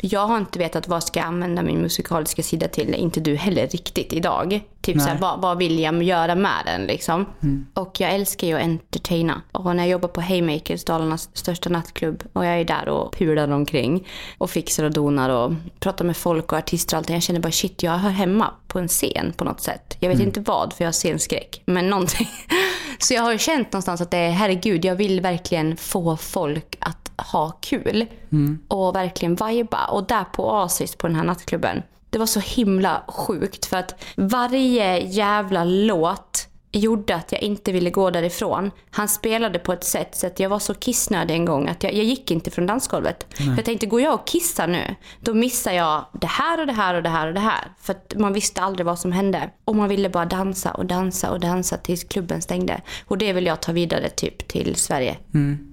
Jag 0.00 0.26
har 0.26 0.38
inte 0.38 0.58
vetat 0.58 0.88
vad 0.88 1.04
ska 1.04 1.20
jag 1.20 1.26
använda 1.26 1.62
min 1.62 1.78
musikaliska 1.82 2.42
sida 2.42 2.68
till. 2.68 2.94
Inte 2.94 3.20
du 3.20 3.36
heller 3.36 3.66
riktigt 3.66 4.12
idag. 4.12 4.60
Typ 4.80 4.94
såhär, 5.02 5.18
vad, 5.18 5.40
vad 5.40 5.58
vill 5.58 5.78
jag 5.78 6.02
göra 6.02 6.34
med 6.34 6.62
den 6.66 6.86
liksom? 6.86 7.26
Och 7.74 8.00
jag 8.00 8.14
älskar 8.14 8.46
ju 8.46 8.54
att 8.54 8.62
entertaina. 8.62 9.42
Och 9.52 9.76
när 9.76 9.82
jag 9.82 9.90
jobbar 9.90 10.08
på 10.08 10.20
Haymakers, 10.20 10.84
Dalarnas 10.84 11.28
största 11.32 11.70
nattklubb. 11.70 12.24
Och 12.32 12.46
jag 12.46 12.60
är 12.60 12.64
där 12.64 12.88
och 12.88 13.12
pular 13.16 13.50
omkring. 13.50 14.06
Och 14.38 14.50
fixar 14.50 14.84
och 14.84 14.90
donar 14.92 15.30
och 15.30 15.52
pratar 15.80 16.04
med 16.04 16.16
folk 16.16 16.52
och 16.52 16.58
artister 16.58 16.96
och 16.96 16.98
allting. 16.98 17.14
Jag 17.14 17.22
känner 17.22 17.40
bara 17.40 17.52
shit, 17.52 17.82
jag 17.82 17.92
hör 17.92 18.10
hemma 18.10 18.50
på 18.68 18.78
en 18.78 18.88
scen 18.88 19.32
på 19.36 19.44
något 19.44 19.60
sätt. 19.60 19.96
Jag 20.00 20.08
vet 20.08 20.20
inte 20.20 20.40
vad 20.40 20.72
för 20.72 20.84
jag 20.84 20.88
har 20.88 20.92
scenskräck. 20.92 21.62
Men 21.64 21.90
någonting. 21.90 22.28
Så 23.02 23.14
jag 23.14 23.22
har 23.22 23.36
känt 23.36 23.72
någonstans 23.72 24.00
att 24.00 24.10
det 24.10 24.18
är, 24.18 24.30
herregud, 24.30 24.84
jag 24.84 24.96
vill 24.96 25.20
verkligen 25.20 25.76
få 25.76 26.16
folk 26.16 26.76
att 26.80 27.10
ha 27.32 27.50
kul. 27.50 28.06
Och 28.68 28.94
verkligen 28.96 29.34
viba. 29.34 29.84
Och 29.86 30.06
där 30.06 30.24
på 30.24 30.50
Oasis, 30.50 30.96
på 30.96 31.06
den 31.06 31.16
här 31.16 31.24
nattklubben. 31.24 31.82
Det 32.10 32.18
var 32.18 32.26
så 32.26 32.40
himla 32.40 33.02
sjukt 33.08 33.66
för 33.66 33.76
att 33.76 34.04
varje 34.16 34.98
jävla 34.98 35.64
låt 35.64 36.48
gjorde 36.72 37.14
att 37.14 37.32
jag 37.32 37.42
inte 37.42 37.72
ville 37.72 37.90
gå 37.90 38.10
därifrån. 38.10 38.70
Han 38.90 39.08
spelade 39.08 39.58
på 39.58 39.72
ett 39.72 39.84
sätt 39.84 40.16
så 40.16 40.26
att 40.26 40.40
jag 40.40 40.48
var 40.48 40.58
så 40.58 40.74
kissnödig 40.74 41.34
en 41.34 41.44
gång 41.44 41.68
att 41.68 41.82
jag, 41.82 41.94
jag 41.94 42.04
gick 42.04 42.30
inte 42.30 42.50
från 42.50 42.66
dansgolvet. 42.66 43.26
Jag 43.56 43.64
tänkte, 43.64 43.86
går 43.86 44.00
jag 44.00 44.14
och 44.14 44.26
kissar 44.26 44.66
nu, 44.66 44.94
då 45.20 45.34
missar 45.34 45.72
jag 45.72 46.04
det 46.12 46.26
här 46.26 46.60
och 46.60 46.66
det 46.66 46.72
här 46.72 46.94
och 46.94 47.02
det 47.02 47.08
här 47.08 47.28
och 47.28 47.34
det 47.34 47.40
här. 47.40 47.72
För 47.80 47.92
att 47.92 48.14
man 48.16 48.32
visste 48.32 48.60
aldrig 48.60 48.86
vad 48.86 48.98
som 48.98 49.12
hände. 49.12 49.50
Och 49.64 49.76
man 49.76 49.88
ville 49.88 50.08
bara 50.08 50.24
dansa 50.24 50.70
och 50.70 50.86
dansa 50.86 51.30
och 51.30 51.40
dansa 51.40 51.76
tills 51.76 52.04
klubben 52.04 52.42
stängde. 52.42 52.80
Och 53.06 53.18
det 53.18 53.32
vill 53.32 53.46
jag 53.46 53.60
ta 53.60 53.72
vidare 53.72 54.08
typ 54.08 54.48
till 54.48 54.76
Sverige. 54.76 55.16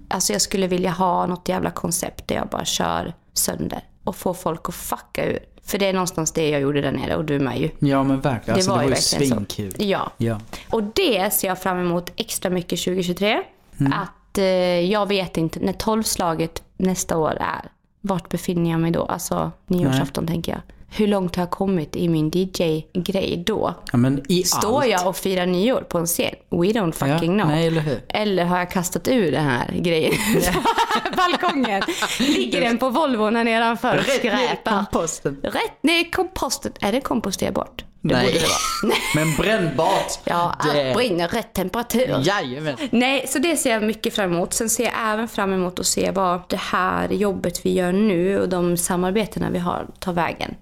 Alltså 0.09 0.33
jag 0.33 0.41
skulle 0.41 0.67
vilja 0.67 0.91
ha 0.91 1.25
något 1.25 1.49
jävla 1.49 1.71
koncept 1.71 2.27
där 2.27 2.35
jag 2.35 2.47
bara 2.47 2.65
kör 2.65 3.13
sönder 3.33 3.81
och 4.03 4.15
får 4.15 4.33
folk 4.33 4.69
att 4.69 4.75
fucka 4.75 5.25
ur. 5.25 5.39
För 5.67 5.77
det 5.77 5.85
är 5.85 5.93
någonstans 5.93 6.31
det 6.31 6.49
jag 6.49 6.61
gjorde 6.61 6.81
där 6.81 6.91
nere 6.91 7.15
och 7.15 7.25
du 7.25 7.39
med 7.39 7.59
ju. 7.59 7.69
Ja 7.79 8.03
men 8.03 8.21
verkligen. 8.21 8.55
Alltså, 8.55 8.71
det 8.71 8.77
var, 8.77 8.83
ju 8.83 8.89
ju 8.89 8.93
verkligen 8.93 9.29
så. 9.29 9.35
svinkul. 9.35 9.87
Ja. 9.87 10.11
Ja. 10.17 10.39
Och 10.69 10.83
det 10.83 11.33
ser 11.33 11.47
jag 11.47 11.61
fram 11.61 11.79
emot 11.79 12.11
extra 12.15 12.49
mycket 12.49 12.83
2023. 12.83 13.43
Mm. 13.79 13.93
Att 13.93 14.37
eh, 14.37 14.45
jag 14.79 15.07
vet 15.07 15.37
inte 15.37 15.59
när 15.59 15.73
tolvslaget 15.73 16.63
nästa 16.77 17.17
år 17.17 17.37
är. 17.39 17.71
Vart 18.01 18.29
befinner 18.29 18.71
jag 18.71 18.79
mig 18.79 18.91
då? 18.91 19.03
Alltså 19.03 19.51
nyårsafton 19.67 20.27
tänker 20.27 20.51
jag. 20.51 20.61
Hur 20.89 21.07
långt 21.07 21.35
har 21.35 21.43
jag 21.43 21.51
kommit 21.51 21.95
i 21.95 22.09
min 22.09 22.31
DJ-grej 22.33 23.43
då? 23.47 23.73
ja 23.91 23.99
i 24.29 24.43
Står 24.43 24.77
allt. 24.81 24.87
jag 24.91 25.07
och 25.07 25.17
firar 25.17 25.45
nyår 25.45 25.81
på 25.81 25.97
en 25.97 26.05
scen? 26.05 26.35
We 26.49 26.57
don't 26.57 26.91
fucking 26.91 27.37
ja, 27.39 27.43
know. 27.43 27.47
Nej 27.47 27.67
eller. 27.67 28.01
Eller 28.09 28.45
har 28.45 28.57
jag 28.57 28.71
kastat 28.71 29.07
ur 29.07 29.31
den 29.31 29.43
här 29.45 29.71
grejen 29.75 30.13
balkongen? 31.17 31.83
Ligger 32.19 32.61
den 32.61 32.77
på 32.77 32.89
Volvon 32.89 33.35
här 33.35 33.43
nedanför 33.43 33.97
och 33.97 34.03
skräpar? 34.03 34.71
komposten. 34.71 35.37
Rätt 35.43 35.83
ner 35.83 35.99
i 35.99 36.03
komposten. 36.11 36.71
Är 36.81 36.91
det 36.91 37.01
komposterbart? 37.01 37.83
Det 38.01 38.13
Nej. 38.13 38.25
borde 38.25 38.39
det 38.39 38.45
vara. 38.47 38.95
Men 39.15 39.35
brännbart. 39.35 40.19
Ja, 40.23 40.55
det... 40.63 40.87
allt 40.87 40.97
brinner 40.97 41.27
rätt 41.27 41.53
temperatur. 41.53 42.21
Jajamän. 42.23 42.75
Nej, 42.91 43.25
så 43.27 43.39
det 43.39 43.57
ser 43.57 43.71
jag 43.71 43.83
mycket 43.83 44.13
fram 44.13 44.33
emot. 44.33 44.53
Sen 44.53 44.69
ser 44.69 44.83
jag 44.83 44.93
även 45.13 45.27
fram 45.27 45.53
emot 45.53 45.79
att 45.79 45.85
se 45.85 46.11
vad 46.11 46.41
det 46.49 46.59
här 46.59 47.09
jobbet 47.09 47.65
vi 47.65 47.73
gör 47.73 47.91
nu 47.91 48.39
och 48.39 48.49
de 48.49 48.77
samarbetena 48.77 49.49
vi 49.49 49.59
har 49.59 49.87
tar 49.99 50.13
vägen. 50.13 50.55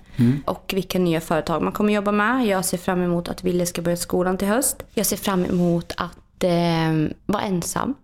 Och 0.45 0.71
vilka 0.75 0.99
nya 0.99 1.21
företag 1.21 1.61
man 1.63 1.71
kommer 1.73 1.93
jobba 1.93 2.11
med. 2.11 2.45
Jag 2.45 2.65
ser 2.65 2.77
fram 2.77 3.01
emot 3.01 3.29
att 3.29 3.43
Ville 3.43 3.65
ska 3.65 3.81
börja 3.81 3.97
skolan 3.97 4.37
till 4.37 4.47
höst. 4.47 4.83
Jag 4.93 5.05
ser 5.05 5.17
fram 5.17 5.45
emot 5.45 5.93
att 5.97 6.43
eh, 6.43 7.09
vara 7.25 7.43
ensam 7.43 7.95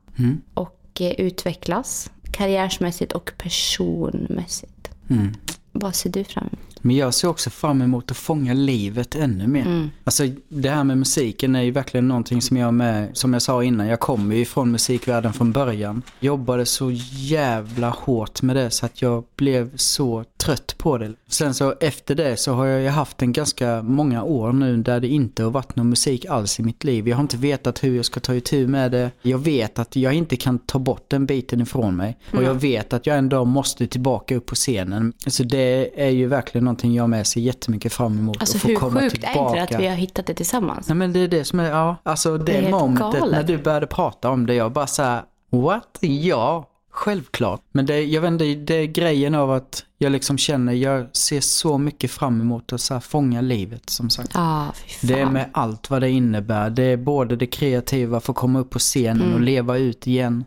och 0.53 0.79
eh, 0.99 1.11
utvecklas. 1.11 2.11
karriärsmässigt 2.31 3.11
och 3.11 3.31
personmässigt. 3.37 4.89
Mm. 5.09 5.33
Vad 5.71 5.95
ser 5.95 6.09
du 6.09 6.23
fram 6.23 6.47
emot? 6.47 6.70
Men 6.81 6.95
jag 6.95 7.13
ser 7.13 7.27
också 7.27 7.49
fram 7.49 7.81
emot 7.81 8.11
att 8.11 8.17
fånga 8.17 8.53
livet 8.53 9.15
ännu 9.15 9.47
mer. 9.47 9.65
Mm. 9.65 9.89
Alltså 10.03 10.23
det 10.49 10.69
här 10.69 10.83
med 10.83 10.97
musiken 10.97 11.55
är 11.55 11.61
ju 11.61 11.71
verkligen 11.71 12.07
någonting 12.07 12.41
som 12.41 12.57
jag 12.57 12.73
med, 12.73 13.17
som 13.17 13.33
jag 13.33 13.41
sa 13.41 13.63
innan, 13.63 13.87
jag 13.87 13.99
kommer 13.99 14.35
ju 14.35 14.45
från 14.45 14.71
musikvärlden 14.71 15.33
från 15.33 15.51
början. 15.51 16.01
Jobbade 16.19 16.65
så 16.65 16.91
jävla 17.11 17.89
hårt 17.89 18.41
med 18.41 18.55
det 18.55 18.69
så 18.69 18.85
att 18.85 19.01
jag 19.01 19.23
blev 19.35 19.77
så 19.77 20.23
trött 20.37 20.75
på 20.77 20.97
det. 20.97 21.13
Sen 21.27 21.53
så 21.53 21.75
efter 21.79 22.15
det 22.15 22.37
så 22.37 22.53
har 22.53 22.65
jag 22.65 22.81
ju 22.81 22.89
haft 22.89 23.21
en 23.21 23.33
ganska 23.33 23.81
många 23.81 24.23
år 24.23 24.53
nu 24.53 24.77
där 24.77 24.99
det 24.99 25.07
inte 25.07 25.43
har 25.43 25.51
varit 25.51 25.75
någon 25.75 25.89
musik 25.89 26.25
alls 26.25 26.59
i 26.59 26.63
mitt 26.63 26.83
liv. 26.83 27.07
Jag 27.07 27.15
har 27.15 27.21
inte 27.21 27.37
vetat 27.37 27.83
hur 27.83 27.95
jag 27.95 28.05
ska 28.05 28.19
ta 28.19 28.35
itu 28.35 28.67
med 28.67 28.91
det. 28.91 29.11
Jag 29.21 29.37
vet 29.37 29.79
att 29.79 29.95
jag 29.95 30.13
inte 30.13 30.35
kan 30.35 30.59
ta 30.59 30.79
bort 30.79 31.09
den 31.09 31.25
biten 31.25 31.61
ifrån 31.61 31.95
mig. 31.95 32.17
Och 32.33 32.43
jag 32.43 32.53
vet 32.53 32.93
att 32.93 33.07
jag 33.07 33.17
en 33.17 33.29
dag 33.29 33.47
måste 33.47 33.87
tillbaka 33.87 34.35
upp 34.35 34.45
på 34.45 34.55
scenen. 34.55 35.13
Så 35.27 35.43
det 35.43 36.01
är 36.01 36.09
ju 36.09 36.27
verkligen 36.27 36.67
någonting 36.71 36.95
jag 36.95 37.09
med 37.09 37.27
ser 37.27 37.41
jättemycket 37.41 37.93
fram 37.93 38.19
emot. 38.19 38.37
Alltså 38.39 38.57
att 38.57 38.61
få 38.61 38.67
hur 38.67 38.75
komma 38.75 38.99
sjukt 38.99 39.15
tillbaka. 39.15 39.39
är 39.39 39.43
inte 39.43 39.55
det 39.55 39.75
att 39.75 39.81
vi 39.83 39.87
har 39.87 39.95
hittat 39.95 40.25
det 40.25 40.33
tillsammans? 40.33 40.87
Nej 40.87 40.95
men 40.95 41.13
det 41.13 41.19
är 41.19 41.27
det 41.27 41.45
som 41.45 41.59
är, 41.59 41.69
ja, 41.69 41.95
alltså 42.03 42.37
det, 42.37 42.51
helt 42.51 42.71
momentet 42.71 43.19
galet. 43.19 43.31
när 43.31 43.43
du 43.43 43.57
började 43.57 43.87
prata 43.87 44.29
om 44.29 44.45
det, 44.45 44.55
jag 44.55 44.71
bara 44.71 44.87
såhär, 44.87 45.21
what? 45.49 45.97
Ja, 46.01 46.69
självklart. 46.91 47.61
Men 47.71 47.85
det, 47.85 48.03
jag 48.03 48.21
vet 48.21 48.27
inte, 48.31 48.45
det 48.45 48.73
är 48.75 48.85
grejen 48.85 49.35
av 49.35 49.51
att 49.51 49.85
jag 50.01 50.11
liksom 50.11 50.37
känner, 50.37 50.73
jag 50.73 51.07
ser 51.15 51.41
så 51.41 51.77
mycket 51.77 52.11
fram 52.11 52.41
emot 52.41 52.73
att 52.73 52.81
så 52.81 52.99
fånga 52.99 53.41
livet 53.41 53.89
som 53.89 54.09
sagt. 54.09 54.31
Ah. 54.33 54.65
Det 55.01 55.19
är 55.19 55.25
med 55.25 55.49
allt 55.51 55.89
vad 55.89 56.01
det 56.01 56.09
innebär. 56.09 56.69
Det 56.69 56.83
är 56.83 56.97
både 56.97 57.35
det 57.35 57.45
kreativa, 57.45 58.19
få 58.19 58.33
komma 58.33 58.59
upp 58.59 58.69
på 58.69 58.79
scenen 58.79 59.21
Mm. 59.21 59.33
och 59.33 59.41
leva 59.41 59.77
ut 59.77 60.07
igen. 60.07 60.45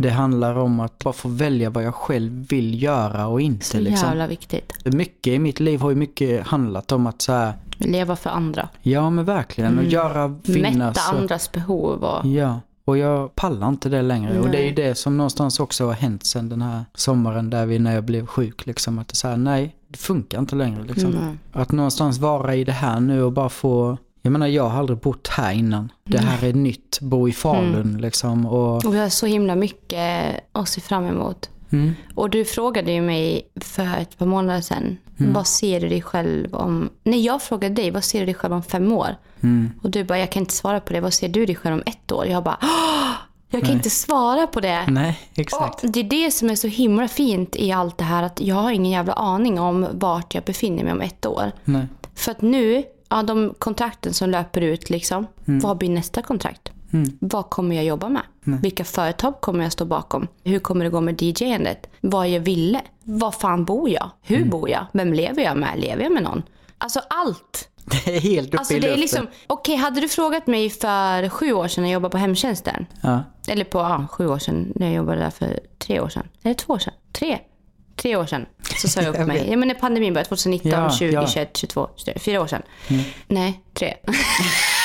Det 0.00 0.10
handlar 0.10 0.54
om 0.54 0.80
att 0.80 0.98
bara 0.98 1.12
få 1.12 1.28
välja 1.28 1.70
vad 1.70 1.84
jag 1.84 1.94
själv 1.94 2.46
vill 2.48 2.82
göra 2.82 3.26
och 3.26 3.40
inte. 3.40 3.64
Så 3.66 3.78
liksom. 3.80 4.08
jävla 4.08 4.26
viktigt. 4.26 4.72
Mycket 4.84 5.32
i 5.32 5.38
mitt 5.38 5.60
liv 5.60 5.80
har 5.80 5.90
ju 5.90 5.96
mycket 5.96 6.46
handlat 6.46 6.92
om 6.92 7.06
att 7.06 7.22
så 7.22 7.32
här, 7.32 7.52
Leva 7.78 8.16
för 8.16 8.30
andra. 8.30 8.68
ja 8.82 9.10
men 9.10 9.24
verkligen, 9.24 9.78
och 9.78 9.84
göra, 9.84 10.38
finnas. 10.44 10.64
Mm. 10.74 10.78
Mätta 10.78 11.00
andras 11.16 11.52
behov 11.52 12.04
och... 12.04 12.26
Ja, 12.26 12.60
och 12.86 12.98
jag 12.98 13.34
pallar 13.34 13.68
inte 13.68 13.88
det 13.88 14.02
längre. 14.02 14.40
Och 14.40 14.50
det 14.50 14.58
är 14.58 14.62
ju 14.62 14.74
Nej. 14.74 14.88
det 14.88 14.94
som 14.94 15.16
någonstans 15.16 15.60
också 15.60 15.86
har 15.86 15.92
hänt 15.92 16.26
sen 16.26 16.48
den 16.48 16.62
här 16.62 16.84
sommaren 16.94 17.50
där 17.50 17.66
vi, 17.66 17.78
när 17.78 17.94
jag 17.94 18.04
blev 18.04 18.26
sjuk. 18.26 18.66
Liksom, 18.66 18.98
att 18.98 19.08
det 19.08 19.12
är 19.12 19.16
så 19.16 19.28
här, 19.28 19.36
nej, 19.36 19.76
det 19.88 19.98
funkar 19.98 20.38
inte 20.38 20.56
längre. 20.56 20.84
Liksom. 20.84 21.14
Mm. 21.14 21.38
Att 21.52 21.72
någonstans 21.72 22.18
vara 22.18 22.54
i 22.54 22.64
det 22.64 22.72
här 22.72 23.00
nu 23.00 23.22
och 23.22 23.32
bara 23.32 23.48
få, 23.48 23.98
jag 24.22 24.32
menar 24.32 24.46
jag 24.46 24.68
har 24.68 24.78
aldrig 24.78 24.98
bott 24.98 25.28
här 25.28 25.52
innan. 25.52 25.92
Det 26.04 26.18
här 26.18 26.48
är 26.48 26.52
nytt, 26.52 26.98
bo 27.00 27.28
i 27.28 27.32
Falun 27.32 27.98
liksom. 27.98 28.46
Och, 28.46 28.84
Och 28.84 28.94
vi 28.94 28.98
har 28.98 29.08
så 29.08 29.26
himla 29.26 29.56
mycket 29.56 30.40
att 30.52 30.68
se 30.68 30.80
fram 30.80 31.06
emot. 31.06 31.50
Mm, 31.82 31.94
Och 32.14 32.30
du 32.30 32.44
frågade 32.44 32.92
ju 32.92 33.00
mig 33.00 33.48
för 33.60 33.96
ett 33.98 34.18
par 34.18 34.26
månader 34.26 34.60
sedan. 34.60 34.96
Mm. 35.20 35.32
Vad 35.32 35.46
ser 35.46 35.80
du 35.80 35.88
dig 35.88 36.02
själv 36.02 36.54
om... 36.54 36.90
Nej, 37.02 37.20
jag 37.24 37.42
frågade 37.42 37.74
dig. 37.74 37.90
Vad 37.90 38.04
ser 38.04 38.20
du 38.20 38.24
dig 38.26 38.34
själv 38.34 38.54
om 38.54 38.62
fem 38.62 38.92
år? 38.92 39.16
mm, 39.40 39.70
Och 39.82 39.90
du 39.90 40.04
bara, 40.04 40.18
jag 40.18 40.30
kan 40.32 40.42
inte 40.42 40.54
svara 40.54 40.80
på 40.80 40.92
det. 40.92 41.00
Vad 41.00 41.14
ser 41.14 41.28
du 41.28 41.46
dig 41.46 41.54
själv 41.56 41.74
om 41.76 41.82
ett 41.86 42.12
år? 42.12 42.26
Jag 42.26 42.44
bara, 42.44 42.58
"Åh, 42.62 43.12
jag 43.50 43.62
kan 43.62 43.72
inte 43.72 43.90
svara 43.90 44.46
på 44.46 44.60
det. 44.60 44.84
nej, 44.88 45.18
exakt. 45.34 45.84
Och 45.84 45.90
det 45.90 46.00
är 46.00 46.04
det 46.04 46.30
som 46.30 46.50
är 46.50 46.54
så 46.54 46.66
himla 46.68 47.08
fint 47.08 47.56
i 47.56 47.72
allt 47.72 47.98
det 47.98 48.04
här. 48.04 48.22
Att 48.22 48.40
jag 48.40 48.56
har 48.56 48.70
ingen 48.70 48.92
jävla 48.92 49.12
aning 49.12 49.60
om 49.60 49.86
vart 49.92 50.34
jag 50.34 50.44
befinner 50.44 50.84
mig 50.84 50.92
om 50.92 51.00
ett 51.00 51.26
år. 51.26 51.52
Nej. 51.64 51.86
För 52.14 52.30
att 52.30 52.42
nu, 52.42 52.84
ja, 53.08 53.22
de 53.22 53.54
kontrakten 53.58 54.12
som 54.14 54.30
löper 54.30 54.60
ut, 54.60 54.90
liksom, 54.90 55.26
vad 55.44 55.78
blir 55.78 55.88
nästa 55.88 56.22
kontrakt? 56.22 56.70
Mm. 56.92 57.18
Vad 57.20 57.50
kommer 57.50 57.76
jag 57.76 57.84
jobba 57.84 58.08
med? 58.08 58.22
Vilka 58.44 58.84
företag 58.84 59.40
kommer 59.40 59.62
jag 59.64 59.72
stå 59.72 59.84
bakom? 59.84 60.28
Hur 60.44 60.58
kommer 60.58 60.84
det 60.84 60.90
gå 60.90 61.00
med 61.00 61.22
DJ-andet? 61.22 61.88
Vad 62.00 62.28
jag 62.28 62.40
ville? 62.40 62.80
Var 63.02 63.30
fan 63.30 63.64
bor 63.64 63.90
jag? 63.90 64.10
Hur 64.22 64.36
Mm. 64.36 64.50
bor 64.50 64.70
jag? 64.70 64.86
Vem 64.92 65.12
lever 65.12 65.42
jag 65.42 65.56
med? 65.56 65.78
Lever 65.80 66.02
jag 66.02 66.12
med 66.12 66.22
någon? 66.22 66.42
Alltså 66.78 67.00
allt. 67.10 67.68
Det 68.04 68.16
är 68.16 68.20
helt 68.20 68.48
uppe 68.48 68.58
Alltså 68.58 68.74
i 68.74 68.80
luften. 68.80 69.00
liksom, 69.00 69.26
okej 69.46 69.76
hade 69.76 70.00
du 70.00 70.08
frågat 70.08 70.46
mig 70.46 70.70
för 70.70 71.28
sju 71.28 71.52
år 71.52 71.68
sedan 71.68 71.82
när 71.84 71.90
jag 71.90 71.94
jobbade 71.94 72.12
på 72.12 72.18
hemtjänsten. 72.18 72.86
Ja. 73.00 73.22
Eller 73.48 73.64
på 73.64 73.78
ja, 73.78 74.06
sju 74.10 74.26
år 74.28 74.38
sedan 74.38 74.72
när 74.74 74.86
jag 74.86 74.94
jobbade 74.96 75.18
där 75.20 75.30
för 75.30 75.60
tre 75.78 76.00
år 76.00 76.08
sedan. 76.08 76.28
Eller 76.42 76.54
två 76.54 76.72
år 76.72 76.78
sedan? 76.78 76.94
Tre? 77.12 77.38
Tre 77.96 78.16
år 78.16 78.26
sedan. 78.26 78.46
Så 78.82 78.88
sa 78.88 79.00
jag 79.02 79.16
upp 79.20 79.26
mig. 79.26 79.46
Ja 79.50 79.56
men 79.56 79.68
när 79.68 79.74
pandemin 79.74 80.12
började, 80.14 80.28
2019, 80.28 80.70
Ja, 80.82 80.90
20, 80.90 81.12
ja. 81.12 81.26
21, 81.26 81.56
22, 81.56 81.88
23, 81.96 82.18
fyra 82.18 82.40
år 82.42 82.46
sedan. 82.46 82.62
Nej, 83.28 83.60
tre. 83.74 83.94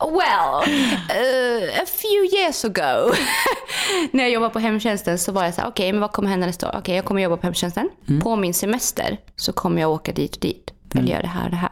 well, 0.00 0.62
uh, 1.10 1.82
a 1.82 1.86
few 1.86 2.36
years 2.36 2.64
ago. 2.64 3.14
när 4.12 4.24
jag 4.24 4.32
jobbade 4.32 4.52
på 4.52 4.58
hemtjänsten 4.58 5.18
så 5.18 5.32
var 5.32 5.44
jag 5.44 5.54
så 5.54 5.60
här, 5.60 5.68
okej 5.68 5.92
men 5.92 6.00
vad 6.00 6.12
kommer 6.12 6.28
hända 6.28 6.46
nästa 6.46 6.68
år? 6.68 6.76
Okej 6.78 6.96
jag 6.96 7.04
kommer 7.04 7.22
jobba 7.22 7.36
på 7.36 7.46
hemtjänsten. 7.46 7.90
På 8.22 8.36
min 8.36 8.54
semester 8.54 9.18
så 9.36 9.52
kommer 9.52 9.80
jag 9.80 9.90
åka 9.90 10.12
dit 10.12 10.34
och 10.34 10.40
dit. 10.40 10.70
För 10.92 10.98
att 10.98 11.08
göra 11.08 11.22
det 11.22 11.28
här 11.28 11.44
och 11.44 11.50
det 11.50 11.56
här. 11.56 11.70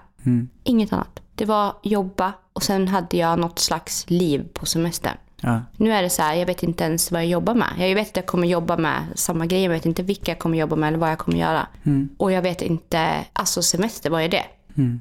Inget 0.64 0.92
annat. 0.92 1.20
Det 1.34 1.44
var 1.44 1.76
jobba 1.82 2.32
och 2.52 2.62
sen 2.62 2.88
hade 2.88 3.16
jag 3.16 3.38
något 3.38 3.58
slags 3.58 4.10
liv 4.10 4.48
på 4.52 4.66
semestern. 4.66 5.16
Ja. 5.40 5.62
Nu 5.76 5.92
är 5.92 6.02
det 6.02 6.10
så 6.10 6.22
här, 6.22 6.34
jag 6.34 6.46
vet 6.46 6.62
inte 6.62 6.84
ens 6.84 7.10
vad 7.12 7.20
jag 7.22 7.28
jobbar 7.28 7.54
med. 7.54 7.68
Jag 7.78 7.94
vet 7.94 8.08
att 8.08 8.16
jag 8.16 8.26
kommer 8.26 8.48
jobba 8.48 8.76
med 8.76 9.02
samma 9.14 9.46
grejer, 9.46 9.68
men 9.68 9.74
jag 9.74 9.78
vet 9.78 9.86
inte 9.86 10.02
vilka 10.02 10.30
jag 10.30 10.38
kommer 10.38 10.58
jobba 10.58 10.76
med 10.76 10.88
eller 10.88 10.98
vad 10.98 11.10
jag 11.10 11.18
kommer 11.18 11.38
göra. 11.38 11.66
Och 12.18 12.32
jag 12.32 12.42
vet 12.42 12.62
inte, 12.62 13.24
alltså 13.32 13.62
semester, 13.62 14.10
vad 14.10 14.22
är 14.22 14.28
det? 14.28 14.44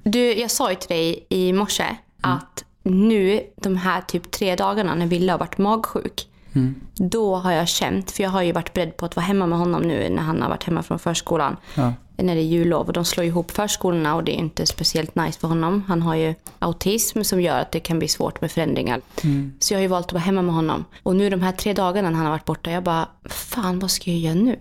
Du, 0.03 0.33
jag 0.33 0.51
sa 0.51 0.69
ju 0.69 0.75
till 0.75 0.89
dig 0.89 1.25
i 1.29 1.53
morse 1.53 1.85
att 2.21 2.63
nu, 2.83 3.43
de 3.55 3.75
här 3.75 4.01
typ 4.01 4.31
tre 4.31 4.55
dagarna 4.55 4.95
när 4.95 5.07
Ville 5.07 5.31
har 5.31 5.39
varit 5.39 5.57
magsjuk, 5.57 6.25
då 6.95 7.35
har 7.35 7.51
jag 7.51 7.67
känt, 7.67 8.11
för 8.11 8.23
jag 8.23 8.29
har 8.29 8.41
ju 8.41 8.51
varit 8.51 8.73
beredd 8.73 8.97
på 8.97 9.05
att 9.05 9.15
vara 9.15 9.25
hemma 9.25 9.47
med 9.47 9.59
honom 9.59 9.81
nu 9.81 10.09
när 10.09 10.21
han 10.21 10.41
har 10.41 10.49
varit 10.49 10.63
hemma 10.63 10.83
från 10.83 10.99
förskolan. 10.99 11.57
Ja. 11.75 11.93
När 12.17 12.35
det 12.35 12.41
är 12.41 12.45
jullov 12.45 12.87
och 12.87 12.93
de 12.93 13.05
slår 13.05 13.25
ihop 13.25 13.51
förskolorna 13.51 14.15
och 14.15 14.23
det 14.23 14.31
är 14.31 14.39
inte 14.39 14.65
speciellt 14.65 15.15
nice 15.15 15.39
för 15.39 15.47
honom. 15.47 15.83
Han 15.87 16.01
har 16.01 16.15
ju 16.15 16.35
autism 16.59 17.21
som 17.23 17.41
gör 17.41 17.59
att 17.59 17.71
det 17.71 17.79
kan 17.79 17.99
bli 17.99 18.07
svårt 18.07 18.41
med 18.41 18.51
förändringar. 18.51 19.01
Så 19.59 19.73
jag 19.73 19.77
har 19.77 19.81
ju 19.81 19.87
valt 19.87 20.05
att 20.05 20.13
vara 20.13 20.23
hemma 20.23 20.41
med 20.41 20.55
honom. 20.55 20.85
Och 21.03 21.15
nu 21.15 21.29
de 21.29 21.41
här 21.41 21.51
tre 21.51 21.73
dagarna 21.73 22.09
när 22.09 22.17
han 22.17 22.25
har 22.25 22.31
varit 22.31 22.45
borta, 22.45 22.71
jag 22.71 22.83
bara, 22.83 23.07
fan 23.25 23.79
vad 23.79 23.91
ska 23.91 24.11
jag 24.11 24.19
göra 24.19 24.35
nu? 24.35 24.59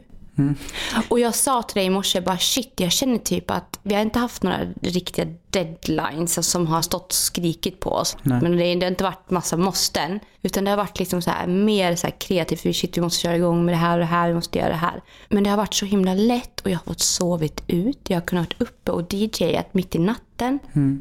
Och 1.09 1.21
jag 1.21 1.35
sa 1.35 1.63
till 1.63 1.75
dig 1.75 1.87
i 1.87 1.91
morse, 1.91 2.21
bara 2.21 2.39
shit, 2.39 2.73
jag 2.77 2.93
känner 2.93 3.19
typ 3.19 3.51
att 3.51 3.79
vi 3.83 3.95
har 3.95 4.03
inte 4.03 4.19
haft 4.19 4.43
några 4.43 4.59
riktiga 4.83 5.27
deadlines 5.51 6.51
som 6.51 6.67
har 6.67 6.83
stått 6.83 7.07
och 7.07 7.13
skrikit 7.13 7.81
på 7.81 7.91
oss. 7.91 8.17
Nej. 8.23 8.41
Men 8.43 8.57
det, 8.57 8.75
det 8.75 8.87
har 8.87 8.91
inte 8.91 9.05
varit 9.05 9.31
massa 9.31 9.57
måsten. 9.57 10.21
Utan 10.43 10.65
det 10.65 10.71
har 10.71 10.77
varit 10.77 10.99
liksom 10.99 11.23
så 11.23 11.31
här, 11.31 11.47
mer 11.47 11.97
så 11.97 12.07
här 12.07 12.15
kreativt, 12.21 12.61
för 12.61 12.73
shit 12.73 12.97
vi 12.97 13.01
måste 13.01 13.23
köra 13.23 13.37
igång 13.37 13.65
med 13.65 13.75
det 13.75 13.79
här 13.79 13.93
och 13.93 13.99
det 13.99 14.05
här, 14.07 14.29
vi 14.29 14.35
måste 14.35 14.59
göra 14.59 14.69
det 14.69 14.75
här. 14.75 15.03
Men 15.29 15.45
det 15.45 15.51
har 15.51 15.57
varit 15.57 15.75
så 15.75 15.87
himla 15.87 16.15
lätt 16.15 16.61
och 16.61 16.71
jag 16.71 16.79
har 16.79 16.85
fått 16.85 17.01
sovit 17.01 17.63
ut. 17.67 18.01
Jag 18.11 18.17
har 18.17 18.27
kunnat 18.27 18.61
vara 18.61 18.69
uppe 18.69 18.93
och 18.93 19.15
DJat 19.15 19.75
mitt 19.75 19.95
i 19.95 19.99
natten. 19.99 20.28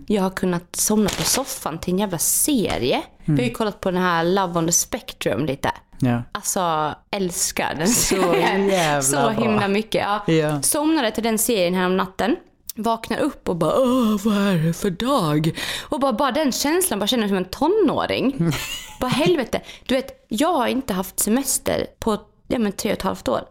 Jag 0.07 0.23
har 0.23 0.29
kunnat 0.29 0.75
somna 0.75 1.09
på 1.09 1.23
soffan 1.23 1.77
till 1.79 1.93
en 1.93 1.99
jävla 1.99 2.17
serie. 2.17 3.01
Vi 3.25 3.33
har 3.33 3.43
ju 3.43 3.51
kollat 3.51 3.81
på 3.81 3.91
den 3.91 4.01
här 4.01 4.23
Love 4.23 4.59
on 4.59 4.65
the 4.65 4.71
Spectrum 4.71 5.45
lite. 5.45 5.71
Ja. 5.99 6.23
Alltså, 6.31 6.95
älskar 7.11 7.75
den 7.75 7.87
Så 7.87 8.15
jävla 8.35 9.01
Så 9.01 9.15
bra. 9.15 9.29
himla 9.29 9.67
mycket. 9.67 10.05
Ja. 10.27 10.33
Ja. 10.33 10.61
Somnade 10.61 11.11
till 11.11 11.23
den 11.23 11.37
serien 11.37 11.73
här 11.73 11.85
om 11.85 11.97
natten. 11.97 12.35
Vaknar 12.75 13.19
upp 13.19 13.49
och 13.49 13.55
bara 13.55 13.79
Åh, 13.79 14.15
vad 14.25 14.37
är 14.37 14.57
det 14.57 14.73
för 14.73 14.89
dag? 14.89 15.51
Och 15.89 15.99
bara, 15.99 16.13
bara 16.13 16.31
den 16.31 16.51
känslan, 16.51 16.99
bara 16.99 17.07
känner 17.07 17.21
mig 17.21 17.29
som 17.29 17.37
en 17.37 17.45
tonåring. 17.45 18.51
bara 18.99 19.07
helvete. 19.11 19.61
Du 19.85 19.95
vet, 19.95 20.25
jag 20.27 20.53
har 20.53 20.67
inte 20.67 20.93
haft 20.93 21.19
semester 21.19 21.87
på 21.99 22.17
ja, 22.47 22.59
men, 22.59 22.71
tre 22.71 22.91
och 22.91 22.97
ett 22.97 23.03
halvt 23.03 23.27
år. 23.27 23.41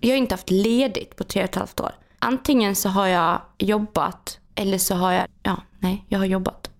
Jag 0.00 0.10
har 0.10 0.16
inte 0.16 0.34
haft 0.34 0.50
ledigt 0.50 1.16
på 1.16 1.24
tre 1.24 1.42
och 1.42 1.48
ett 1.48 1.54
halvt 1.54 1.80
år. 1.80 1.90
Antingen 2.18 2.74
så 2.76 2.88
har 2.88 3.06
jag 3.06 3.40
jobbat 3.58 4.38
eller 4.58 4.78
så 4.78 4.94
har 4.94 5.12
jag, 5.12 5.26
ja, 5.42 5.56
nej, 5.78 6.04
jag 6.08 6.18
har 6.18 6.26
jobbat. 6.26 6.70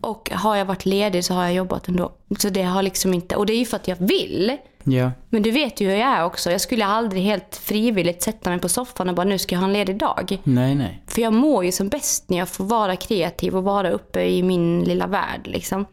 Och 0.00 0.30
har 0.32 0.56
jag 0.56 0.64
varit 0.64 0.86
ledig 0.86 1.24
så 1.24 1.34
har 1.34 1.44
jag 1.44 1.54
jobbat 1.54 1.88
ändå. 1.88 2.12
Så 2.38 2.50
det 2.50 2.62
har 2.62 2.82
liksom 2.82 3.14
inte, 3.14 3.36
och 3.36 3.46
det 3.46 3.52
är 3.52 3.58
ju 3.58 3.64
för 3.64 3.76
att 3.76 3.88
jag 3.88 3.96
vill. 3.96 4.56
Ja. 4.84 5.10
Men 5.28 5.42
du 5.42 5.50
vet 5.50 5.80
ju 5.80 5.88
hur 5.90 5.96
jag 5.96 6.08
är 6.08 6.24
också. 6.24 6.50
Jag 6.50 6.60
skulle 6.60 6.84
aldrig 6.84 7.22
helt 7.22 7.56
frivilligt 7.56 8.22
sätta 8.22 8.50
mig 8.50 8.58
på 8.58 8.68
soffan 8.68 9.08
och 9.08 9.14
bara 9.14 9.24
nu 9.24 9.38
ska 9.38 9.54
jag 9.54 9.60
ha 9.60 9.66
en 9.66 9.72
ledig 9.72 9.98
dag. 9.98 10.38
Nej, 10.44 10.74
nej. 10.74 11.02
För 11.06 11.22
jag 11.22 11.32
mår 11.32 11.64
ju 11.64 11.72
som 11.72 11.88
bäst 11.88 12.30
när 12.30 12.38
jag 12.38 12.48
får 12.48 12.64
vara 12.64 12.96
kreativ 12.96 13.56
och 13.56 13.64
vara 13.64 13.90
uppe 13.90 14.24
i 14.24 14.42
min 14.42 14.84
lilla 14.84 15.06
värld. 15.06 15.40
Liksom. 15.44 15.86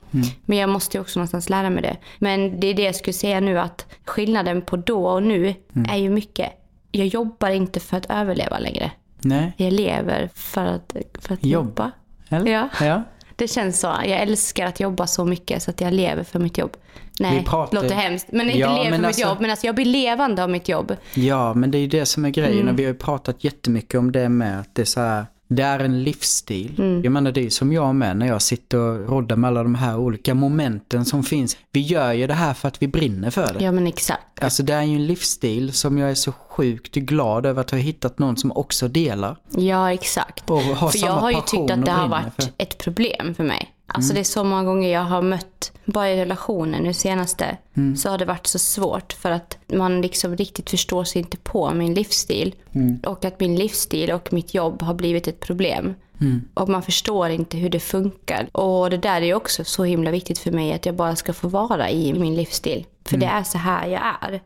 Men 0.46 0.58
jag 0.58 0.70
måste 0.70 0.98
ju 0.98 1.02
också 1.02 1.20
någonstans 1.20 1.50
lära 1.50 1.70
mig 1.70 1.82
det. 1.82 1.98
Men 2.20 2.60
det 2.60 2.68
är 2.68 2.74
det 2.74 2.84
jag 2.84 2.96
skulle 2.96 3.14
säga 3.14 3.40
nu 3.40 3.60
att 3.60 3.86
skillnaden 4.06 4.62
på 4.62 4.78
då 4.78 5.08
och 5.08 5.24
nu 5.24 5.56
är 5.90 5.98
ju 5.98 6.10
mycket. 6.10 6.50
Jag 6.92 7.08
jobbar 7.08 7.50
inte 7.50 7.80
för 7.80 7.98
att 7.98 8.06
överleva 8.10 8.60
längre. 8.60 8.92
Nej. 9.24 9.54
Jag 9.58 9.74
lever 9.74 10.30
för 10.34 10.66
att, 10.66 10.96
för 11.20 11.34
att 11.34 11.46
Jobb. 11.46 11.66
jobba. 11.66 11.92
Eller? 12.30 12.52
Ja. 12.52 12.70
ja. 12.82 13.04
Det 13.36 13.48
känns 13.48 13.80
så. 13.80 13.88
Jag 13.88 14.20
älskar 14.22 14.66
att 14.66 14.80
jobba 14.80 15.08
så 15.08 15.26
mycket 15.26 15.64
så 15.64 15.72
att 15.72 15.82
jag 15.82 15.94
lever 15.94 16.24
för 16.24 16.40
mitt 16.40 16.58
jobb. 16.58 16.78
Nej, 17.20 17.44
pratar- 17.46 17.76
låter 17.82 17.96
hemskt. 17.96 18.28
Men 18.32 18.46
inte 18.48 18.60
Ja, 18.60 18.70
lever 18.84 18.98
för 18.98 19.06
alltså- 19.06 19.08
mitt 19.22 19.28
jobb. 19.30 19.38
Men 19.42 19.50
alltså 19.52 19.66
jag 19.66 19.76
blir 19.76 19.86
levande 19.86 20.44
av 20.44 20.50
mitt 20.50 20.70
jobb. 20.70 20.96
Ja, 21.14 21.54
men 21.54 21.72
det 21.72 21.78
är 21.78 21.80
ju 21.80 21.88
det 21.88 22.06
som 22.06 22.26
är 22.26 22.30
grejen. 22.30 22.60
Mm. 22.62 22.74
Och 22.74 22.80
vi 22.80 22.84
har 22.84 22.92
ju 22.94 22.98
pratat 22.98 23.44
jättemycket 23.44 24.00
om 24.00 24.12
det 24.12 24.30
med 24.30 24.60
att 24.60 24.76
det 24.76 24.82
är 24.82 24.86
så 24.86 25.00
här, 25.02 25.26
Det 25.48 25.64
är 25.64 25.80
en 25.80 26.04
livsstil. 26.04 26.76
Mm. 26.78 27.04
Jag 27.04 27.12
menar 27.12 27.32
det 27.32 27.46
är 27.46 27.50
som 27.50 27.74
jag 27.74 27.96
med 27.96 28.18
när 28.18 28.28
jag 28.28 28.42
sitter 28.42 28.78
och 28.78 29.10
roddar 29.10 29.36
med 29.36 29.48
alla 29.48 29.64
de 29.64 29.76
här 29.76 29.98
olika 29.98 30.34
momenten 30.34 31.06
som 31.06 31.24
finns. 31.24 31.58
Vi 31.72 31.80
gör 31.80 32.14
ju 32.14 32.28
det 32.28 32.34
här 32.34 32.54
för 32.54 32.68
att 32.68 32.82
vi 32.82 32.88
brinner 32.88 33.30
för 33.30 33.54
det. 33.54 33.64
Ja 33.64 33.72
men 33.72 33.88
exakt. 33.88 34.44
Alltså 34.44 34.64
det 34.64 34.74
är 34.74 34.84
ju 34.84 34.96
en 34.96 35.06
livsstil 35.06 35.74
som 35.74 35.98
jag 35.98 36.12
är 36.12 36.16
så 36.16 36.32
sjukt 36.32 36.96
glad 36.96 37.46
över 37.46 37.62
att 37.62 37.72
ha 37.72 37.78
hittat 37.78 38.20
någon 38.20 38.38
som 38.38 38.52
också 38.52 38.88
delar. 38.88 39.38
Ja 39.50 39.94
exakt. 39.94 40.50
Och 40.50 40.58
har 40.58 40.90
För 40.90 41.00
jag 41.00 41.08
samma 41.08 41.22
har 41.22 41.32
ju 41.32 41.42
tyckt 41.48 41.72
att 41.72 41.86
det 41.86 41.92
har 41.92 42.08
varit 42.08 42.34
för. 42.36 42.46
Ett 42.58 42.78
problem 42.78 43.36
för 43.36 43.44
mig. 43.44 43.73
Alltså 43.94 44.14
det 44.14 44.20
är 44.20 44.24
så 44.24 44.44
många 44.44 44.64
gånger 44.64 44.94
jag 44.94 45.02
har 45.04 45.22
mött, 45.22 45.72
bara 45.86 46.10
i 46.12 46.18
relationer 46.18 46.80
nu 46.82 46.94
senaste, 46.94 47.58
Mm. 47.78 47.96
så 47.96 48.10
har 48.10 48.18
det 48.18 48.26
varit 48.26 48.48
så 48.48 48.60
svårt 48.60 49.14
för 49.14 49.32
att 49.32 49.58
man 49.74 50.02
liksom 50.02 50.36
riktigt 50.38 50.70
förstår 50.70 51.04
sig 51.04 51.22
inte 51.22 51.38
på 51.38 51.72
min 51.74 51.94
livsstil. 51.94 52.56
Mm. 52.72 53.00
Och 53.06 53.26
att 53.26 53.40
min 53.40 53.56
livsstil 53.56 54.12
och 54.12 54.34
mitt 54.34 54.54
jobb 54.54 54.82
har 54.82 54.94
blivit 54.94 55.28
ett 55.28 55.40
problem. 55.40 55.94
Mm. 56.22 56.42
Och 56.54 56.70
man 56.70 56.82
förstår 56.84 57.30
inte 57.30 57.58
hur 57.58 57.70
det 57.70 57.80
funkar. 57.80 58.48
Och 58.52 58.90
det 58.90 58.98
där 58.98 59.22
är 59.22 59.34
också 59.34 59.64
så 59.64 59.84
himla 59.84 60.12
viktigt 60.12 60.40
för 60.40 60.52
mig 60.52 60.74
att 60.74 60.86
jag 60.86 60.96
bara 60.96 61.16
ska 61.16 61.34
få 61.34 61.48
vara 61.48 61.90
i 61.90 62.14
min 62.14 62.36
livsstil. 62.36 62.86
För 63.06 63.18
det 63.18 63.26
är 63.26 63.44
så 63.44 63.58
här 63.58 63.88
jag 63.88 64.02
är. 64.22 64.42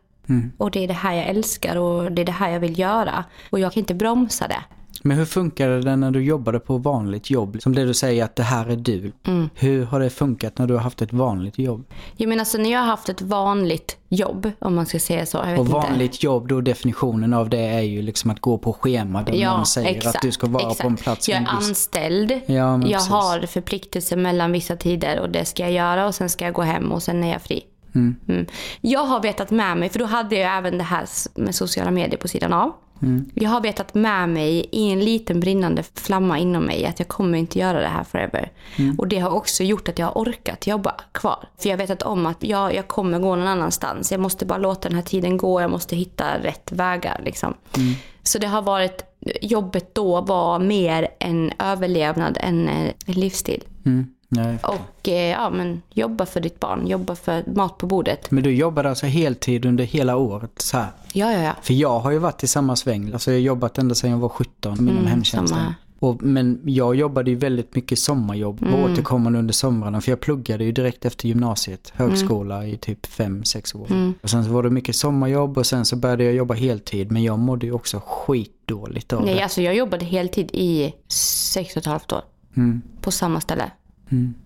Och 0.58 0.70
det 0.70 0.84
är 0.84 0.88
det 0.88 0.94
här 0.94 1.14
jag 1.14 1.26
älskar 1.26 1.76
och 1.76 2.12
det 2.12 2.22
är 2.22 2.26
det 2.26 2.32
här 2.32 2.50
jag 2.50 2.60
vill 2.60 2.78
göra. 2.78 3.24
Och 3.50 3.60
jag 3.60 3.72
kan 3.72 3.80
inte 3.80 3.94
bromsa 3.94 4.48
det. 4.48 4.62
Men 5.02 5.16
hur 5.16 5.24
funkade 5.24 5.80
det 5.80 5.96
när 5.96 6.10
du 6.10 6.22
jobbade 6.22 6.60
på 6.60 6.78
vanligt 6.78 7.30
jobb? 7.30 7.56
Som 7.60 7.74
det 7.74 7.84
du 7.84 7.94
säger 7.94 8.24
att 8.24 8.36
det 8.36 8.42
här 8.42 8.66
är 8.70 8.76
du. 8.76 9.12
Mm. 9.26 9.50
Hur 9.54 9.84
har 9.84 10.00
det 10.00 10.10
funkat 10.10 10.58
när 10.58 10.66
du 10.66 10.74
har 10.74 10.80
haft 10.80 11.02
ett 11.02 11.12
vanligt 11.12 11.58
jobb? 11.58 11.84
Jag 12.16 12.28
menar 12.28 12.40
alltså 12.40 12.58
när 12.58 12.72
jag 12.72 12.80
har 12.80 12.86
haft 12.86 13.08
ett 13.08 13.22
vanligt 13.22 13.96
jobb, 14.08 14.50
om 14.58 14.74
man 14.74 14.86
ska 14.86 14.98
säga 14.98 15.26
så. 15.26 15.38
Jag 15.38 15.46
vet 15.46 15.58
Och 15.58 15.66
inte. 15.66 15.72
vanligt 15.72 16.22
jobb, 16.22 16.48
då 16.48 16.60
definitionen 16.60 17.34
av 17.34 17.48
det 17.48 17.58
är 17.58 17.80
ju 17.80 18.02
liksom 18.02 18.30
att 18.30 18.40
gå 18.40 18.58
på 18.58 18.72
schema 18.72 19.22
där 19.22 19.44
någon 19.46 19.66
säger 19.66 20.08
att 20.08 20.22
du 20.22 20.32
ska 20.32 20.46
vara 20.46 20.62
exakt. 20.62 20.80
på 20.80 20.86
en 20.86 20.96
plats. 20.96 21.28
Jag 21.28 21.42
är 21.42 21.46
anställd. 21.48 22.32
Ja, 22.46 22.76
men 22.76 22.88
jag 22.88 22.98
precis. 22.98 23.10
har 23.10 23.46
förpliktelser 23.46 24.16
mellan 24.16 24.52
vissa 24.52 24.76
tider 24.76 25.20
och 25.20 25.30
det 25.30 25.44
ska 25.44 25.62
jag 25.62 25.72
göra 25.72 26.06
och 26.06 26.14
sen 26.14 26.28
ska 26.28 26.44
jag 26.44 26.54
gå 26.54 26.62
hem 26.62 26.92
och 26.92 27.02
sen 27.02 27.24
är 27.24 27.32
jag 27.32 27.42
fri. 27.42 27.64
Mm. 27.94 28.46
Jag 28.80 29.04
har 29.04 29.22
vetat 29.22 29.50
med 29.50 29.76
mig, 29.76 29.88
för 29.88 29.98
då 29.98 30.04
hade 30.04 30.36
jag 30.36 30.56
även 30.58 30.78
det 30.78 30.84
här 30.84 31.06
med 31.34 31.54
sociala 31.54 31.90
medier 31.90 32.18
på 32.18 32.28
sidan 32.28 32.52
av. 32.52 32.72
Mm. 33.02 33.30
Jag 33.34 33.50
har 33.50 33.60
vetat 33.60 33.94
med 33.94 34.28
mig 34.28 34.68
i 34.72 34.90
en 34.90 35.00
liten 35.00 35.40
brinnande 35.40 35.82
flamma 35.94 36.38
inom 36.38 36.64
mig 36.64 36.86
att 36.86 36.98
jag 36.98 37.08
kommer 37.08 37.38
inte 37.38 37.58
göra 37.58 37.80
det 37.80 37.88
här 37.88 38.04
forever. 38.04 38.52
Mm. 38.76 38.98
Och 38.98 39.08
det 39.08 39.18
har 39.18 39.30
också 39.30 39.62
gjort 39.64 39.88
att 39.88 39.98
jag 39.98 40.06
har 40.06 40.12
orkat 40.12 40.66
jobba 40.66 40.94
kvar. 41.12 41.48
För 41.58 41.68
jag 41.68 41.76
har 41.76 41.78
vetat 41.78 42.02
om 42.02 42.26
att 42.26 42.44
jag, 42.44 42.74
jag 42.74 42.88
kommer 42.88 43.18
gå 43.18 43.36
någon 43.36 43.46
annanstans. 43.46 44.12
Jag 44.12 44.20
måste 44.20 44.46
bara 44.46 44.58
låta 44.58 44.88
den 44.88 44.96
här 44.96 45.04
tiden 45.04 45.36
gå. 45.36 45.60
Jag 45.60 45.70
måste 45.70 45.96
hitta 45.96 46.38
rätt 46.42 46.72
vägar. 46.72 47.20
Liksom. 47.24 47.54
Mm. 47.76 47.94
Så 48.22 48.38
det 48.38 48.46
har 48.46 48.62
varit, 48.62 49.04
jobbet 49.40 49.94
då 49.94 50.20
var 50.20 50.58
mer 50.58 51.08
en 51.18 51.52
överlevnad 51.58 52.38
än 52.40 52.68
eh, 52.68 52.92
en 53.06 53.14
livsstil. 53.14 53.64
Mm. 53.86 54.06
Nej. 54.28 54.58
Och 54.62 55.08
eh, 55.08 55.30
ja, 55.30 55.50
men 55.50 55.82
jobba 55.90 56.26
för 56.26 56.40
ditt 56.40 56.60
barn, 56.60 56.86
jobba 56.86 57.14
för 57.14 57.44
mat 57.54 57.78
på 57.78 57.86
bordet. 57.86 58.30
Men 58.30 58.42
du 58.44 58.54
jobbade 58.54 58.88
alltså 58.88 59.06
heltid 59.06 59.66
under 59.66 59.84
hela 59.84 60.16
året 60.16 60.50
så 60.56 60.76
här? 60.76 60.86
Ja, 61.12 61.32
ja, 61.32 61.38
ja. 61.42 61.52
För 61.62 61.74
jag 61.74 61.98
har 62.00 62.10
ju 62.10 62.18
varit 62.18 62.42
i 62.44 62.46
samma 62.46 62.76
sväng. 62.76 63.12
Alltså 63.12 63.30
jag 63.30 63.38
har 63.38 63.42
jobbat 63.42 63.78
ända 63.78 63.94
sedan 63.94 64.10
jag 64.10 64.18
var 64.18 64.28
17 64.28 64.78
inom 64.78 65.06
hemtjänsten. 65.06 65.58
Mm, 65.58 65.64
samma. 65.66 65.74
Och, 66.00 66.22
men 66.22 66.60
jag 66.64 66.94
jobbade 66.94 67.30
ju 67.30 67.36
väldigt 67.36 67.74
mycket 67.74 67.98
sommarjobb 67.98 68.62
Mm. 68.62 68.74
återkommande 68.84 69.38
under 69.38 69.54
somrarna. 69.54 70.00
För 70.00 70.12
jag 70.12 70.20
pluggade 70.20 70.64
ju 70.64 70.72
direkt 70.72 71.04
efter 71.04 71.28
gymnasiet, 71.28 71.92
Mm. 71.96 72.10
högskola 72.10 72.66
i 72.66 72.76
typ 72.76 73.06
5-6 73.06 73.76
år. 73.76 74.14
Och 74.22 74.30
sen 74.30 74.44
så 74.44 74.50
var 74.50 74.62
det 74.62 74.70
mycket 74.70 74.96
sommarjobb 74.96 75.58
och 75.58 75.66
sen 75.66 75.84
så 75.84 75.96
började 75.96 76.24
jag 76.24 76.34
jobba 76.34 76.54
heltid. 76.54 77.12
Men 77.12 77.22
jag 77.22 77.38
mådde 77.38 77.66
ju 77.66 77.72
också 77.72 78.00
skitdåligt 78.06 79.12
av 79.12 79.24
Nej, 79.24 79.34
det. 79.34 79.42
alltså 79.42 79.62
jag 79.62 79.74
jobbade 79.76 80.04
heltid 80.04 80.50
i 80.52 80.94
sex 81.52 81.76
och 81.76 81.80
ett 81.80 81.86
halvt 81.86 82.12
år. 82.12 82.22
Mm. 82.56 82.82
På 83.00 83.10
samma 83.10 83.40
ställe. 83.40 83.70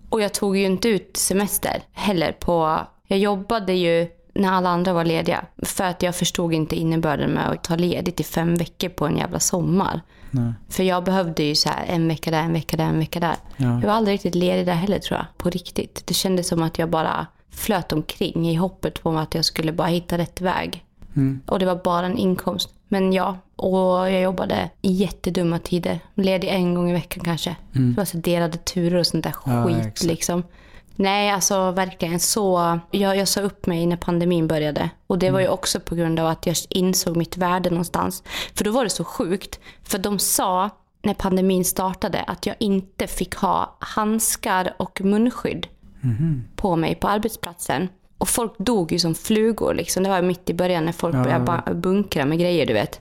Och 0.09 0.21
jag 0.21 0.33
tog 0.33 0.57
ju 0.57 0.65
inte 0.65 0.87
ut 0.87 1.17
semester 1.17 1.83
heller 1.93 2.31
på... 2.31 2.79
Jag 3.07 3.19
jobbade 3.19 3.73
ju 3.73 4.07
när 4.35 4.51
alla 4.51 4.69
andra 4.69 4.93
var 4.93 5.05
lediga. 5.05 5.45
För 5.57 5.83
att 5.83 6.03
jag 6.03 6.15
förstod 6.15 6.53
inte 6.53 6.75
innebörden 6.75 7.31
med 7.31 7.49
att 7.49 7.63
ta 7.63 7.75
ledigt 7.75 8.19
i 8.19 8.23
fem 8.23 8.55
veckor 8.55 8.89
på 8.89 9.05
en 9.05 9.17
jävla 9.17 9.39
sommar. 9.39 10.01
Nej. 10.31 10.53
För 10.69 10.83
jag 10.83 11.03
behövde 11.03 11.43
ju 11.43 11.55
så 11.55 11.69
här 11.69 11.85
en 11.87 12.07
vecka 12.07 12.31
där, 12.31 12.41
en 12.41 12.53
vecka 12.53 12.77
där, 12.77 12.85
en 12.85 12.99
vecka 12.99 13.19
där. 13.19 13.35
Ja. 13.57 13.65
Jag 13.65 13.87
var 13.87 13.93
aldrig 13.93 14.13
riktigt 14.13 14.35
ledig 14.35 14.65
där 14.65 14.73
heller 14.73 14.99
tror 14.99 15.17
jag. 15.17 15.25
På 15.37 15.49
riktigt. 15.49 16.03
Det 16.05 16.13
kändes 16.13 16.47
som 16.47 16.63
att 16.63 16.79
jag 16.79 16.89
bara 16.89 17.27
flöt 17.49 17.91
omkring 17.91 18.49
i 18.49 18.55
hoppet 18.55 19.03
på 19.03 19.17
att 19.17 19.35
jag 19.35 19.45
skulle 19.45 19.71
bara 19.71 19.87
hitta 19.87 20.17
rätt 20.17 20.41
väg. 20.41 20.85
Och 21.45 21.59
det 21.59 21.65
var 21.65 21.81
bara 21.83 22.05
en 22.05 22.17
inkomst. 22.17 22.69
Men 22.87 23.13
ja, 23.13 23.37
och 23.63 24.11
jag 24.11 24.21
jobbade 24.21 24.69
i 24.81 24.91
jättedumma 24.91 25.59
tider. 25.59 25.99
Ledig 26.15 26.47
en 26.47 26.73
gång 26.75 26.89
i 26.89 26.93
veckan 26.93 27.23
kanske. 27.23 27.55
Det 27.71 27.97
var 27.97 28.05
så 28.05 28.17
delade 28.17 28.57
turer 28.57 28.95
och 28.99 29.07
sånt 29.07 29.23
där 29.23 29.35
Ja, 29.45 29.65
skit 29.65 29.77
exakt. 29.77 30.03
liksom. 30.03 30.43
Nej, 30.95 31.29
alltså 31.31 31.71
verkligen 31.71 32.19
så. 32.19 32.79
Jag, 32.91 33.17
jag 33.17 33.27
sa 33.27 33.41
upp 33.41 33.65
mig 33.65 33.85
när 33.85 33.97
pandemin 33.97 34.47
började. 34.47 34.89
Och 35.07 35.19
det 35.19 35.31
var 35.31 35.39
ju 35.39 35.47
också 35.47 35.79
på 35.79 35.95
grund 35.95 36.19
av 36.19 36.27
att 36.27 36.45
jag 36.45 36.55
insåg 36.69 37.17
mitt 37.17 37.37
värde 37.37 37.69
någonstans. 37.69 38.23
För 38.55 38.63
då 38.63 38.71
var 38.71 38.83
det 38.83 38.89
så 38.89 39.03
sjukt. 39.03 39.59
För 39.83 39.97
de 39.97 40.19
sa 40.19 40.69
när 41.03 41.13
pandemin 41.13 41.65
startade 41.65 42.21
att 42.21 42.45
jag 42.45 42.55
inte 42.59 43.07
fick 43.07 43.35
ha 43.35 43.77
handskar 43.79 44.73
och 44.79 45.01
munskydd 45.01 45.67
på 46.55 46.75
mig 46.75 46.95
på 46.95 47.07
arbetsplatsen. 47.07 47.89
Och 48.23 48.29
folk 48.29 48.57
dog 48.57 48.91
ju 48.91 48.99
som 48.99 49.15
flugor. 49.15 49.73
Liksom. 49.73 50.03
Det 50.03 50.09
var 50.09 50.21
mitt 50.21 50.49
i 50.49 50.53
början 50.53 50.85
när 50.85 50.91
folk 50.91 51.15
började 51.15 51.45
ba- 51.45 51.73
bunkra 51.73 52.25
med 52.25 52.39
grejer, 52.39 52.65
du 52.65 52.73
vet. 52.73 52.99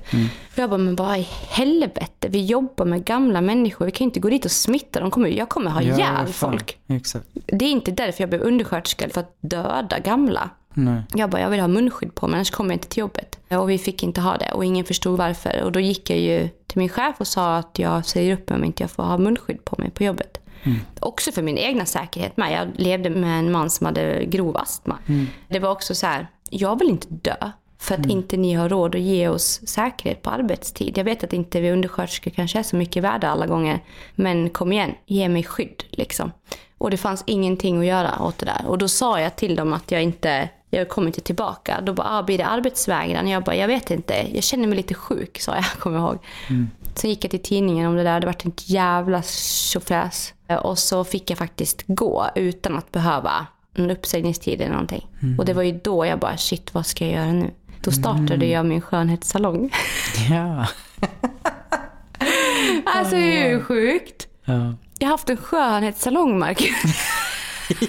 Och 0.53 0.59
jag 0.59 0.71
bara, 0.71 0.79
men 0.79 0.97
vad 0.97 1.19
i 1.19 1.29
helvete? 1.49 2.29
Vi 2.29 2.45
jobbar 2.45 2.85
med 2.85 3.05
gamla 3.05 3.41
människor. 3.41 3.87
Vi 3.87 3.93
kan 3.93 4.05
ju 4.05 4.09
inte 4.09 4.21
gå 4.21 4.29
dit 4.29 4.45
och 4.45 4.51
smitta. 4.51 5.01
De 5.01 5.11
kommer, 5.11 5.29
jag 5.29 5.49
kommer 5.49 5.71
ha 5.71 5.83
Ja, 5.83 5.95
ihjäl 5.95 6.27
fan. 6.27 6.33
folk. 6.33 6.79
Exakt. 6.89 7.27
Det 7.47 7.65
är 7.65 7.71
inte 7.71 7.91
därför 7.91 8.23
jag 8.23 8.29
blev 8.31 8.43
undersköterska, 8.43 9.09
för 9.09 9.21
att 9.21 9.37
döda 9.41 9.99
gamla. 9.99 10.51
Nej. 10.75 11.03
Jag 11.15 11.31
bara, 11.31 11.41
jag 11.43 11.51
vill 11.51 11.61
ha 11.61 11.69
munskydd 11.69 12.15
på 12.15 12.27
mig, 12.29 12.37
annars 12.37 12.51
kommer 12.51 12.71
jag 12.71 12.75
inte 12.77 12.89
till 12.89 13.01
jobbet. 13.01 13.39
Och 13.51 13.71
vi 13.71 13.79
fick 13.79 14.03
inte 14.03 14.21
ha 14.21 14.37
det 14.37 14.53
och 14.53 14.65
ingen 14.65 14.85
förstod 14.85 15.19
varför. 15.19 15.63
Och 15.63 15.73
då 15.73 15.81
gick 15.81 16.11
jag 16.11 16.19
ju 16.19 16.49
till 16.67 16.79
min 16.79 16.89
chef 16.89 17.15
och 17.19 17.27
sa 17.27 17.57
att 17.57 17.79
jag 17.79 18.07
säger 18.07 18.35
upp 18.35 18.49
mig 18.51 18.59
om 18.59 18.65
inte 18.65 18.83
jag 18.83 18.91
får 18.91 19.03
ha 19.03 19.19
munskydd 19.19 19.65
på 19.65 19.77
mig 19.79 19.91
på 19.91 20.05
jobbet. 20.05 20.39
Också 21.01 21.33
för 21.33 21.43
min 21.43 21.59
egna 21.59 21.87
säkerhet 21.87 22.37
med. 22.37 22.53
Jag 22.53 22.69
levde 22.81 23.11
med 23.11 23.39
en 23.39 23.53
man 23.53 23.71
som 23.71 23.87
hade 23.87 24.25
grov 24.25 24.57
astma. 24.57 24.99
Det 25.49 25.59
var 25.59 25.71
också 25.71 25.95
så 25.95 26.07
här, 26.07 26.27
jag 26.51 26.79
vill 26.79 26.89
inte 26.89 27.07
dö. 27.11 27.51
För 27.79 27.95
att 27.95 28.07
inte 28.07 28.37
ni 28.37 28.55
har 28.55 28.69
råd 28.69 28.95
att 28.95 29.01
ge 29.01 29.29
oss 29.29 29.61
säkerhet 29.69 30.23
på 30.23 30.31
arbetstid. 30.31 30.99
Jag 30.99 31.05
vet 31.05 31.25
att 31.25 31.33
inte 31.33 31.61
vi 31.61 31.71
undersköterskor 31.71 32.31
kanske 32.31 32.59
är 32.59 32.63
så 32.63 32.77
mycket 32.77 33.03
värda 33.03 33.29
alla 33.29 33.47
gånger. 33.47 33.81
Men 34.15 34.51
kom 34.51 34.73
igen, 34.73 34.95
ge 35.07 35.29
mig 35.29 35.43
skydd 35.45 35.85
liksom. 35.91 36.33
Och 36.79 36.91
det 36.91 36.97
fanns 36.97 37.25
ingenting 37.27 37.79
att 37.79 37.87
göra 37.87 38.23
åt 38.23 38.39
det 38.39 38.47
där. 38.47 38.67
Och 38.67 38.79
då 38.79 38.89
sa 38.89 39.21
jag 39.21 39.37
till 39.37 39.57
dem 39.57 39.73
att 39.73 39.91
jag 39.91 40.03
inte, 40.03 40.49
jag 40.71 40.89
kommer 40.89 41.07
inte 41.07 41.21
tillbaka. 41.21 41.81
Då 41.81 41.93
bara, 41.93 42.19
ah, 42.19 42.23
blir 42.23 42.39
det 42.39 42.47
arbetsvägran? 42.47 43.29
Jag 43.29 43.45
bara, 43.45 43.57
jag 43.57 43.69
vet 43.69 43.91
inte. 43.91 44.27
Jag 44.35 44.45
känner 44.45 44.69
mig 44.69 44.77
lite 44.77 44.95
sjuk, 44.95 45.41
sa 45.41 45.55
jag, 45.55 45.65
kommer 45.79 45.99
jag 45.99 46.09
ihåg. 46.09 46.19
Sen 46.95 47.11
gick 47.11 47.25
jag 47.25 47.31
till 47.31 47.43
tidningen 47.43 47.87
om 47.87 47.97
det 47.97 48.03
där. 48.03 48.21
Det 48.21 48.27
vart 48.27 48.45
en 48.45 48.53
jävla 48.57 49.23
tjofräs. 49.23 50.35
Och 50.59 50.79
så 50.79 51.05
fick 51.05 51.31
jag 51.31 51.39
faktiskt 51.39 51.85
gå 51.87 52.27
utan 52.35 52.79
att 52.79 52.93
behöva 52.93 53.47
en 53.75 53.91
uppsägningstid 53.91 54.61
eller 54.61 54.71
någonting. 54.73 55.07
Och 55.39 55.45
det 55.45 55.53
var 55.55 55.63
ju 55.63 55.81
då 55.85 56.07
jag 56.07 56.19
bara, 56.19 56.37
shit 56.37 56.75
vad 56.75 56.87
ska 56.87 57.05
jag 57.07 57.15
göra 57.15 57.33
nu? 57.33 57.51
Då 57.85 57.91
startade 57.91 58.47
jag 58.47 58.67
min 58.67 58.81
skönhetssalong. 58.81 59.71
Ja. 60.31 60.67
Alltså 62.85 63.17
är 63.17 63.49
ju 63.49 63.61
sjukt. 63.63 64.29
ja. 64.45 64.75
Jag 64.99 65.07
har 65.09 65.13
haft 65.13 65.31
en 65.31 65.37
skönhetssalong, 65.37 66.39
Marcus. 66.39 66.67
Vi 67.71 67.87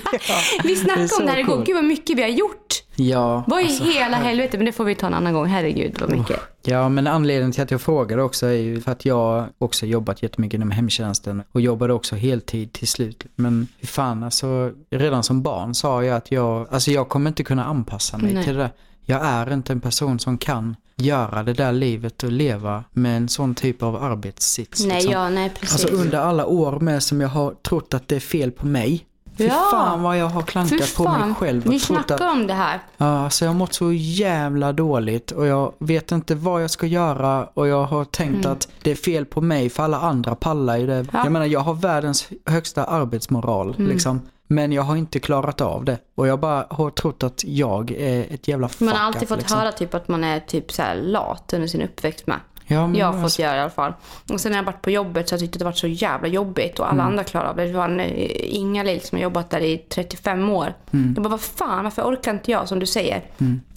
det 0.64 0.72
är 0.72 0.76
snackade 0.76 1.09
om 1.20 1.26
det 1.26 1.32
här 1.32 1.39
igår. 1.39 1.53
coolt. 1.55 1.66
Gud 1.68 1.76
vad 1.76 1.86
mycket 1.86 2.18
vi 2.18 2.22
har 2.22 2.30
gjort. 2.30 2.84
Ja, 2.95 3.43
Vad 3.47 3.61
i 3.61 3.66
alltså, 3.66 3.84
hela 3.84 4.18
helvete? 4.18 4.57
Men 4.57 4.66
det 4.66 4.72
får 4.72 4.84
vi 4.84 4.95
ta 4.95 5.07
en 5.07 5.14
annan 5.14 5.34
gång. 5.34 5.45
Herregud 5.47 5.97
vad 5.99 6.09
mycket. 6.09 6.39
Ja, 6.66 6.89
men 6.89 7.07
anledningen 7.07 7.51
till 7.51 7.64
att 7.64 7.72
jag 7.72 7.82
frågade 7.82 8.24
också 8.24 8.45
är 8.45 8.51
ju 8.51 8.82
för 8.82 8.91
att 8.91 9.05
jag 9.05 9.47
också 9.57 9.86
jobbat 9.86 10.24
jättemycket 10.24 10.57
inom 10.57 10.72
hemtjänsten 10.72 11.43
och 11.51 11.61
jobbade 11.61 11.93
också 11.93 12.16
heltid 12.16 12.74
till 12.74 12.88
slut. 12.88 13.26
Men 13.36 13.68
hur 13.80 13.88
fan, 13.88 14.24
alltså 14.24 14.72
redan 14.89 15.24
som 15.24 15.41
barn 15.41 15.76
sa 15.76 16.03
jag 16.03 16.18
att 16.18 16.32
jag, 16.32 16.68
alltså 16.72 16.91
jag 16.91 17.09
kommer 17.09 17.30
inte 17.30 17.43
kunna 17.43 17.66
anpassa 17.66 18.18
mig 18.18 18.34
Nej. 18.34 18.43
till 18.43 18.53
det 18.53 18.59
där. 18.59 18.72
Jag 19.05 19.26
är 19.26 19.53
inte 19.53 19.74
en 19.74 19.82
person 19.82 20.20
som 20.20 20.38
kan 20.38 20.76
göra 20.95 21.43
det 21.43 21.53
där 21.53 21.72
livet 21.72 22.24
och 22.24 22.32
leva 22.32 22.84
med 22.91 23.18
en 23.18 23.30
sån 23.30 23.55
typ 23.55 23.84
av 23.84 24.03
arbetssits. 24.03 24.86
Nej, 24.86 24.95
liksom. 24.95 25.11
ja, 25.11 25.30
nej 25.30 25.51
precis. 25.59 25.86
Alltså 25.86 25.95
under 25.95 26.18
alla 26.18 26.45
år 26.45 26.80
med 26.80 27.03
som 27.03 27.22
jag 27.22 27.30
har 27.30 27.53
trott 27.53 27.93
att 27.93 28.07
det 28.07 28.16
är 28.16 28.20
fel 28.20 28.51
på 28.51 28.68
mig. 28.68 29.05
Fy 29.38 29.45
Ja. 29.47 29.67
fan 29.71 30.01
vad 30.03 30.17
jag 30.17 30.25
har 30.25 30.41
klankat 30.41 30.95
på 30.95 31.03
mig 31.03 31.34
själv. 31.34 31.65
och 31.67 31.73
Vi 31.73 31.79
trott 31.79 32.11
att- 32.11 32.21
om 32.21 32.47
det 32.47 32.53
här. 32.53 32.79
Ja, 32.97 33.29
så 33.29 33.43
jag 33.45 33.49
har 33.49 33.55
mått 33.55 33.73
så 33.73 33.91
jävla 33.93 34.73
dåligt 34.73 35.31
och 35.31 35.45
jag 35.47 35.73
vet 35.79 36.11
inte 36.11 36.36
vad 36.36 36.63
jag 36.63 36.69
ska 36.69 36.88
göra 36.88 37.45
och 37.53 37.67
jag 37.67 37.84
har 37.86 38.05
tänkt 38.05 38.45
att 38.45 38.67
det 38.81 38.91
är 38.91 38.95
fel 38.95 39.25
på 39.25 39.41
mig 39.41 39.69
för 39.69 39.84
alla 39.84 39.99
andra 39.99 40.36
pallar 40.36 40.77
ju 40.77 40.88
det. 40.88 40.93
Mm. 40.93 41.07
Ja. 41.11 41.19
Mm. 41.19 41.25
Jag 41.25 41.31
menar 41.34 41.45
jag 41.45 41.59
har 41.59 41.73
världens 41.73 42.27
högsta 42.45 42.84
arbetsmoral 42.84 43.75
liksom. 43.77 44.21
Men 44.47 44.71
jag 44.71 44.84
har 44.84 44.95
inte 44.95 45.19
klarat 45.19 45.61
av 45.61 45.86
det. 45.86 45.97
Och 46.15 46.27
jag 46.27 46.39
bara 46.39 46.65
har 46.69 46.89
trott 46.89 47.23
att 47.23 47.43
jag 47.43 47.91
är 47.91 48.25
ett 48.34 48.47
jävla 48.47 48.67
fuck 48.69 48.79
Man 48.81 48.95
har 48.95 49.05
alltid 49.05 49.27
fått 49.27 49.38
liksom. 49.38 49.59
höra 49.59 49.71
typ 49.71 49.93
att 49.93 50.07
man 50.07 50.23
är 50.23 50.39
typ 50.39 50.71
så 50.71 50.84
lat 50.95 51.53
under 51.53 51.67
sin 51.67 51.81
uppväxt 51.81 52.27
med. 52.27 52.38
Ja, 52.68 52.91
jag 52.95 53.11
har 53.11 53.22
fått 53.22 53.39
göra 53.39 53.55
i 53.57 53.59
alla 53.59 53.70
fall. 53.70 53.93
Och 54.32 54.39
sen 54.41 54.51
när 54.51 54.59
jag 54.59 54.64
varit 54.66 54.82
på 54.82 54.91
jobbet 54.91 55.30
så 55.30 55.34
har 55.34 55.38
jag 55.38 55.41
tyckt 55.41 55.55
att 55.55 55.59
det 55.59 55.66
varit 55.66 55.78
så 55.78 55.88
jävla 55.88 56.28
jobbigt 56.28 56.80
och 56.80 56.86
alla 56.86 56.93
Mm. 57.01 57.05
andra 57.07 57.24
klarar 57.24 57.49
av 57.49 57.55
det. 57.55 57.66
Det 57.68 57.74
var 57.74 57.99
eh, 57.99 58.55
Inga-Lill 58.55 59.01
som 59.01 59.18
har 59.18 59.24
jobbat 59.24 59.49
där 59.49 59.61
i 59.61 59.78
35 59.78 60.49
år. 60.49 60.74
Mm. 60.93 61.14
Jag 61.16 61.24
bara, 61.24 61.30
vad 61.30 61.41
fan, 61.41 61.84
varför 61.84 62.01
orkar 62.01 62.32
inte 62.34 62.51
jag 62.51 62.68
som 62.68 62.80
du 62.80 62.86
säger? 62.86 63.22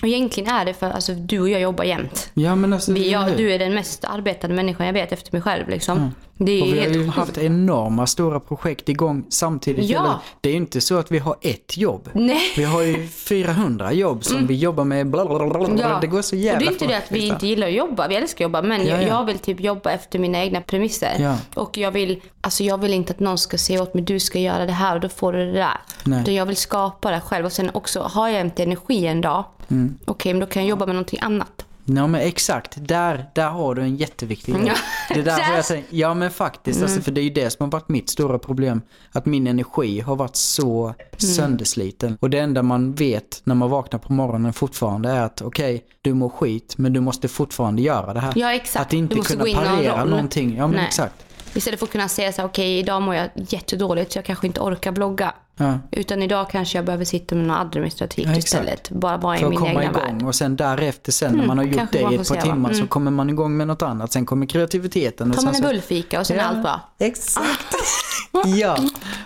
Och 0.02 0.08
egentligen 0.08 0.50
är 0.54 0.64
det 0.64 0.74
för 0.74 0.90
alltså, 0.90 1.12
du 1.14 1.40
och 1.40 1.48
jag 1.48 1.60
jobbar 1.60 1.84
jämt. 1.84 2.30
Ja, 2.34 2.54
men 2.54 2.72
alltså, 2.72 2.92
Vi, 2.92 3.10
jag, 3.12 3.36
du 3.36 3.52
är 3.52 3.58
den 3.58 3.74
mest 3.74 4.04
arbetade 4.04 4.54
människan 4.54 4.86
jag 4.86 4.92
vet 4.92 5.12
efter 5.12 5.32
mig 5.32 5.42
själv. 5.42 5.68
Liksom. 5.68 6.14
Det 6.38 6.52
är 6.52 6.62
Och 6.62 6.68
vi 6.68 6.80
har 6.80 6.86
ju 6.86 7.06
haft 7.06 7.38
enorma 7.38 8.06
stora 8.06 8.40
projekt 8.40 8.88
igång 8.88 9.24
samtidigt. 9.28 9.84
Ja. 9.90 10.00
Eller, 10.00 10.14
Det 10.40 10.48
är 10.48 10.52
ju 10.52 10.58
inte 10.58 10.80
så 10.80 10.98
att 10.98 11.10
vi 11.10 11.18
har 11.18 11.36
ett 11.40 11.76
jobb. 11.76 12.08
Nej. 12.14 12.40
Vi 12.56 12.64
har 12.64 12.82
ju 12.82 13.06
400 13.08 13.92
jobb 13.92 14.24
som 14.24 14.46
vi 14.46 14.54
jobbar 14.54 14.84
med. 14.84 15.06
Bla 15.10 15.26
bla 15.26 15.46
bla. 15.66 15.68
Ja. 15.78 15.98
Det 16.00 16.06
går 16.06 16.22
så 16.22 16.36
och 16.36 16.40
jävla 16.42 16.58
det 16.58 16.66
är 16.66 16.70
inte 16.72 16.86
det 16.86 16.96
att 16.96 17.12
vi 17.12 17.26
inte 17.26 17.46
gillar 17.46 17.66
att 17.66 17.72
jobba. 17.74 18.08
Vi 18.08 18.14
älskar 18.16 18.44
att 18.44 18.48
jobba. 18.48 18.62
Men 18.62 18.80
Ja, 18.86 18.92
jag, 18.92 19.02
ja. 19.02 19.06
jag 19.08 19.24
vill 19.24 19.38
typ 19.38 19.60
jobba 19.60 19.90
efter 19.90 20.18
mina 20.18 20.38
egna 20.44 20.60
premisser. 20.60 21.34
Och 21.54 21.78
jag 21.78 21.90
vill, 21.90 22.20
alltså 22.40 22.64
jag 22.64 22.78
vill 22.80 22.92
inte 22.92 23.12
att 23.12 23.20
någon 23.20 23.38
ska 23.38 23.58
säga 23.58 23.82
åt 23.82 23.94
mig 23.94 24.02
du 24.04 24.20
ska 24.20 24.38
göra 24.38 24.66
det 24.66 24.72
här 24.72 24.94
och 24.94 25.00
då 25.00 25.08
får 25.08 25.32
du 25.32 25.38
det 25.46 25.52
där. 25.52 25.80
Nej. 26.04 26.20
Utan 26.22 26.34
jag 26.34 26.46
vill 26.46 26.56
skapa 26.56 27.10
det 27.10 27.20
själv. 27.20 27.46
Och 27.46 27.52
sen 27.52 27.70
också, 27.74 28.00
har 28.00 28.28
jag 28.28 28.40
inte 28.40 28.62
energi 28.62 29.06
en 29.06 29.20
dag, 29.20 29.44
Mm. 29.68 29.98
okej 30.04 30.32
men 30.34 30.40
då 30.40 30.46
kan 30.46 30.62
jag 30.62 30.70
jobba 30.70 30.86
med 30.86 30.94
någonting 30.94 31.18
annat. 31.22 31.65
Ja 31.88 32.06
men 32.06 32.20
exakt, 32.20 32.74
där, 32.76 33.30
där 33.34 33.48
har 33.48 33.74
du 33.74 33.82
en 33.82 33.96
jätteviktig 33.96 34.54
grej. 34.54 34.66
Ja. 34.66 35.14
Det 35.14 35.22
där 35.22 35.54
jag 35.56 35.66
tänkt, 35.66 35.92
ja 35.92 36.14
men 36.14 36.30
faktiskt, 36.30 36.76
Mm. 36.76 36.84
alltså, 36.86 37.02
för 37.02 37.10
det 37.12 37.20
är 37.20 37.22
ju 37.22 37.30
det 37.30 37.50
som 37.50 37.64
har 37.64 37.70
varit 37.70 37.88
mitt 37.88 38.10
stora 38.10 38.38
problem. 38.38 38.82
Att 39.12 39.26
min 39.26 39.46
energi 39.46 40.00
har 40.00 40.16
varit 40.16 40.36
så 40.36 40.84
Mm. 40.86 40.94
söndersliten. 41.18 42.18
Och 42.20 42.30
det 42.30 42.38
enda 42.38 42.62
man 42.62 42.94
vet 42.94 43.40
när 43.44 43.54
man 43.54 43.70
vaknar 43.70 43.98
på 43.98 44.12
morgonen 44.12 44.52
fortfarande 44.52 45.08
är 45.10 45.22
att 45.22 45.42
okej, 45.42 45.84
du 46.02 46.14
mår 46.14 46.28
skit 46.28 46.74
men 46.78 46.92
du 46.92 47.00
måste 47.00 47.28
fortfarande 47.28 47.82
göra 47.82 48.14
det 48.14 48.20
här. 48.20 48.32
Ja, 48.36 48.52
exakt. 48.52 48.86
Att 48.86 48.92
inte 48.92 49.14
kunna 49.16 49.44
någon 49.44 49.54
parera 49.54 50.04
någonting. 50.04 50.56
Ja 50.56 50.66
men 50.66 50.76
Nej. 50.76 50.86
exakt. 50.86 51.14
Istället 51.54 51.78
för 51.80 51.86
att 51.86 51.92
kunna 51.92 52.08
säga 52.08 52.32
så 52.32 52.42
här, 52.42 52.48
okej 52.48 52.78
idag 52.78 53.02
mår 53.02 53.14
jag 53.14 53.28
jättedåligt 53.34 54.12
så 54.12 54.18
jag 54.18 54.24
kanske 54.24 54.46
inte 54.46 54.60
orkar 54.60 54.92
blogga. 54.92 55.34
Ja. 55.58 55.78
Utan 55.90 56.22
idag 56.22 56.50
kanske 56.50 56.78
jag 56.78 56.84
behöver 56.84 57.04
sitta 57.04 57.34
med 57.34 57.46
något 57.46 57.58
administrativt 57.60 58.26
Ja, 58.26 58.36
istället. 58.36 58.90
Bara 58.90 59.16
vara 59.16 59.38
i 59.38 59.44
min 59.44 59.58
komma 59.58 59.70
egna 59.70 59.82
igång 59.84 60.02
värld. 60.18 60.22
och 60.22 60.34
sen 60.34 60.56
därefter 60.56 61.12
sen 61.12 61.32
när 61.34 61.46
man 61.46 61.58
har 61.58 61.64
gjort 61.64 61.92
det 61.92 61.98
i 61.98 62.14
ett 62.14 62.28
par 62.28 62.40
timmar 62.40 62.70
så 62.70 62.76
Mm. 62.76 62.88
kommer 62.88 63.10
man 63.10 63.30
igång 63.30 63.56
med 63.56 63.66
något 63.66 63.82
annat. 63.82 64.12
Sen 64.12 64.26
kommer 64.26 64.46
kreativiteten. 64.46 65.32
Tar 65.32 65.42
man 65.42 65.54
en 65.54 65.60
så... 65.60 65.62
bullfika 65.68 66.20
och 66.20 66.26
sen 66.26 66.38
är 66.38 66.42
allt 66.44 66.62
bra. 66.62 66.80
Exakt. 66.98 67.74
ja, 68.46 68.76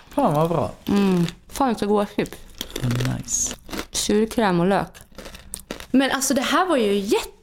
fan 0.09 0.33
vad 0.33 0.49
bra. 0.49 0.71
Mm. 0.87 1.25
Fan 1.49 1.75
så 1.75 1.87
goda 1.87 2.05
chips. 2.15 2.37
Nice. 3.17 3.55
Surkräm 3.91 4.59
och 4.59 4.67
lök. 4.67 4.87
Men 5.91 6.11
alltså 6.11 6.33
det 6.33 6.41
här 6.41 6.65
var 6.65 6.77
ju 6.77 6.93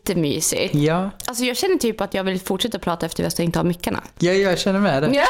jättemysigt. 0.08 0.74
Ja, 0.74 1.10
Alltså 1.26 1.44
jag 1.44 1.56
känner 1.56 1.76
typ 1.76 2.00
att 2.00 2.14
jag 2.14 2.24
vill 2.24 2.40
fortsätta 2.40 2.78
prata 2.78 3.06
efter 3.06 3.22
vi 3.22 3.24
har 3.24 3.30
stängt 3.30 3.56
av 3.56 3.66
mickarna. 3.66 4.02
ja, 4.18 4.32
jag 4.32 4.58
känner 4.58 4.80
med 4.80 5.02
det. 5.02 5.10
Ja. 5.14 5.24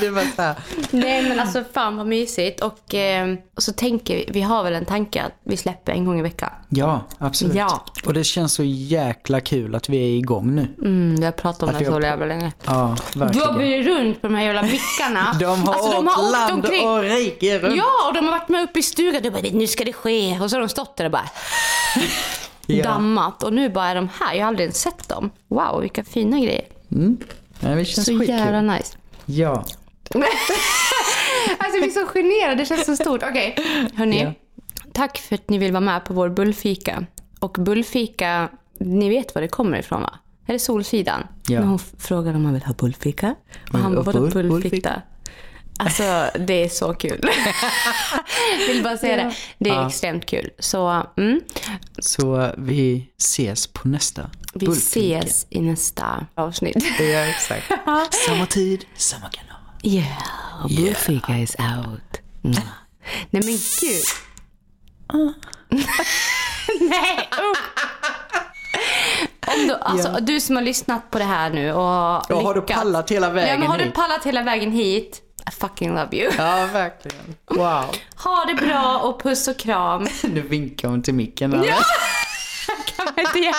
det 0.00 0.10
var 0.10 0.22
så 0.36 0.42
här. 0.42 0.54
Nej 0.90 1.22
men 1.28 1.40
alltså 1.40 1.64
fan 1.74 1.96
vad 1.96 2.06
mysigt. 2.06 2.60
Och, 2.62 2.94
eh, 2.94 3.34
och 3.56 3.62
så 3.62 3.72
tänker 3.72 4.14
vi, 4.16 4.28
vi 4.32 4.40
har 4.40 4.62
väl 4.64 4.74
en 4.74 4.84
tanke 4.84 5.22
att 5.22 5.32
vi 5.44 5.56
släpper 5.56 5.92
en 5.92 6.04
gång 6.04 6.18
i 6.18 6.22
veckan. 6.22 6.50
Ja, 6.68 7.00
absolut. 7.18 7.54
Ja. 7.54 7.84
Och 8.06 8.14
det 8.14 8.24
känns 8.24 8.52
så 8.54 8.62
jäkla 8.64 9.40
kul 9.40 9.74
att 9.74 9.88
vi 9.88 9.96
är 9.96 10.18
igång 10.18 10.54
nu. 10.54 10.74
Mm, 10.82 11.16
vi 11.20 11.24
har 11.24 11.32
pratat 11.32 11.62
om 11.62 11.68
Att 11.68 11.78
det 11.78 11.84
så 11.84 12.00
jävla 12.00 12.26
länge. 12.26 12.52
Ja, 12.66 12.96
Du 13.12 13.18
har 13.20 13.26
verkligen. 13.26 13.54
blivit 13.56 13.86
runt 13.86 14.20
på 14.20 14.26
de 14.28 14.34
här 14.34 14.44
jävla 14.44 14.62
mickarna. 14.62 15.36
De 15.40 15.44
har 15.44 15.74
Alltså, 15.74 15.98
åkt 15.98 16.18
åkt 16.18 16.32
land 16.32 16.52
omkring. 16.64 16.88
och 16.88 17.02
rike 17.02 17.58
runt. 17.58 17.76
Ja, 17.76 18.08
och 18.08 18.14
de 18.14 18.24
har 18.24 18.30
varit 18.32 18.48
med 18.48 18.62
uppe 18.62 18.78
i 18.78 18.82
stugan. 18.82 19.22
Du 19.22 19.30
bara, 19.30 19.42
nu 19.52 19.66
ska 19.66 19.84
det 19.84 19.92
ske. 19.92 20.38
Och 20.42 20.50
så 20.50 20.56
har 20.56 20.60
de 20.60 20.68
stått 20.68 20.96
där 20.96 21.04
och 21.04 21.10
bara 21.10 21.28
Ja. 22.76 22.84
dammat. 22.84 23.42
Och 23.42 23.52
nu 23.52 23.68
bara 23.68 23.86
är 23.88 23.94
de 23.94 24.08
här. 24.20 24.34
Jag 24.34 24.40
har 24.42 24.48
aldrig 24.48 24.64
ens 24.64 24.80
sett 24.80 25.08
dem. 25.08 25.30
Wow, 25.48 25.80
vilka 25.80 26.04
fina 26.04 26.40
grejer. 26.40 26.64
Mm. 26.92 27.16
Ja, 27.60 27.68
det 27.68 27.84
känns 27.84 28.06
Så 28.06 28.12
skitkul. 28.18 28.28
jävla 28.38 28.60
nice. 28.74 28.96
Ja. 29.26 29.64
Alltså 31.58 31.76
jag 31.76 31.82
blir 31.82 31.90
så 31.90 32.06
generad, 32.06 32.58
det 32.58 32.64
känns 32.66 32.86
så 32.86 32.96
stort. 32.96 33.22
Okej, 33.22 33.56
hörni. 33.94 34.22
Ja. 34.22 34.32
Tack 34.92 35.18
för 35.18 35.34
att 35.34 35.48
ni 35.50 35.58
vill 35.58 35.72
vara 35.72 35.80
med 35.80 36.04
på 36.04 36.14
vår 36.14 36.28
bullfika. 36.28 37.06
Och 37.40 37.52
bullfika, 37.60 38.48
ni 38.78 39.08
vet 39.08 39.34
var 39.34 39.42
det 39.42 39.48
kommer 39.48 39.78
ifrån 39.78 40.02
va? 40.02 40.18
Är 40.46 40.52
det 40.52 40.58
Solsidan? 40.58 41.26
Ja. 41.48 41.60
När 41.60 41.66
hon 41.66 41.78
frågar 41.78 42.34
om 42.34 42.42
man 42.42 42.52
vill 42.54 42.62
ha 42.62 42.74
bullfika. 42.74 43.34
Och 43.72 43.78
han 43.78 43.94
bara, 43.94 44.02
vadå 44.02 44.18
bull- 44.18 44.32
bullfika? 44.32 44.48
bullfika? 44.70 45.02
Alltså 45.84 46.30
det 46.38 46.64
är 46.64 46.68
så 46.68 46.94
kul. 46.94 47.20
vill 48.68 48.82
bara 48.82 48.96
säga 48.98 49.16
det. 49.16 49.34
Det 49.58 49.70
är 49.70 49.74
Ja. 49.74 49.86
extremt 49.88 50.26
kul. 50.26 50.50
Så 50.58 51.02
mm, 51.16 51.40
Så 51.98 52.52
vi 52.58 53.10
ses 53.18 53.66
på 53.66 53.88
nästa 53.88 54.30
vi 54.54 54.66
ses 54.66 55.46
i 55.50 55.60
nästa 55.60 56.26
avsnitt. 56.34 56.76
Ja, 56.98 57.04
exakt. 57.04 57.72
samma 58.26 58.46
tid, 58.46 58.84
samma 58.96 59.28
kanal. 59.28 59.56
Yeah, 59.82 60.66
bullfika 60.76 61.38
is 61.38 61.56
out. 61.58 62.20
Mm. 62.44 62.56
Nej 63.30 63.42
men 63.44 63.58
gud. 63.80 64.04
Nej, 66.80 67.28
usch. 67.32 67.70
Om 69.56 69.66
du, 69.68 69.74
alltså, 69.74 70.12
Du 70.20 70.40
som 70.40 70.56
har 70.56 70.62
lyssnat 70.62 71.10
på 71.10 71.18
det 71.18 71.24
här 71.24 71.50
nu 71.50 71.72
och 71.72 71.80
Ja, 71.80 72.40
har 72.42 72.54
du 72.54 72.60
pallat 72.60 73.10
hela 73.10 73.26
ja, 73.26 73.32
vägen 73.32 73.60
men 73.60 73.68
Har 73.68 73.78
du 73.78 73.84
hit? 73.84 73.94
pallat 73.94 74.24
hela 74.26 74.42
vägen 74.42 74.72
hit? 74.72 75.22
I 75.46 75.50
fucking 75.50 75.94
love 75.94 76.16
you. 76.16 76.32
Ja, 76.38 76.68
verkligen. 76.72 77.36
Wow. 77.46 77.84
Ha 78.24 78.44
det 78.44 78.54
bra 78.54 78.98
och 78.98 79.22
puss 79.22 79.48
och 79.48 79.58
kram. 79.58 80.08
Nu 80.22 80.40
vinkar 80.40 80.88
hon 80.88 81.02
till 81.02 81.14
micken. 81.14 81.52
här. 81.52 81.62
Kan 82.96 83.04
man 83.06 83.26
inte 83.26 83.38
göra, 83.38 83.54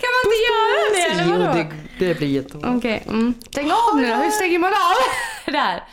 kan 0.00 0.10
man 0.14 0.22
inte 0.24 0.38
göra 0.48 0.90
det 0.94 1.10
eller 1.10 1.24
Jo, 1.24 1.30
vadå? 1.38 1.52
det, 1.98 2.06
det 2.06 2.14
blir 2.14 2.28
jättebra. 2.28 2.74
Okej, 2.76 3.02
mm. 3.06 3.34
stäng 3.50 3.70
av 3.70 3.96
nu 3.96 4.08
då. 4.08 4.14
Hur 4.14 4.30
stänger 4.30 4.58
man 4.58 4.72
av? 4.72 5.52
Där. 5.52 5.84